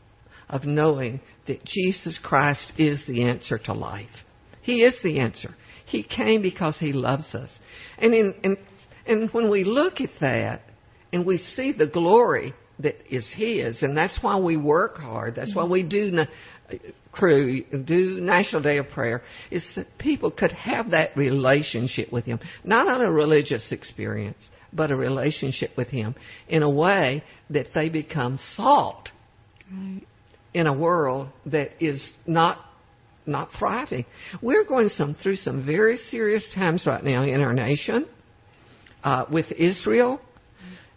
of 0.49 0.65
knowing 0.65 1.21
that 1.47 1.65
Jesus 1.65 2.19
Christ 2.23 2.73
is 2.79 3.05
the 3.07 3.23
answer 3.23 3.59
to 3.59 3.73
life. 3.73 4.11
He 4.63 4.83
is 4.83 4.95
the 5.03 5.21
answer. 5.21 5.55
He 5.93 6.03
came 6.03 6.41
because 6.41 6.79
he 6.79 6.95
loves 6.95 7.35
us. 7.35 7.51
And 7.99 8.15
in, 8.15 8.57
and 9.05 9.31
when 9.33 9.51
we 9.51 9.63
look 9.63 10.01
at 10.01 10.09
that 10.23 10.63
and 11.13 11.27
we 11.27 11.37
see 11.37 11.73
the 11.77 11.87
glory 11.87 12.55
that 12.79 12.95
is 13.15 13.31
His, 13.37 13.83
and 13.83 13.95
that's 13.95 14.19
why 14.23 14.41
we 14.41 14.57
work 14.57 14.97
hard. 14.97 15.35
That's 15.35 15.55
why 15.55 15.67
we 15.67 15.83
do 15.83 16.11
na- 16.11 16.25
crew 17.13 17.63
do 17.71 18.21
National 18.23 18.63
Day 18.63 18.79
of 18.79 18.89
Prayer. 18.89 19.21
Is 19.51 19.63
that 19.77 19.87
people 19.99 20.31
could 20.31 20.53
have 20.53 20.93
that 20.93 21.15
relationship 21.15 22.11
with 22.11 22.25
Him, 22.25 22.41
not 22.65 22.89
on 22.89 23.03
a 23.03 23.13
religious 23.13 23.71
experience, 23.71 24.43
but 24.73 24.91
a 24.91 24.97
relationship 24.97 25.73
with 25.77 25.89
Him 25.89 26.15
in 26.49 26.63
a 26.63 26.71
way 26.71 27.23
that 27.51 27.67
they 27.75 27.91
become 27.91 28.39
salt 28.57 29.11
right. 29.71 30.01
in 30.55 30.67
a 30.67 30.73
world 30.73 31.29
that 31.45 31.73
is 31.85 32.15
not 32.27 32.61
not 33.27 33.51
thriving. 33.59 34.05
We're 34.41 34.65
going 34.65 34.89
some 34.89 35.15
through 35.15 35.37
some 35.37 35.65
very 35.65 35.97
serious 36.11 36.51
times 36.55 36.85
right 36.87 37.03
now 37.05 37.23
in 37.23 37.41
our 37.41 37.53
nation. 37.53 38.07
Uh, 39.05 39.25
with 39.33 39.51
Israel, 39.51 40.21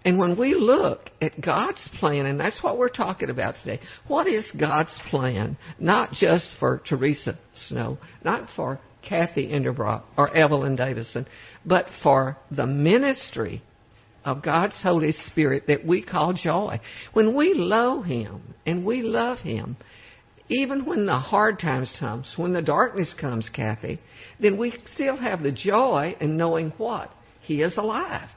and 0.05 0.19
when 0.19 0.37
we 0.37 0.53
look 0.53 1.09
at 1.19 1.41
God's 1.41 1.89
plan, 1.99 2.27
and 2.27 2.39
that's 2.39 2.61
what 2.61 2.77
we're 2.77 2.89
talking 2.89 3.31
about 3.31 3.55
today, 3.63 3.81
what 4.07 4.27
is 4.27 4.45
God's 4.57 4.95
plan? 5.09 5.57
Not 5.79 6.11
just 6.11 6.45
for 6.59 6.83
Theresa 6.85 7.39
Snow, 7.67 7.97
not 8.23 8.47
for 8.55 8.79
Kathy 9.01 9.49
Enderbrock 9.49 10.03
or 10.15 10.31
Evelyn 10.35 10.75
Davison, 10.75 11.25
but 11.65 11.87
for 12.03 12.37
the 12.51 12.67
ministry 12.67 13.63
of 14.23 14.43
God's 14.43 14.79
Holy 14.81 15.11
Spirit 15.11 15.63
that 15.67 15.83
we 15.83 16.03
call 16.03 16.33
joy. 16.33 16.79
When 17.13 17.35
we 17.35 17.55
love 17.55 18.05
Him 18.05 18.53
and 18.67 18.85
we 18.85 19.01
love 19.01 19.39
Him, 19.39 19.75
even 20.47 20.85
when 20.85 21.05
the 21.05 21.17
hard 21.17 21.59
times 21.59 21.95
comes, 21.99 22.33
when 22.37 22.53
the 22.53 22.61
darkness 22.61 23.13
comes, 23.19 23.49
Kathy, 23.49 23.99
then 24.39 24.57
we 24.57 24.73
still 24.93 25.17
have 25.17 25.41
the 25.41 25.51
joy 25.51 26.15
in 26.19 26.37
knowing 26.37 26.71
what? 26.77 27.11
He 27.41 27.61
is 27.61 27.77
alive. 27.77 28.29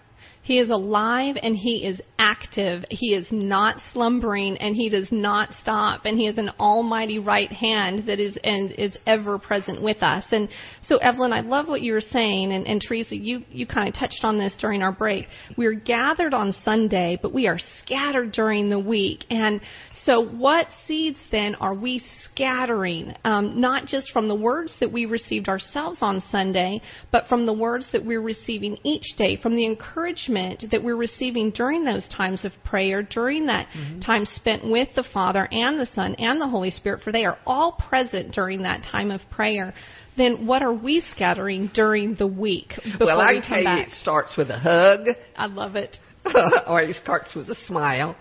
He 0.42 0.58
is 0.58 0.70
alive 0.70 1.36
and 1.42 1.54
he 1.54 1.84
is 1.84 2.00
active. 2.18 2.82
He 2.88 3.14
is 3.14 3.26
not 3.30 3.76
slumbering 3.92 4.56
and 4.56 4.74
he 4.74 4.88
does 4.88 5.08
not 5.12 5.50
stop 5.60 6.06
and 6.06 6.18
he 6.18 6.24
has 6.24 6.38
an 6.38 6.50
almighty 6.58 7.18
right 7.18 7.52
hand 7.52 8.06
that 8.06 8.18
is 8.18 8.38
and 8.42 8.72
is 8.72 8.96
ever 9.06 9.38
present 9.38 9.82
with 9.82 10.02
us. 10.02 10.24
And 10.30 10.48
so 10.82 10.96
Evelyn, 10.96 11.34
I 11.34 11.40
love 11.40 11.68
what 11.68 11.82
you 11.82 11.92
were 11.92 12.00
saying 12.00 12.52
and, 12.52 12.66
and 12.66 12.80
Theresa, 12.80 13.14
you, 13.14 13.42
you 13.50 13.66
kind 13.66 13.88
of 13.88 13.94
touched 13.94 14.20
on 14.22 14.38
this 14.38 14.54
during 14.58 14.82
our 14.82 14.92
break. 14.92 15.26
We're 15.58 15.74
gathered 15.74 16.32
on 16.32 16.54
Sunday, 16.64 17.18
but 17.20 17.34
we 17.34 17.46
are 17.46 17.58
scattered 17.82 18.32
during 18.32 18.70
the 18.70 18.80
week. 18.80 19.24
And 19.28 19.60
so 20.04 20.26
what 20.26 20.68
seeds 20.86 21.18
then 21.30 21.56
are 21.56 21.74
we 21.74 22.02
scattering, 22.24 23.14
um, 23.24 23.60
not 23.60 23.86
just 23.86 24.10
from 24.12 24.28
the 24.28 24.34
words 24.34 24.74
that 24.80 24.90
we 24.90 25.04
received 25.04 25.48
ourselves 25.48 25.98
on 26.00 26.22
Sunday, 26.30 26.80
but 27.12 27.26
from 27.26 27.44
the 27.44 27.52
words 27.52 27.88
that 27.92 28.04
we're 28.04 28.22
receiving 28.22 28.78
each 28.82 29.16
day, 29.18 29.36
from 29.36 29.54
the 29.54 29.66
encouragement 29.66 30.27
encouragement 30.28 30.70
that 30.70 30.82
we're 30.82 30.96
receiving 30.96 31.50
during 31.50 31.84
those 31.84 32.06
times 32.08 32.44
of 32.44 32.52
prayer, 32.64 33.02
during 33.02 33.46
that 33.46 33.68
mm-hmm. 33.68 34.00
time 34.00 34.24
spent 34.24 34.68
with 34.68 34.88
the 34.94 35.04
Father 35.12 35.48
and 35.50 35.78
the 35.78 35.86
Son 35.94 36.14
and 36.16 36.40
the 36.40 36.48
Holy 36.48 36.70
Spirit, 36.70 37.02
for 37.02 37.12
they 37.12 37.24
are 37.24 37.38
all 37.46 37.72
present 37.72 38.32
during 38.32 38.62
that 38.62 38.82
time 38.82 39.10
of 39.10 39.20
prayer, 39.30 39.74
then 40.16 40.46
what 40.46 40.62
are 40.62 40.72
we 40.72 41.00
scattering 41.12 41.70
during 41.74 42.14
the 42.16 42.26
week? 42.26 42.72
Well, 43.00 43.20
I 43.20 43.34
we 43.34 43.40
tell 43.40 43.64
back? 43.64 43.86
you, 43.86 43.92
it 43.92 43.98
starts 44.00 44.36
with 44.36 44.50
a 44.50 44.58
hug. 44.58 45.06
I 45.36 45.46
love 45.46 45.76
it. 45.76 45.96
or 46.66 46.80
it 46.82 46.96
starts 47.02 47.34
with 47.34 47.48
a 47.48 47.54
smile. 47.66 48.16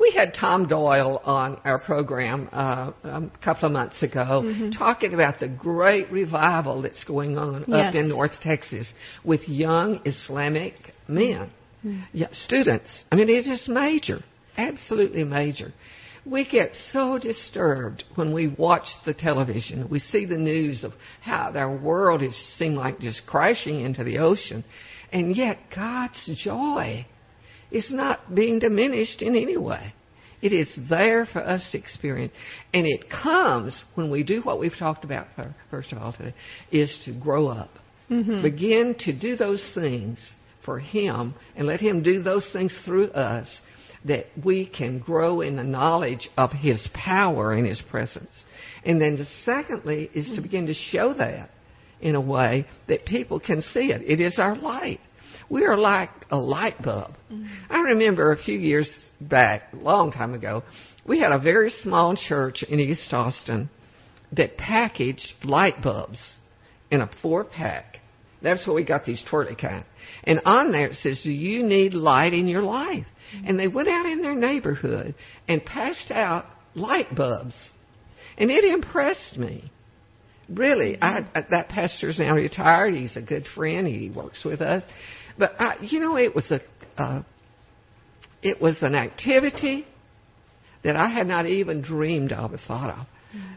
We 0.00 0.10
had 0.12 0.34
Tom 0.34 0.66
Doyle 0.66 1.20
on 1.22 1.60
our 1.64 1.78
program 1.78 2.48
uh, 2.50 2.92
a 3.04 3.30
couple 3.44 3.66
of 3.66 3.72
months 3.72 4.02
ago 4.02 4.42
mm-hmm. 4.42 4.70
talking 4.70 5.14
about 5.14 5.38
the 5.38 5.48
great 5.48 6.10
revival 6.10 6.82
that's 6.82 7.04
going 7.04 7.36
on 7.36 7.64
yes. 7.68 7.88
up 7.90 7.94
in 7.94 8.08
North 8.08 8.32
Texas 8.42 8.90
with 9.24 9.46
young 9.48 10.00
Islamic 10.04 10.74
men, 11.08 11.50
mm-hmm. 11.84 12.00
yeah, 12.12 12.28
students. 12.32 13.04
I 13.10 13.16
mean, 13.16 13.28
it 13.28 13.46
is 13.46 13.64
major, 13.68 14.22
absolutely 14.56 15.24
major. 15.24 15.72
We 16.24 16.48
get 16.48 16.70
so 16.92 17.18
disturbed 17.18 18.04
when 18.14 18.32
we 18.32 18.54
watch 18.56 18.86
the 19.04 19.14
television. 19.14 19.88
We 19.90 19.98
see 19.98 20.24
the 20.24 20.38
news 20.38 20.84
of 20.84 20.92
how 21.20 21.52
our 21.54 21.76
world 21.76 22.22
is 22.22 22.36
seem 22.58 22.74
like 22.74 23.00
just 23.00 23.22
crashing 23.26 23.80
into 23.80 24.04
the 24.04 24.18
ocean, 24.18 24.64
and 25.12 25.36
yet 25.36 25.58
God's 25.74 26.30
joy 26.44 27.06
is 27.72 27.90
not 27.90 28.34
being 28.34 28.58
diminished 28.58 29.22
in 29.22 29.34
any 29.34 29.56
way. 29.56 29.92
It 30.42 30.52
is 30.52 30.68
there 30.90 31.24
for 31.24 31.38
us 31.38 31.66
to 31.70 31.78
experience. 31.78 32.32
And 32.74 32.84
it 32.84 33.08
comes 33.08 33.84
when 33.94 34.10
we 34.10 34.24
do 34.24 34.42
what 34.42 34.58
we've 34.58 34.76
talked 34.76 35.04
about 35.04 35.28
first 35.70 35.92
of 35.92 35.98
all 35.98 36.12
today, 36.12 36.34
is 36.70 36.96
to 37.04 37.18
grow 37.18 37.46
up. 37.46 37.70
Mm-hmm. 38.10 38.42
Begin 38.42 38.96
to 39.00 39.18
do 39.18 39.36
those 39.36 39.64
things 39.74 40.18
for 40.64 40.78
Him 40.78 41.34
and 41.56 41.66
let 41.66 41.80
Him 41.80 42.02
do 42.02 42.22
those 42.22 42.48
things 42.52 42.74
through 42.84 43.08
us 43.08 43.48
that 44.04 44.26
we 44.44 44.66
can 44.66 44.98
grow 44.98 45.40
in 45.40 45.56
the 45.56 45.64
knowledge 45.64 46.28
of 46.36 46.50
His 46.50 46.86
power 46.92 47.52
and 47.52 47.66
His 47.66 47.80
presence. 47.90 48.32
And 48.84 49.00
then 49.00 49.16
the 49.16 49.26
secondly 49.44 50.10
is 50.14 50.34
to 50.34 50.42
begin 50.42 50.66
to 50.66 50.74
show 50.74 51.14
that 51.14 51.50
in 52.00 52.16
a 52.16 52.20
way 52.20 52.66
that 52.88 53.06
people 53.06 53.38
can 53.38 53.62
see 53.62 53.92
it. 53.92 54.02
It 54.02 54.20
is 54.20 54.38
our 54.38 54.56
light. 54.56 55.00
We 55.48 55.64
are 55.64 55.76
like 55.76 56.10
a 56.30 56.36
light 56.36 56.82
bulb. 56.82 57.12
Mm-hmm. 57.30 57.46
I 57.70 57.80
remember 57.80 58.32
a 58.32 58.42
few 58.42 58.58
years 58.58 58.90
back, 59.20 59.72
a 59.72 59.76
long 59.76 60.10
time 60.10 60.34
ago, 60.34 60.62
we 61.06 61.20
had 61.20 61.32
a 61.32 61.38
very 61.38 61.70
small 61.70 62.16
church 62.16 62.64
in 62.68 62.80
East 62.80 63.12
Austin 63.12 63.70
that 64.32 64.56
packaged 64.56 65.32
light 65.44 65.82
bulbs 65.82 66.36
in 66.90 67.00
a 67.00 67.10
four 67.20 67.44
pack. 67.44 67.91
That's 68.42 68.66
what 68.66 68.74
we 68.74 68.84
got 68.84 69.04
these 69.04 69.22
twirly 69.28 69.56
kind. 69.56 69.84
And 70.24 70.40
on 70.44 70.72
there 70.72 70.88
it 70.88 70.96
says, 71.02 71.20
Do 71.22 71.30
you 71.30 71.62
need 71.62 71.94
light 71.94 72.32
in 72.32 72.46
your 72.46 72.62
life? 72.62 73.06
Mm-hmm. 73.36 73.46
And 73.46 73.58
they 73.58 73.68
went 73.68 73.88
out 73.88 74.06
in 74.06 74.22
their 74.22 74.34
neighborhood 74.34 75.14
and 75.48 75.64
passed 75.64 76.10
out 76.10 76.46
light 76.74 77.14
bulbs. 77.14 77.54
And 78.36 78.50
it 78.50 78.64
impressed 78.64 79.36
me. 79.36 79.70
Really, 80.48 80.96
mm-hmm. 80.96 81.28
I, 81.34 81.44
that 81.50 81.68
pastor's 81.68 82.18
now 82.18 82.34
retired. 82.34 82.94
He's 82.94 83.16
a 83.16 83.22
good 83.22 83.46
friend. 83.54 83.86
He 83.86 84.10
works 84.10 84.44
with 84.44 84.60
us. 84.60 84.82
But 85.38 85.52
I, 85.58 85.76
you 85.80 86.00
know, 86.00 86.16
it 86.16 86.34
was 86.34 86.50
a 86.50 86.60
uh, 87.00 87.22
it 88.42 88.60
was 88.60 88.76
an 88.82 88.94
activity 88.94 89.86
that 90.84 90.96
I 90.96 91.08
had 91.08 91.26
not 91.26 91.46
even 91.46 91.80
dreamed 91.80 92.32
of 92.32 92.52
or 92.52 92.58
thought 92.58 92.90
of. 92.90 93.06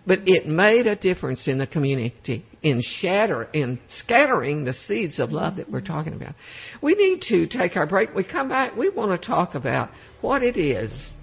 But 0.08 0.20
it 0.26 0.48
made 0.48 0.88
a 0.88 0.96
difference 0.96 1.48
in 1.48 1.58
the 1.58 1.68
community 1.68 2.46
in 2.62 2.82
shatter 2.82 3.44
in 3.54 3.80
scattering 4.00 4.66
the 4.66 4.74
seeds 4.88 5.20
of 5.20 5.32
love 5.32 5.58
that 5.58 5.70
we're 5.70 5.82
talking 5.82 6.14
about. 6.14 6.36
We 6.82 6.96
need 6.96 7.22
to 7.30 7.48
take 7.48 7.76
our 7.76 7.88
break. 7.88 8.14
We 8.16 8.24
come 8.24 8.50
back. 8.50 8.76
We 8.76 8.90
want 8.90 9.20
to 9.20 9.28
talk 9.28 9.56
about 9.56 9.90
what 10.22 10.44
it 10.44 10.58
is. 10.58 11.14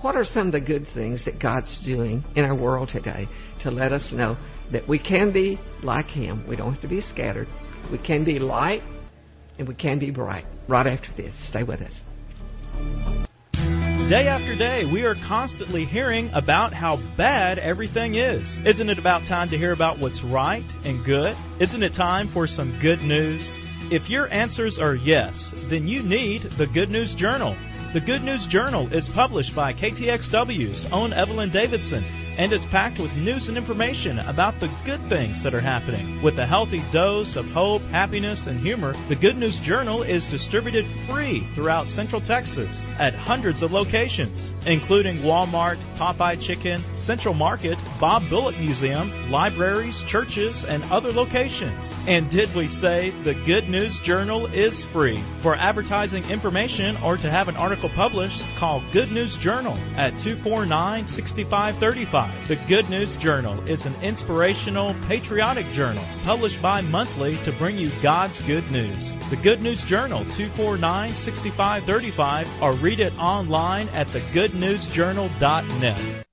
What 0.00 0.16
are 0.16 0.24
some 0.24 0.48
of 0.48 0.52
the 0.52 0.60
good 0.60 0.86
things 0.94 1.24
that 1.26 1.40
God's 1.40 1.80
doing 1.84 2.24
in 2.34 2.44
our 2.44 2.56
world 2.56 2.90
today 2.92 3.28
to 3.62 3.70
let 3.70 3.92
us 3.92 4.12
know 4.12 4.36
that 4.72 4.88
we 4.88 4.98
can 4.98 5.32
be 5.32 5.60
like 5.82 6.06
Him? 6.06 6.44
We 6.48 6.56
don't 6.56 6.72
have 6.74 6.82
to 6.82 6.88
be 6.88 7.00
scattered. 7.00 7.46
We 7.90 7.98
can 7.98 8.24
be 8.24 8.38
light 8.38 8.82
and 9.58 9.68
we 9.68 9.74
can 9.74 9.98
be 9.98 10.10
bright. 10.10 10.44
Right 10.68 10.86
after 10.86 11.08
this, 11.16 11.32
stay 11.48 11.62
with 11.62 11.80
us. 11.80 13.31
Day 14.12 14.28
after 14.28 14.54
day, 14.54 14.84
we 14.84 15.04
are 15.04 15.14
constantly 15.26 15.86
hearing 15.86 16.30
about 16.34 16.74
how 16.74 16.98
bad 17.16 17.58
everything 17.58 18.16
is. 18.16 18.46
Isn't 18.62 18.90
it 18.90 18.98
about 18.98 19.20
time 19.20 19.48
to 19.48 19.56
hear 19.56 19.72
about 19.72 20.00
what's 20.00 20.22
right 20.22 20.70
and 20.84 21.02
good? 21.02 21.34
Isn't 21.58 21.82
it 21.82 21.94
time 21.96 22.28
for 22.30 22.46
some 22.46 22.78
good 22.82 22.98
news? 22.98 23.40
If 23.90 24.10
your 24.10 24.30
answers 24.30 24.78
are 24.78 24.94
yes, 24.94 25.32
then 25.70 25.88
you 25.88 26.02
need 26.02 26.42
the 26.58 26.66
Good 26.66 26.90
News 26.90 27.14
Journal. 27.16 27.56
The 27.94 28.04
Good 28.04 28.20
News 28.20 28.46
Journal 28.50 28.92
is 28.92 29.08
published 29.14 29.56
by 29.56 29.72
KTXW's 29.72 30.88
own 30.92 31.14
Evelyn 31.14 31.50
Davidson 31.50 32.04
and 32.38 32.52
is 32.52 32.64
packed 32.70 32.98
with 32.98 33.12
news 33.12 33.48
and 33.48 33.56
information 33.56 34.18
about 34.18 34.58
the 34.60 34.68
good 34.86 35.00
things 35.08 35.42
that 35.44 35.54
are 35.54 35.60
happening. 35.60 36.22
With 36.22 36.38
a 36.38 36.46
healthy 36.46 36.82
dose 36.92 37.36
of 37.36 37.44
hope, 37.46 37.82
happiness, 37.90 38.46
and 38.46 38.60
humor, 38.60 38.94
the 39.08 39.16
Good 39.16 39.36
News 39.36 39.58
Journal 39.64 40.02
is 40.02 40.26
distributed 40.30 40.84
free 41.08 41.46
throughout 41.54 41.86
Central 41.88 42.20
Texas 42.20 42.78
at 42.98 43.14
hundreds 43.14 43.62
of 43.62 43.70
locations, 43.70 44.52
including 44.66 45.18
Walmart, 45.18 45.76
Popeye 45.98 46.40
Chicken, 46.40 46.80
Central 47.06 47.34
Market, 47.34 47.76
Bob 48.00 48.22
Bullock 48.30 48.56
Museum, 48.58 49.30
libraries, 49.30 50.00
churches, 50.08 50.64
and 50.66 50.82
other 50.84 51.10
locations. 51.10 51.82
And 52.06 52.30
did 52.30 52.54
we 52.56 52.68
say 52.68 53.10
the 53.24 53.34
Good 53.46 53.68
News 53.68 53.98
Journal 54.04 54.46
is 54.52 54.84
free? 54.92 55.22
For 55.42 55.56
advertising 55.56 56.24
information 56.24 56.96
or 57.02 57.16
to 57.16 57.30
have 57.30 57.48
an 57.48 57.56
article 57.56 57.90
published, 57.94 58.38
call 58.58 58.82
Good 58.92 59.10
News 59.10 59.38
Journal 59.40 59.76
at 59.96 60.10
249 60.22 61.06
6535. 61.06 62.48
The 62.48 62.56
Good 62.68 62.90
News 62.90 63.16
Journal 63.20 63.64
is 63.68 63.84
an 63.84 63.94
inspirational, 64.02 64.94
patriotic 65.08 65.66
journal 65.74 66.04
published 66.24 66.62
bi 66.62 66.80
monthly 66.80 67.32
to 67.44 67.52
bring 67.58 67.76
you 67.76 67.90
God's 68.02 68.40
good 68.46 68.64
news. 68.70 69.14
The 69.30 69.36
Good 69.42 69.60
News 69.60 69.82
Journal 69.88 70.24
249 70.36 71.14
6535 71.24 72.62
or 72.62 72.78
read 72.82 73.00
it 73.00 73.12
online 73.14 73.88
at 73.88 74.06
thegoodnewsjournal.net. 74.08 76.26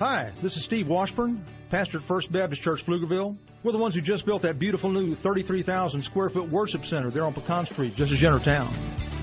Hi, 0.00 0.32
this 0.42 0.56
is 0.56 0.64
Steve 0.64 0.88
Washburn, 0.88 1.44
pastor 1.70 1.98
at 1.98 2.08
First 2.08 2.32
Baptist 2.32 2.62
Church, 2.62 2.80
Pflugerville. 2.88 3.36
We're 3.62 3.72
the 3.72 3.76
ones 3.76 3.94
who 3.94 4.00
just 4.00 4.24
built 4.24 4.40
that 4.40 4.58
beautiful 4.58 4.90
new 4.90 5.14
33,000 5.16 6.02
square 6.04 6.30
foot 6.30 6.50
worship 6.50 6.86
center 6.86 7.10
there 7.10 7.26
on 7.26 7.34
Pecan 7.34 7.66
Street, 7.66 7.92
just 7.98 8.10
as 8.10 8.18
you 8.18 8.28
town. 8.42 8.72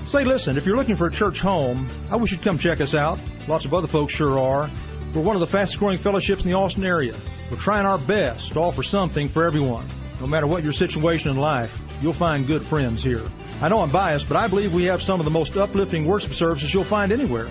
Say, 0.06 0.22
listen, 0.22 0.56
if 0.56 0.64
you're 0.64 0.76
looking 0.76 0.94
for 0.96 1.08
a 1.08 1.12
church 1.12 1.40
home, 1.42 1.90
I 2.12 2.14
wish 2.14 2.30
you'd 2.30 2.44
come 2.44 2.60
check 2.60 2.80
us 2.80 2.94
out. 2.94 3.18
Lots 3.48 3.66
of 3.66 3.74
other 3.74 3.88
folks 3.88 4.12
sure 4.12 4.38
are. 4.38 4.70
We're 5.16 5.24
one 5.24 5.34
of 5.34 5.40
the 5.40 5.50
fastest 5.50 5.80
growing 5.80 5.98
fellowships 5.98 6.44
in 6.44 6.48
the 6.48 6.56
Austin 6.56 6.84
area. 6.84 7.18
We're 7.50 7.58
trying 7.58 7.84
our 7.84 7.98
best 7.98 8.52
to 8.52 8.60
offer 8.60 8.84
something 8.84 9.30
for 9.34 9.44
everyone. 9.44 9.90
No 10.20 10.28
matter 10.28 10.46
what 10.46 10.62
your 10.62 10.72
situation 10.72 11.28
in 11.32 11.38
life, 11.38 11.74
you'll 12.00 12.16
find 12.20 12.46
good 12.46 12.62
friends 12.70 13.02
here. 13.02 13.26
I 13.58 13.68
know 13.68 13.80
I'm 13.80 13.90
biased, 13.90 14.26
but 14.28 14.36
I 14.36 14.46
believe 14.46 14.72
we 14.72 14.84
have 14.84 15.00
some 15.00 15.18
of 15.18 15.24
the 15.24 15.34
most 15.34 15.56
uplifting 15.56 16.06
worship 16.06 16.30
services 16.34 16.70
you'll 16.72 16.88
find 16.88 17.10
anywhere. 17.10 17.50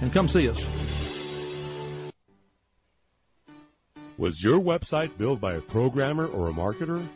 and 0.00 0.12
come 0.12 0.28
see 0.28 0.48
us. 0.48 0.60
Was 4.18 4.38
your 4.42 4.60
website 4.60 5.16
built 5.16 5.40
by 5.40 5.54
a 5.54 5.62
programmer 5.62 6.26
or 6.26 6.48
a 6.48 6.52
marketer? 6.52 7.08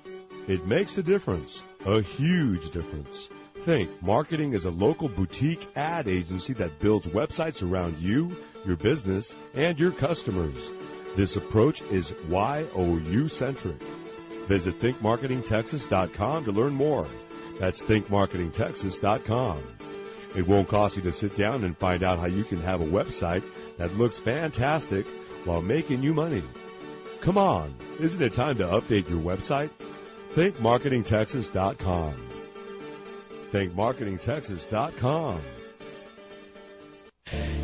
It 0.49 0.66
makes 0.66 0.97
a 0.97 1.03
difference, 1.03 1.61
a 1.87 2.03
huge 2.03 2.64
difference. 2.72 3.28
Think 3.66 3.91
Marketing 4.03 4.53
is 4.53 4.66
a 4.66 4.70
local 4.70 5.09
boutique 5.09 5.66
ad 5.74 6.09
agency 6.09 6.55
that 6.55 6.80
builds 6.80 7.07
websites 7.09 7.62
around 7.62 7.99
you, 7.99 8.37
your 8.66 8.76
business, 8.76 9.35
and 9.55 9.78
your 9.78 9.93
customers. 9.93 10.55
This 11.16 11.37
approach 11.37 11.80
is 11.91 12.11
YOU 12.28 13.28
centric. 13.28 13.80
Visit 14.49 14.78
thinkmarketingtexas.com 14.80 16.45
to 16.45 16.51
learn 16.51 16.74
more. 16.74 17.09
That's 17.61 17.80
thinkmarketingtexas.com. 17.82 19.84
It 20.37 20.47
won't 20.49 20.68
cost 20.68 20.97
you 20.97 21.03
to 21.03 21.12
sit 21.12 21.37
down 21.39 21.64
and 21.64 21.76
find 21.78 22.03
out 22.03 22.18
how 22.18 22.26
you 22.26 22.45
can 22.45 22.61
have 22.61 22.80
a 22.80 22.85
website 22.85 23.43
that 23.78 23.93
looks 23.93 24.20
fantastic 24.24 25.07
while 25.45 25.62
making 25.62 26.03
you 26.03 26.12
money. 26.12 26.43
Come 27.24 27.39
on, 27.39 27.76
isn't 28.01 28.20
it 28.20 28.35
time 28.35 28.59
to 28.59 28.64
update 28.64 29.09
your 29.09 29.20
website? 29.20 29.70
thinkmarketingtexas.com. 30.37 32.30
thinkmarketingtexas.com. 33.53 35.43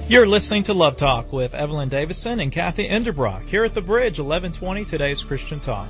You're 0.09 0.27
listening 0.27 0.65
to 0.65 0.73
Love 0.73 0.97
Talk 0.97 1.33
with 1.33 1.55
Evelyn 1.55 1.89
Davison 1.89 2.41
and 2.41 2.53
Kathy 2.53 2.89
Enderbrock 2.89 3.45
here 3.45 3.65
at 3.65 3.75
the 3.75 3.81
Bridge, 3.81 4.19
1120 4.19 4.85
Today's 4.87 5.25
Christian 5.27 5.61
Talk. 5.61 5.89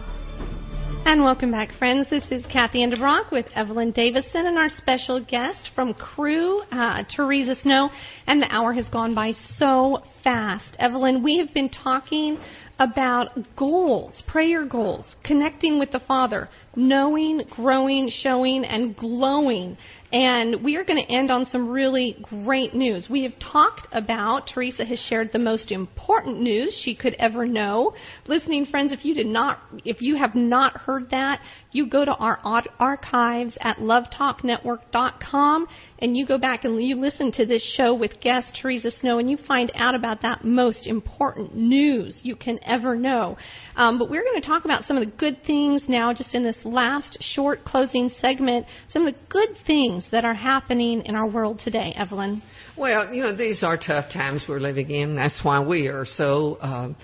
And 1.02 1.24
welcome 1.24 1.50
back, 1.50 1.72
friends. 1.78 2.08
This 2.10 2.24
is 2.30 2.44
Kathy 2.52 2.86
Enderbrock 2.86 3.32
with 3.32 3.46
Evelyn 3.54 3.90
Davison 3.90 4.46
and 4.46 4.58
our 4.58 4.68
special 4.68 5.24
guest 5.24 5.70
from 5.74 5.94
Cru, 5.94 6.60
uh, 6.70 7.02
Theresa 7.08 7.54
Snow. 7.56 7.90
And 8.26 8.40
the 8.40 8.54
hour 8.54 8.72
has 8.74 8.88
gone 8.88 9.14
by 9.14 9.32
so 9.56 10.02
fast. 10.22 10.76
Evelyn, 10.78 11.22
we 11.24 11.38
have 11.38 11.52
been 11.54 11.70
talking 11.70 12.38
about 12.80 13.36
goals, 13.56 14.22
prayer 14.26 14.64
goals, 14.64 15.04
connecting 15.22 15.78
with 15.78 15.92
the 15.92 16.00
Father, 16.00 16.48
knowing, 16.74 17.42
growing, 17.50 18.10
showing, 18.10 18.64
and 18.64 18.96
glowing. 18.96 19.76
And 20.12 20.64
we 20.64 20.76
are 20.76 20.84
going 20.84 21.04
to 21.04 21.12
end 21.12 21.30
on 21.30 21.44
some 21.46 21.68
really 21.68 22.16
great 22.22 22.74
news. 22.74 23.06
We 23.08 23.22
have 23.24 23.38
talked 23.38 23.86
about, 23.92 24.48
Theresa 24.48 24.84
has 24.86 24.98
shared 24.98 25.30
the 25.30 25.38
most 25.38 25.70
important 25.70 26.40
news 26.40 26.76
she 26.82 26.96
could 26.96 27.14
ever 27.18 27.46
know. 27.46 27.94
Listening 28.26 28.64
friends, 28.64 28.92
if 28.92 29.04
you 29.04 29.14
did 29.14 29.26
not, 29.26 29.60
if 29.84 30.00
you 30.00 30.16
have 30.16 30.34
not 30.34 30.78
heard 30.78 31.10
that, 31.10 31.40
you 31.72 31.88
go 31.88 32.04
to 32.04 32.12
our 32.12 32.38
archives 32.78 33.56
at 33.60 33.78
lovetalknetwork.com 33.78 35.66
and 36.00 36.16
you 36.16 36.26
go 36.26 36.38
back 36.38 36.64
and 36.64 36.82
you 36.82 36.96
listen 36.96 37.30
to 37.32 37.46
this 37.46 37.62
show 37.76 37.94
with 37.94 38.20
guest 38.20 38.58
Theresa 38.60 38.90
Snow 38.90 39.18
and 39.18 39.30
you 39.30 39.36
find 39.36 39.70
out 39.74 39.94
about 39.94 40.22
that 40.22 40.44
most 40.44 40.86
important 40.86 41.54
news 41.54 42.18
you 42.22 42.34
can 42.36 42.58
ever 42.62 42.96
know. 42.96 43.36
Um, 43.76 43.98
but 43.98 44.10
we're 44.10 44.24
going 44.24 44.40
to 44.40 44.46
talk 44.46 44.64
about 44.64 44.84
some 44.84 44.96
of 44.96 45.04
the 45.04 45.12
good 45.16 45.42
things 45.46 45.84
now, 45.88 46.12
just 46.12 46.34
in 46.34 46.42
this 46.42 46.58
last 46.64 47.18
short 47.20 47.64
closing 47.64 48.08
segment, 48.20 48.66
some 48.88 49.06
of 49.06 49.14
the 49.14 49.20
good 49.28 49.50
things 49.66 50.04
that 50.10 50.24
are 50.24 50.34
happening 50.34 51.02
in 51.02 51.14
our 51.14 51.28
world 51.28 51.60
today. 51.62 51.92
Evelyn? 51.96 52.42
Well, 52.76 53.12
you 53.14 53.22
know, 53.22 53.36
these 53.36 53.62
are 53.62 53.76
tough 53.76 54.12
times 54.12 54.46
we're 54.48 54.58
living 54.58 54.90
in. 54.90 55.14
That's 55.14 55.40
why 55.44 55.64
we 55.64 55.88
are 55.88 56.06
so. 56.06 56.56
Uh, 56.60 56.94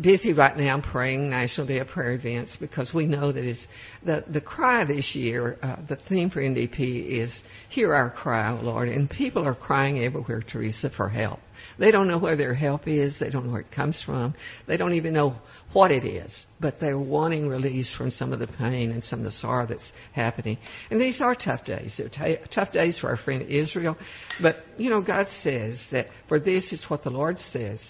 busy 0.00 0.32
right 0.32 0.56
now 0.56 0.80
praying 0.80 1.30
National 1.30 1.66
Day 1.66 1.78
of 1.78 1.88
Prayer 1.88 2.12
events 2.12 2.56
because 2.60 2.92
we 2.94 3.06
know 3.06 3.32
that 3.32 3.44
it's 3.44 3.66
the 4.04 4.24
the 4.32 4.40
cry 4.40 4.84
this 4.84 5.14
year. 5.14 5.58
Uh, 5.62 5.76
the 5.88 5.96
theme 6.08 6.30
for 6.30 6.40
NDP 6.40 7.20
is 7.20 7.36
"Hear 7.70 7.94
our 7.94 8.10
cry, 8.10 8.50
Lord," 8.50 8.88
and 8.88 9.08
people 9.08 9.46
are 9.46 9.54
crying 9.54 9.98
everywhere, 9.98 10.42
Theresa, 10.42 10.90
for 10.96 11.08
help. 11.08 11.40
They 11.78 11.90
don't 11.90 12.08
know 12.08 12.18
where 12.18 12.36
their 12.36 12.54
help 12.54 12.86
is. 12.86 13.14
They 13.18 13.30
don't 13.30 13.46
know 13.46 13.52
where 13.52 13.60
it 13.60 13.70
comes 13.74 14.02
from. 14.04 14.34
They 14.66 14.76
don't 14.76 14.94
even 14.94 15.14
know 15.14 15.36
what 15.72 15.90
it 15.90 16.04
is. 16.04 16.46
But 16.60 16.80
they're 16.80 16.98
wanting 16.98 17.48
release 17.48 17.92
from 17.96 18.10
some 18.10 18.32
of 18.32 18.40
the 18.40 18.46
pain 18.46 18.90
and 18.90 19.02
some 19.02 19.20
of 19.20 19.24
the 19.24 19.32
sorrow 19.32 19.66
that's 19.66 19.90
happening. 20.12 20.58
And 20.90 21.00
these 21.00 21.20
are 21.20 21.34
tough 21.34 21.64
days. 21.64 21.94
They're 21.96 22.08
t- 22.08 22.42
tough 22.54 22.72
days 22.72 22.98
for 22.98 23.08
our 23.08 23.16
friend 23.16 23.42
Israel. 23.48 23.96
But, 24.40 24.56
you 24.76 24.90
know, 24.90 25.02
God 25.02 25.26
says 25.42 25.82
that 25.92 26.06
for 26.28 26.38
this 26.38 26.72
is 26.72 26.84
what 26.88 27.04
the 27.04 27.10
Lord 27.10 27.38
says 27.52 27.80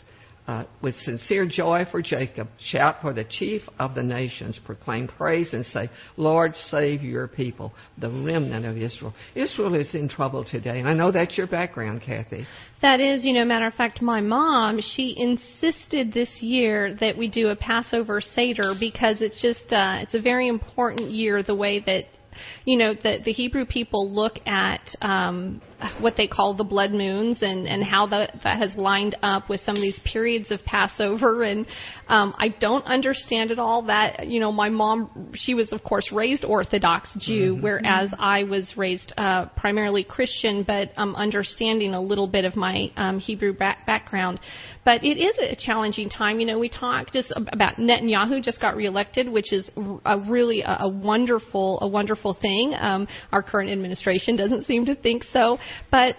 uh, 0.47 0.65
with 0.83 0.95
sincere 0.97 1.47
joy 1.49 1.85
for 1.91 2.03
Jacob, 2.03 2.49
shout 2.59 2.97
for 3.01 3.13
the 3.13 3.25
chief 3.25 3.63
of 3.79 3.95
the 3.95 4.03
nations, 4.03 4.59
proclaim 4.65 5.07
praise 5.07 5.55
and 5.55 5.65
say, 5.65 5.89
Lord, 6.17 6.55
save 6.69 7.03
your 7.03 7.29
people, 7.29 7.73
the 7.99 8.09
remnant 8.09 8.67
of 8.67 8.77
Israel. 8.77 9.15
Israel 9.37 9.75
is 9.75 9.95
in 9.95 10.09
trouble 10.09 10.45
today, 10.45 10.81
and 10.81 10.89
I 10.89 10.95
know 10.95 11.13
that's 11.13 11.39
your 11.39 11.47
background, 11.47 12.03
Kathy. 12.05 12.45
That 12.81 12.99
is, 12.99 13.25
you 13.25 13.33
know, 13.33 13.45
matter 13.45 13.69
of 13.69 13.75
fact, 13.75 14.03
my 14.03 14.21
mom, 14.21 14.81
she 14.81 15.15
insisted 15.17 16.13
this 16.13 16.31
year 16.41 16.97
that 16.99 17.17
we 17.17 17.29
do 17.29 17.49
a 17.49 17.57
Passover 17.57 18.21
Seder 18.21 18.75
because 18.79 19.21
it's 19.21 19.41
just, 19.41 19.73
uh, 19.73 19.99
it's 20.01 20.15
a 20.15 20.21
very 20.21 20.49
important 20.49 21.13
year 21.13 21.45
the 21.45 21.55
way 21.55 21.79
that 21.87 22.07
you 22.65 22.79
know 22.79 22.95
that 23.03 23.25
the 23.25 23.33
Hebrew 23.33 23.67
people 23.67 24.11
look 24.11 24.39
at 24.47 24.81
um, 25.03 25.61
what 26.01 26.15
they 26.17 26.27
call 26.27 26.55
the 26.55 26.65
blood 26.65 26.93
moons 26.93 27.39
and 27.43 27.67
and 27.67 27.83
how 27.83 28.07
that 28.07 28.35
that 28.45 28.59
has 28.59 28.75
lined 28.77 29.17
up 29.23 29.49
with 29.49 29.61
some 29.65 29.77
of 29.77 29.83
these 29.83 29.99
periods 30.05 30.51
of 30.51 30.63
Passover 30.65 31.43
and 31.43 31.67
um, 32.09 32.35
I 32.37 32.49
don't 32.49 32.85
understand 32.85 33.51
it 33.51 33.59
all. 33.59 33.87
That 33.87 34.27
you 34.29 34.41
know 34.41 34.53
my 34.53 34.69
mom 34.69 35.33
she 35.35 35.55
was 35.55 35.73
of 35.73 35.83
course 35.83 36.11
raised 36.13 36.45
Orthodox 36.45 37.17
Jew, 37.21 37.55
mm-hmm. 37.55 37.63
whereas 37.63 38.13
I 38.19 38.45
was 38.45 38.75
raised 38.77 39.13
uh, 39.17 39.47
primarily 39.57 40.05
Christian, 40.05 40.65
but 40.67 40.91
um, 40.97 41.15
understanding 41.15 41.95
a 41.95 42.01
little 42.01 42.27
bit 42.27 42.45
of 42.45 42.57
my 42.57 42.91
um, 42.97 43.19
Hebrew 43.19 43.55
back- 43.55 43.87
background. 43.87 44.41
But 44.85 45.05
it 45.05 45.17
is 45.17 45.39
a 45.39 45.57
challenging 45.57 46.11
time. 46.11 46.41
You 46.41 46.47
know, 46.47 46.59
we 46.59 46.69
talked 46.69 47.13
just 47.13 47.33
about 47.37 47.77
Netanyahu 47.77 48.43
just 48.43 48.61
got 48.61 48.77
reelected, 48.77 49.29
which 49.31 49.53
is 49.53 49.71
a 50.05 50.19
really 50.29 50.63
a, 50.63 50.79
a 50.81 50.89
wonderful 50.89 51.79
a 51.81 51.89
wonderful 51.89 52.35
thing. 52.35 52.75
Um, 52.77 53.07
our 53.31 53.43
current 53.43 53.71
administration 53.71 54.37
doesn't 54.37 54.65
seem 54.65 54.85
to 54.87 54.95
think 54.97 55.25
so, 55.33 55.59
but 55.91 56.17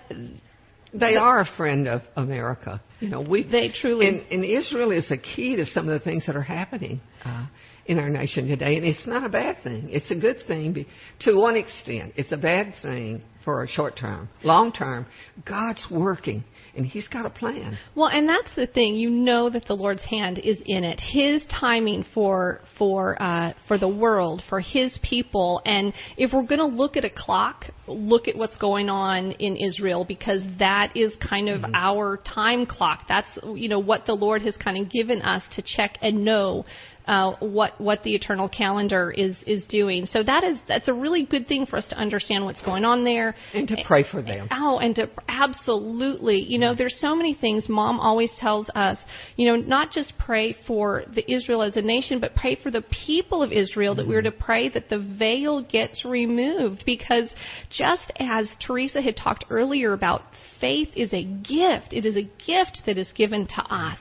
they 0.94 1.16
are 1.16 1.42
a 1.42 1.46
friend 1.58 1.88
of 1.88 2.02
America. 2.16 2.82
You 3.00 3.10
know, 3.10 3.22
we 3.22 3.44
they 3.44 3.70
truly 3.70 4.08
and, 4.08 4.22
and 4.32 4.46
Israel 4.46 4.92
is 4.92 5.10
a 5.12 5.18
key 5.18 5.56
to 5.56 5.66
some 5.66 5.90
of 5.90 6.00
the 6.00 6.04
things 6.04 6.26
that 6.28 6.36
are 6.36 6.42
happening 6.42 7.02
uh, 7.26 7.48
in 7.86 8.00
our 8.00 8.10
nation 8.10 8.48
today, 8.48 8.78
and 8.78 8.86
it's 8.86 9.08
not 9.08 9.26
a 9.26 9.30
bad 9.30 9.58
thing. 9.64 9.90
It's 9.90 10.12
a 10.12 10.16
good 10.16 10.38
thing 10.48 10.86
to 11.22 11.36
one 11.38 11.56
extent. 11.56 12.14
It's 12.16 12.32
a 12.32 12.38
bad 12.38 12.76
thing 12.82 13.24
for 13.44 13.64
a 13.64 13.68
short 13.68 13.98
term. 13.98 14.30
Long 14.44 14.72
term, 14.72 15.06
God's 15.46 15.86
working 15.92 16.44
and 16.76 16.86
he's 16.86 17.08
got 17.08 17.26
a 17.26 17.30
plan. 17.30 17.78
Well, 17.96 18.08
and 18.08 18.28
that's 18.28 18.50
the 18.56 18.66
thing. 18.66 18.96
You 18.96 19.10
know 19.10 19.50
that 19.50 19.66
the 19.66 19.76
Lord's 19.76 20.04
hand 20.04 20.40
is 20.40 20.62
in 20.66 20.84
it. 20.84 21.00
His 21.00 21.44
timing 21.46 22.06
for 22.14 22.62
for 22.78 23.22
uh, 23.22 23.54
for 23.68 23.78
the 23.78 23.88
world, 23.88 24.42
for 24.50 24.60
His 24.60 24.98
people, 25.04 25.62
and 25.66 25.94
if 26.18 26.34
we're 26.34 26.48
going 26.48 26.60
to 26.60 26.66
look 26.66 26.98
at 26.98 27.06
a 27.06 27.10
clock, 27.10 27.66
look 27.88 28.28
at 28.28 28.36
what's 28.36 28.58
going 28.58 28.90
on 28.90 29.34
in 29.34 29.56
Israel 29.56 30.06
because 30.06 30.42
that 30.60 30.96
is 30.96 31.14
kind 31.18 31.50
of 31.50 31.62
mm-hmm. 31.62 31.76
our 31.76 32.18
time 32.18 32.66
clock. 32.66 33.02
That's 33.08 33.28
you 33.54 33.70
know 33.70 33.80
what 33.80 34.06
the 34.06 34.14
Lord 34.14 34.42
has 34.42 34.58
kind 34.58 34.78
of 34.78 34.92
given 34.92 35.22
us 35.22 35.44
to 35.56 35.62
check 35.62 35.98
and 36.02 36.26
know 36.26 36.66
uh, 37.06 37.36
what 37.40 37.80
what 37.82 38.04
the 38.04 38.16
eternal 38.16 38.48
calendar 38.48 39.12
is 39.12 39.36
is 39.46 39.64
doing. 39.64 40.06
So 40.06 40.24
that 40.24 40.44
is 40.44 40.58
that's 40.68 40.88
a 40.88 40.94
really 40.94 41.26
good 41.26 41.48
thing 41.48 41.66
for 41.66 41.78
us 41.78 41.86
to 41.90 41.98
understand 41.98 42.46
what's 42.46 42.62
going 42.62 42.86
on 42.86 43.04
there 43.04 43.36
and 43.54 43.68
to 43.68 43.78
pray 43.86 44.06
for 44.10 44.22
them. 44.22 44.48
Oh, 44.52 44.80
and 44.80 44.96
to 44.96 45.10
absolutely, 45.28 46.38
you 46.38 46.60
know, 46.60 46.74
there's 46.76 46.98
so 47.00 47.16
many 47.16 47.34
things. 47.34 47.68
Mom 47.68 48.00
always 48.00 48.32
tells 48.40 48.70
us, 48.74 48.98
you 49.36 49.48
know, 49.48 49.58
not 49.58 49.92
just 49.92 50.14
pray 50.18 50.56
for 50.66 51.04
the 51.14 51.30
Israel 51.32 51.62
as 51.62 51.76
a 51.76 51.82
nation, 51.82 52.20
but 52.20 52.36
pray 52.36 52.58
for 52.62 52.72
the 52.72 52.84
people 53.06 53.44
of 53.44 53.52
Israel. 53.52 53.96
That 53.96 54.08
we're 54.08 54.22
to 54.22 54.32
pray 54.32 54.70
that 54.70 54.90
the 54.90 55.00
veil 55.00 55.62
gets 55.62 56.06
removed 56.06 56.84
because 56.86 57.30
just 57.70 58.12
as 58.18 58.50
Theresa 58.66 59.02
had 59.02 59.18
talked 59.18 59.46
earlier 59.50 59.94
about, 59.94 60.22
faith 60.62 60.90
is 60.96 61.12
a 61.14 61.24
gift. 61.24 61.92
It 61.92 62.06
is 62.06 62.16
a 62.16 62.30
gift 62.46 62.84
that 62.86 62.98
is 62.98 63.12
given 63.14 63.48
to 63.48 63.62
us. 63.70 64.00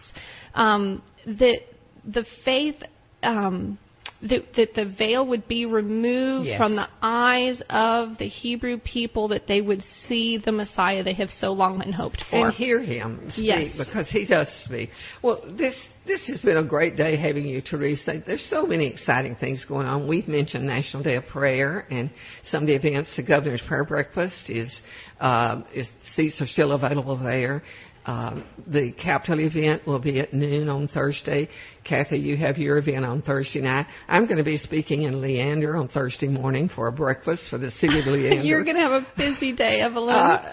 Um, 0.55 1.03
that 1.27 1.61
the 2.05 2.25
faith 2.45 2.77
um, 3.23 3.79
that, 4.23 4.43
that 4.57 4.75
the 4.75 4.95
veil 4.97 5.27
would 5.27 5.49
be 5.49 5.67
removed 5.67 6.47
yes. 6.47 6.59
from 6.59 6.77
the 6.77 6.89
eyes 7.01 7.61
of 7.69 8.19
the 8.19 8.29
Hebrew 8.29 8.79
people, 8.79 9.29
that 9.29 9.49
they 9.49 9.61
would 9.61 9.83
see 10.07 10.39
the 10.39 10.53
Messiah 10.53 11.03
they 11.03 11.15
have 11.15 11.31
so 11.41 11.53
long 11.53 11.81
been 11.81 11.93
hoped 11.93 12.23
for. 12.31 12.47
And 12.47 12.55
hear 12.55 12.81
him 12.81 13.31
speak, 13.33 13.47
yes. 13.47 13.75
because 13.77 14.09
he 14.11 14.27
does 14.27 14.49
speak. 14.65 14.91
Well, 15.23 15.43
this 15.59 15.77
this 16.07 16.27
has 16.27 16.41
been 16.41 16.57
a 16.57 16.65
great 16.65 16.97
day 16.97 17.17
having 17.17 17.47
you, 17.47 17.61
Theresa. 17.61 18.23
There's 18.27 18.47
so 18.49 18.67
many 18.67 18.89
exciting 18.89 19.37
things 19.37 19.65
going 19.65 19.87
on. 19.87 20.09
We've 20.09 20.27
mentioned 20.27 20.67
National 20.67 21.03
Day 21.03 21.17
of 21.17 21.27
Prayer 21.27 21.87
and 21.91 22.11
some 22.45 22.65
of 22.65 22.67
the 22.67 22.75
events. 22.75 23.15
The 23.17 23.23
Governor's 23.23 23.63
Prayer 23.67 23.85
Breakfast 23.85 24.49
is, 24.51 24.81
uh, 25.21 25.63
is 25.75 25.89
seats 26.15 26.41
are 26.41 26.47
still 26.47 26.73
available 26.73 27.17
there. 27.17 27.63
Um, 28.05 28.45
the 28.67 28.93
Capitol 28.93 29.39
event 29.41 29.87
will 29.87 30.01
be 30.01 30.19
at 30.19 30.33
noon 30.33 30.69
on 30.69 30.89
Thursday. 30.89 31.49
Kathy, 31.85 32.19
you 32.19 32.37
have 32.37 32.59
your 32.59 32.79
event 32.79 33.05
on 33.05 33.23
Thursday 33.23 33.61
night. 33.61 33.87
I'm 34.09 34.27
going 34.27 34.39
to 34.39 34.45
be 34.45 34.57
speaking 34.57 35.03
in 35.03 35.21
Leander 35.21 35.77
on 35.77 35.89
Thursday 35.89 36.27
morning 36.27 36.69
for 36.75 36.89
a 36.89 36.93
breakfast 36.93 37.45
for 37.49 37.59
the 37.59 37.71
city 37.73 38.01
of 38.01 38.07
Leander. 38.07 38.43
You're 38.43 38.65
going 38.65 38.77
to 38.77 38.83
have 38.83 38.93
a 38.93 39.07
busy 39.17 39.55
day, 39.55 39.81
Evelyn. 39.81 40.15
Uh, 40.15 40.53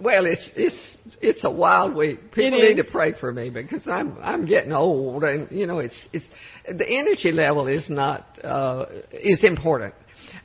well, 0.00 0.26
it's 0.26 0.50
it's 0.56 0.96
it's 1.22 1.44
a 1.44 1.50
wild 1.50 1.96
week. 1.96 2.32
People 2.32 2.58
need 2.58 2.76
to 2.76 2.90
pray 2.90 3.14
for 3.18 3.32
me 3.32 3.48
because 3.48 3.86
I'm 3.86 4.18
I'm 4.20 4.44
getting 4.46 4.72
old, 4.72 5.24
and 5.24 5.50
you 5.50 5.66
know 5.66 5.78
it's 5.78 5.98
it's 6.12 6.26
the 6.66 6.86
energy 6.86 7.32
level 7.32 7.66
is 7.66 7.88
not 7.88 8.26
uh, 8.44 8.86
is 9.12 9.42
important. 9.42 9.94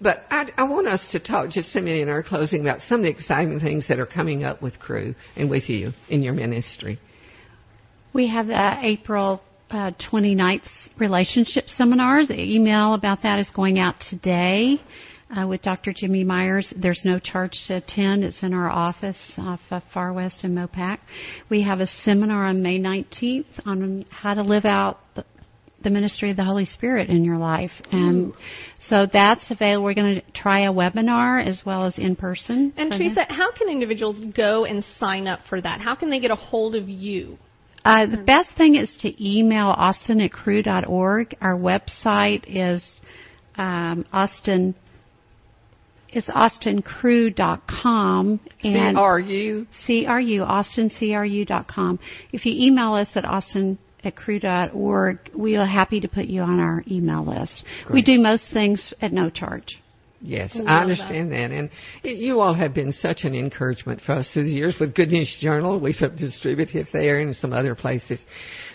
But 0.03 0.25
I, 0.29 0.49
I 0.57 0.63
want 0.65 0.87
us 0.87 1.01
to 1.13 1.19
talk 1.21 1.49
just 1.49 1.73
a 1.77 1.81
minute 1.81 2.01
in 2.01 2.09
our 2.09 2.21
closing 2.21 2.59
about 2.59 2.81
some 2.81 2.99
of 2.99 3.03
the 3.05 3.09
exciting 3.09 3.59
things 3.61 3.87
that 3.87 3.99
are 3.99 4.05
coming 4.05 4.43
up 4.43 4.61
with 4.61 4.77
Cru 4.77 5.15
and 5.37 5.49
with 5.49 5.69
you 5.69 5.93
in 6.09 6.21
your 6.21 6.33
ministry. 6.33 6.99
We 8.13 8.27
have 8.27 8.47
the 8.47 8.77
April 8.81 9.41
uh, 9.69 9.91
29th 10.11 10.67
relationship 10.99 11.67
seminars. 11.67 12.27
The 12.27 12.39
email 12.39 12.93
about 12.93 13.23
that 13.23 13.39
is 13.39 13.49
going 13.55 13.79
out 13.79 13.95
today 14.09 14.81
uh, 15.35 15.47
with 15.47 15.61
Dr. 15.61 15.93
Jimmy 15.95 16.25
Myers. 16.25 16.71
There's 16.75 17.01
no 17.05 17.17
charge 17.17 17.53
to 17.67 17.77
attend. 17.77 18.25
It's 18.25 18.43
in 18.43 18.53
our 18.53 18.69
office 18.69 19.17
off 19.37 19.61
of 19.71 19.83
Far 19.93 20.13
West 20.13 20.43
and 20.43 20.55
Mopac. 20.55 20.99
We 21.49 21.63
have 21.63 21.79
a 21.79 21.87
seminar 22.03 22.45
on 22.45 22.61
May 22.61 22.77
19th 22.77 23.45
on 23.65 24.05
how 24.09 24.33
to 24.33 24.43
live 24.43 24.65
out 24.65 24.99
the 25.83 25.89
ministry 25.89 26.31
of 26.31 26.37
the 26.37 26.43
Holy 26.43 26.65
Spirit 26.65 27.09
in 27.09 27.23
your 27.23 27.37
life. 27.37 27.71
And 27.91 28.33
so 28.79 29.07
that's 29.11 29.43
available. 29.49 29.85
We're 29.85 29.93
going 29.93 30.15
to 30.15 30.31
try 30.31 30.65
a 30.65 30.73
webinar 30.73 31.45
as 31.45 31.61
well 31.65 31.85
as 31.85 31.97
in 31.97 32.15
person. 32.15 32.73
And 32.77 32.91
Theresa, 32.91 33.15
that. 33.15 33.31
how 33.31 33.51
can 33.51 33.69
individuals 33.69 34.23
go 34.35 34.65
and 34.65 34.83
sign 34.99 35.27
up 35.27 35.41
for 35.49 35.61
that? 35.61 35.81
How 35.81 35.95
can 35.95 36.09
they 36.09 36.19
get 36.19 36.31
a 36.31 36.35
hold 36.35 36.75
of 36.75 36.89
you? 36.89 37.37
Uh, 37.85 38.05
the 38.05 38.17
best 38.17 38.49
thing 38.55 38.75
is 38.75 38.89
to 39.01 39.11
email 39.23 39.67
austin 39.67 40.21
at 40.21 40.31
cru.org. 40.31 41.35
Our 41.41 41.57
website 41.57 42.45
is 42.47 42.81
um, 43.55 44.05
austin 44.13 44.73
is 46.13 46.23
austincru.com 46.25 48.39
and 48.63 48.95
CRU. 48.95 49.67
CRU, 49.85 50.45
austincru.com. 50.45 51.99
If 52.31 52.45
you 52.45 52.67
email 52.67 52.93
us 52.93 53.09
at 53.15 53.25
austin 53.25 53.77
at 54.03 54.15
cru.org, 54.15 55.17
we 55.35 55.55
are 55.55 55.65
happy 55.65 55.99
to 56.01 56.07
put 56.07 56.25
you 56.25 56.41
on 56.41 56.59
our 56.59 56.83
email 56.89 57.25
list. 57.25 57.63
We 57.91 58.01
do 58.01 58.19
most 58.19 58.45
things 58.53 58.93
at 59.01 59.13
no 59.13 59.29
charge. 59.29 59.79
Yes, 60.25 60.55
I 60.55 60.81
understand 60.81 61.33
that. 61.33 61.51
And 61.51 61.69
you 62.03 62.39
all 62.39 62.53
have 62.53 62.73
been 62.73 62.93
such 62.93 63.19
an 63.23 63.35
encouragement 63.35 63.99
for 64.05 64.13
us 64.13 64.29
through 64.31 64.45
the 64.45 64.51
years 64.51 64.75
with 64.79 64.95
Good 64.95 65.09
News 65.09 65.35
Journal. 65.41 65.81
We've 65.81 65.95
distributed 66.17 66.75
it 66.75 66.87
there 66.93 67.19
and 67.19 67.35
some 67.35 67.51
other 67.51 67.75
places. 67.75 68.21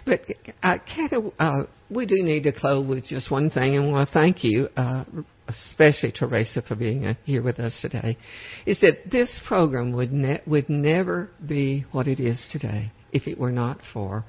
But, 0.04 0.20
uh, 0.62 0.76
Kathy, 0.86 1.16
uh, 1.38 1.62
we 1.90 2.04
do 2.04 2.16
need 2.18 2.42
to 2.42 2.52
close 2.52 2.86
with 2.86 3.06
just 3.06 3.30
one 3.30 3.48
thing, 3.48 3.76
and 3.76 3.86
I 3.86 3.92
want 3.92 4.08
to 4.08 4.12
thank 4.12 4.44
you, 4.44 4.68
uh, 4.76 5.04
especially 5.48 6.12
Theresa, 6.12 6.60
for 6.60 6.76
being 6.76 7.06
uh, 7.06 7.14
here 7.24 7.42
with 7.42 7.58
us 7.58 7.78
today. 7.80 8.18
Is 8.66 8.78
that 8.80 9.10
this 9.10 9.30
program 9.46 9.94
would 9.94 10.12
ne- 10.12 10.42
would 10.46 10.68
never 10.68 11.30
be 11.46 11.86
what 11.92 12.06
it 12.06 12.20
is 12.20 12.38
today 12.52 12.92
if 13.10 13.26
it 13.26 13.38
were 13.38 13.52
not 13.52 13.78
for 13.92 14.24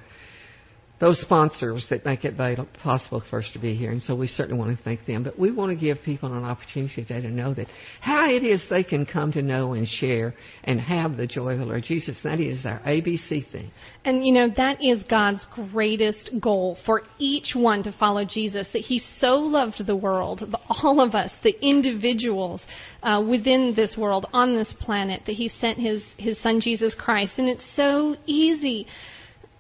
those 1.00 1.20
sponsors 1.22 1.88
that 1.90 2.06
make 2.06 2.26
it 2.26 2.36
possible 2.84 3.24
for 3.30 3.40
us 3.40 3.50
to 3.54 3.60
be 3.60 3.74
here. 3.74 3.92
And 3.92 4.02
so 4.02 4.16
we 4.16 4.28
certainly 4.28 4.60
want 4.60 4.78
to 4.78 4.84
thank 4.84 5.06
them. 5.06 5.24
But 5.24 5.40
we 5.40 5.52
want 5.52 5.72
to 5.72 5.78
give 5.78 6.04
people 6.04 6.36
an 6.36 6.44
opportunity 6.44 7.06
today 7.06 7.22
to 7.22 7.30
know 7.30 7.54
that 7.54 7.68
how 8.02 8.30
it 8.30 8.44
is 8.44 8.66
they 8.70 8.84
can 8.84 9.06
come 9.06 9.32
to 9.32 9.42
know 9.42 9.74
and 9.74 9.88
share 9.88 10.34
and 10.64 10.80
have 10.80 11.16
the 11.16 11.26
joy 11.26 11.54
of 11.54 11.60
the 11.60 11.66
Lord 11.66 11.84
Jesus. 11.84 12.18
That 12.24 12.42
is 12.42 12.66
our 12.66 12.80
ABC 12.80 13.50
thing. 13.52 13.72
And 14.04 14.26
you 14.26 14.34
know, 14.34 14.50
that 14.58 14.84
is 14.84 15.04
God's 15.04 15.46
greatest 15.72 16.32
goal 16.42 16.78
for 16.86 17.04
each 17.18 17.54
one 17.56 17.84
to 17.84 17.94
follow 17.94 18.26
Jesus, 18.26 18.68
that 18.74 18.80
He 18.80 19.00
so 19.20 19.36
loved 19.36 19.86
the 19.86 19.96
world, 19.96 20.44
all 20.70 21.00
of 21.00 21.16
us, 21.16 21.32
the 21.44 21.56
individuals 21.66 22.62
uh, 23.04 23.24
within 23.28 23.74
this 23.74 23.96
world, 23.98 24.28
on 24.34 24.56
this 24.56 24.74
planet, 24.82 25.22
that 25.26 25.34
He 25.34 25.48
sent 25.48 25.78
His, 25.78 26.04
His 26.18 26.42
Son 26.42 26.60
Jesus 26.60 26.94
Christ. 26.94 27.34
And 27.38 27.48
it's 27.48 27.64
so 27.76 28.16
easy 28.26 28.86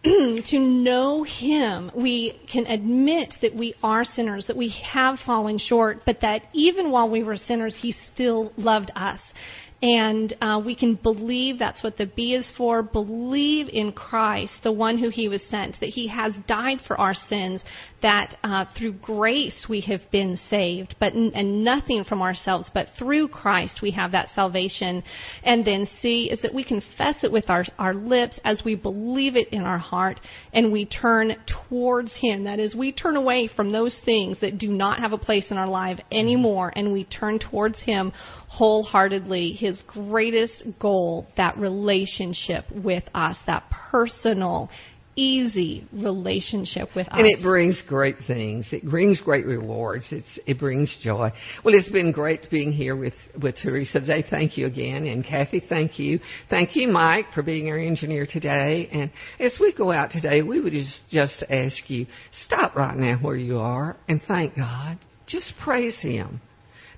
to 0.03 0.59
know 0.59 1.23
Him, 1.23 1.91
we 1.93 2.39
can 2.51 2.65
admit 2.67 3.33
that 3.41 3.53
we 3.53 3.75
are 3.83 4.05
sinners, 4.05 4.45
that 4.47 4.55
we 4.55 4.73
have 4.93 5.19
fallen 5.25 5.57
short, 5.57 6.03
but 6.05 6.21
that 6.21 6.43
even 6.53 6.89
while 6.89 7.09
we 7.09 7.21
were 7.21 7.35
sinners, 7.35 7.75
He 7.81 7.93
still 8.13 8.53
loved 8.55 8.91
us. 8.95 9.19
And 9.81 10.35
uh, 10.41 10.61
we 10.65 10.75
can 10.75 10.95
believe 10.95 11.57
that's 11.57 11.83
what 11.83 11.97
the 11.97 12.05
B 12.05 12.33
is 12.33 12.49
for. 12.57 12.81
Believe 12.81 13.67
in 13.69 13.93
Christ, 13.93 14.53
the 14.63 14.71
one 14.71 14.97
who 14.97 15.09
He 15.09 15.27
was 15.27 15.41
sent, 15.49 15.79
that 15.79 15.89
He 15.89 16.07
has 16.07 16.33
died 16.47 16.79
for 16.87 16.99
our 16.99 17.13
sins, 17.13 17.63
that 18.01 18.37
uh, 18.43 18.65
through 18.77 18.93
grace 18.93 19.65
we 19.69 19.81
have 19.81 20.01
been 20.11 20.37
saved, 20.49 20.95
but 20.99 21.13
and 21.13 21.63
nothing 21.63 22.03
from 22.03 22.21
ourselves, 22.21 22.69
but 22.73 22.87
through 22.97 23.27
Christ 23.27 23.79
we 23.81 23.91
have 23.91 24.11
that 24.11 24.29
salvation. 24.33 25.03
And 25.43 25.65
then 25.65 25.87
C 26.01 26.29
is 26.31 26.41
that 26.41 26.53
we 26.53 26.63
confess 26.63 27.23
it 27.23 27.31
with 27.31 27.49
our, 27.49 27.65
our 27.77 27.93
lips 27.93 28.39
as 28.43 28.61
we 28.63 28.75
believe 28.75 29.35
it 29.35 29.49
in 29.49 29.61
our 29.61 29.77
heart, 29.77 30.19
and 30.53 30.71
we 30.71 30.85
turn 30.85 31.35
towards 31.69 32.13
Him. 32.13 32.43
That 32.45 32.59
is, 32.59 32.75
we 32.75 32.91
turn 32.91 33.15
away 33.15 33.49
from 33.53 33.71
those 33.71 33.97
things 34.05 34.39
that 34.41 34.57
do 34.57 34.69
not 34.69 34.99
have 34.99 35.11
a 35.11 35.17
place 35.17 35.51
in 35.51 35.57
our 35.57 35.67
life 35.67 35.99
anymore, 36.11 36.71
and 36.75 36.93
we 36.93 37.05
turn 37.05 37.39
towards 37.39 37.79
Him 37.79 38.11
wholeheartedly. 38.47 39.53
His 39.53 39.81
greatest 39.87 40.65
goal, 40.79 41.27
that 41.37 41.57
relationship 41.57 42.65
with 42.71 43.03
us, 43.13 43.37
that 43.45 43.69
personal, 43.69 44.69
easy 45.15 45.87
relationship 45.91 46.89
with 46.95 47.07
us. 47.07 47.13
And 47.17 47.27
it 47.27 47.41
brings 47.41 47.81
great 47.87 48.15
things. 48.27 48.67
It 48.71 48.83
brings 48.83 49.19
great 49.21 49.45
rewards. 49.45 50.07
It's, 50.11 50.39
it 50.45 50.59
brings 50.59 50.95
joy. 51.01 51.31
Well, 51.63 51.75
it's 51.75 51.89
been 51.89 52.11
great 52.11 52.47
being 52.49 52.71
here 52.71 52.95
with, 52.95 53.13
with 53.41 53.55
Theresa 53.57 53.99
today. 53.99 54.23
Thank 54.29 54.57
you 54.57 54.65
again. 54.65 55.05
And 55.05 55.25
Kathy, 55.25 55.61
thank 55.67 55.99
you. 55.99 56.19
Thank 56.49 56.75
you, 56.75 56.87
Mike, 56.87 57.25
for 57.33 57.43
being 57.43 57.69
our 57.69 57.77
engineer 57.77 58.25
today. 58.29 58.89
And 58.91 59.11
as 59.39 59.57
we 59.59 59.73
go 59.73 59.91
out 59.91 60.11
today, 60.11 60.41
we 60.41 60.61
would 60.61 60.73
just, 60.73 61.01
just 61.09 61.43
ask 61.49 61.89
you, 61.89 62.05
stop 62.45 62.75
right 62.75 62.97
now 62.97 63.17
where 63.21 63.37
you 63.37 63.57
are 63.57 63.97
and 64.07 64.21
thank 64.27 64.55
God. 64.55 64.99
Just 65.27 65.53
praise 65.63 65.99
Him 65.99 66.41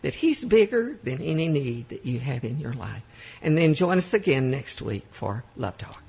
that 0.03 0.13
He's 0.13 0.43
bigger 0.45 0.97
than 1.03 1.21
any 1.21 1.47
need 1.47 1.89
that 1.89 2.05
you 2.05 2.19
have 2.19 2.43
in 2.43 2.59
your 2.59 2.73
life. 2.73 3.03
And 3.41 3.57
then 3.57 3.73
join 3.73 3.97
us 3.97 4.13
again 4.13 4.51
next 4.51 4.81
week 4.81 5.03
for 5.19 5.43
Love 5.55 5.77
Talk. 5.77 6.00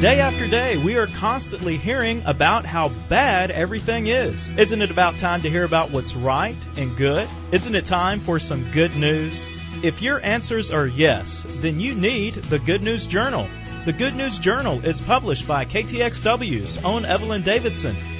Day 0.00 0.18
after 0.18 0.48
day, 0.48 0.82
we 0.82 0.94
are 0.94 1.06
constantly 1.20 1.76
hearing 1.76 2.22
about 2.24 2.64
how 2.64 2.88
bad 3.10 3.50
everything 3.50 4.06
is. 4.06 4.40
Isn't 4.56 4.80
it 4.80 4.90
about 4.90 5.20
time 5.20 5.42
to 5.42 5.50
hear 5.50 5.64
about 5.64 5.92
what's 5.92 6.16
right 6.16 6.56
and 6.74 6.96
good? 6.96 7.28
Isn't 7.52 7.74
it 7.74 7.84
time 7.84 8.24
for 8.24 8.38
some 8.38 8.70
good 8.72 8.92
news? 8.92 9.34
If 9.84 10.00
your 10.00 10.24
answers 10.24 10.70
are 10.72 10.86
yes, 10.86 11.44
then 11.62 11.78
you 11.78 11.94
need 11.94 12.36
the 12.48 12.58
Good 12.64 12.80
News 12.80 13.06
Journal. 13.10 13.44
The 13.84 13.92
Good 13.92 14.14
News 14.14 14.38
Journal 14.40 14.80
is 14.86 15.02
published 15.06 15.46
by 15.46 15.66
KTXW's 15.66 16.78
own 16.82 17.04
Evelyn 17.04 17.44
Davidson 17.44 18.19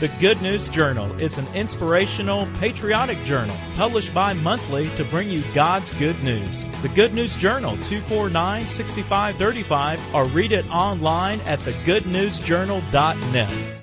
The 0.00 0.08
Good 0.20 0.42
News 0.42 0.68
Journal 0.72 1.16
is 1.20 1.32
an 1.36 1.46
inspirational, 1.54 2.46
patriotic 2.60 3.18
journal 3.26 3.56
published 3.76 4.14
bi 4.14 4.32
monthly 4.32 4.84
to 4.96 5.04
bring 5.10 5.28
you 5.28 5.42
God's 5.54 5.92
good 5.98 6.16
news. 6.24 6.66
The 6.82 6.88
Good 6.94 7.12
News 7.12 7.36
Journal 7.40 7.76
249 7.88 8.68
6535 8.76 10.14
or 10.14 10.30
read 10.34 10.52
it 10.52 10.64
online 10.66 11.40
at 11.40 11.58
thegoodnewsjournal.net. 11.60 13.79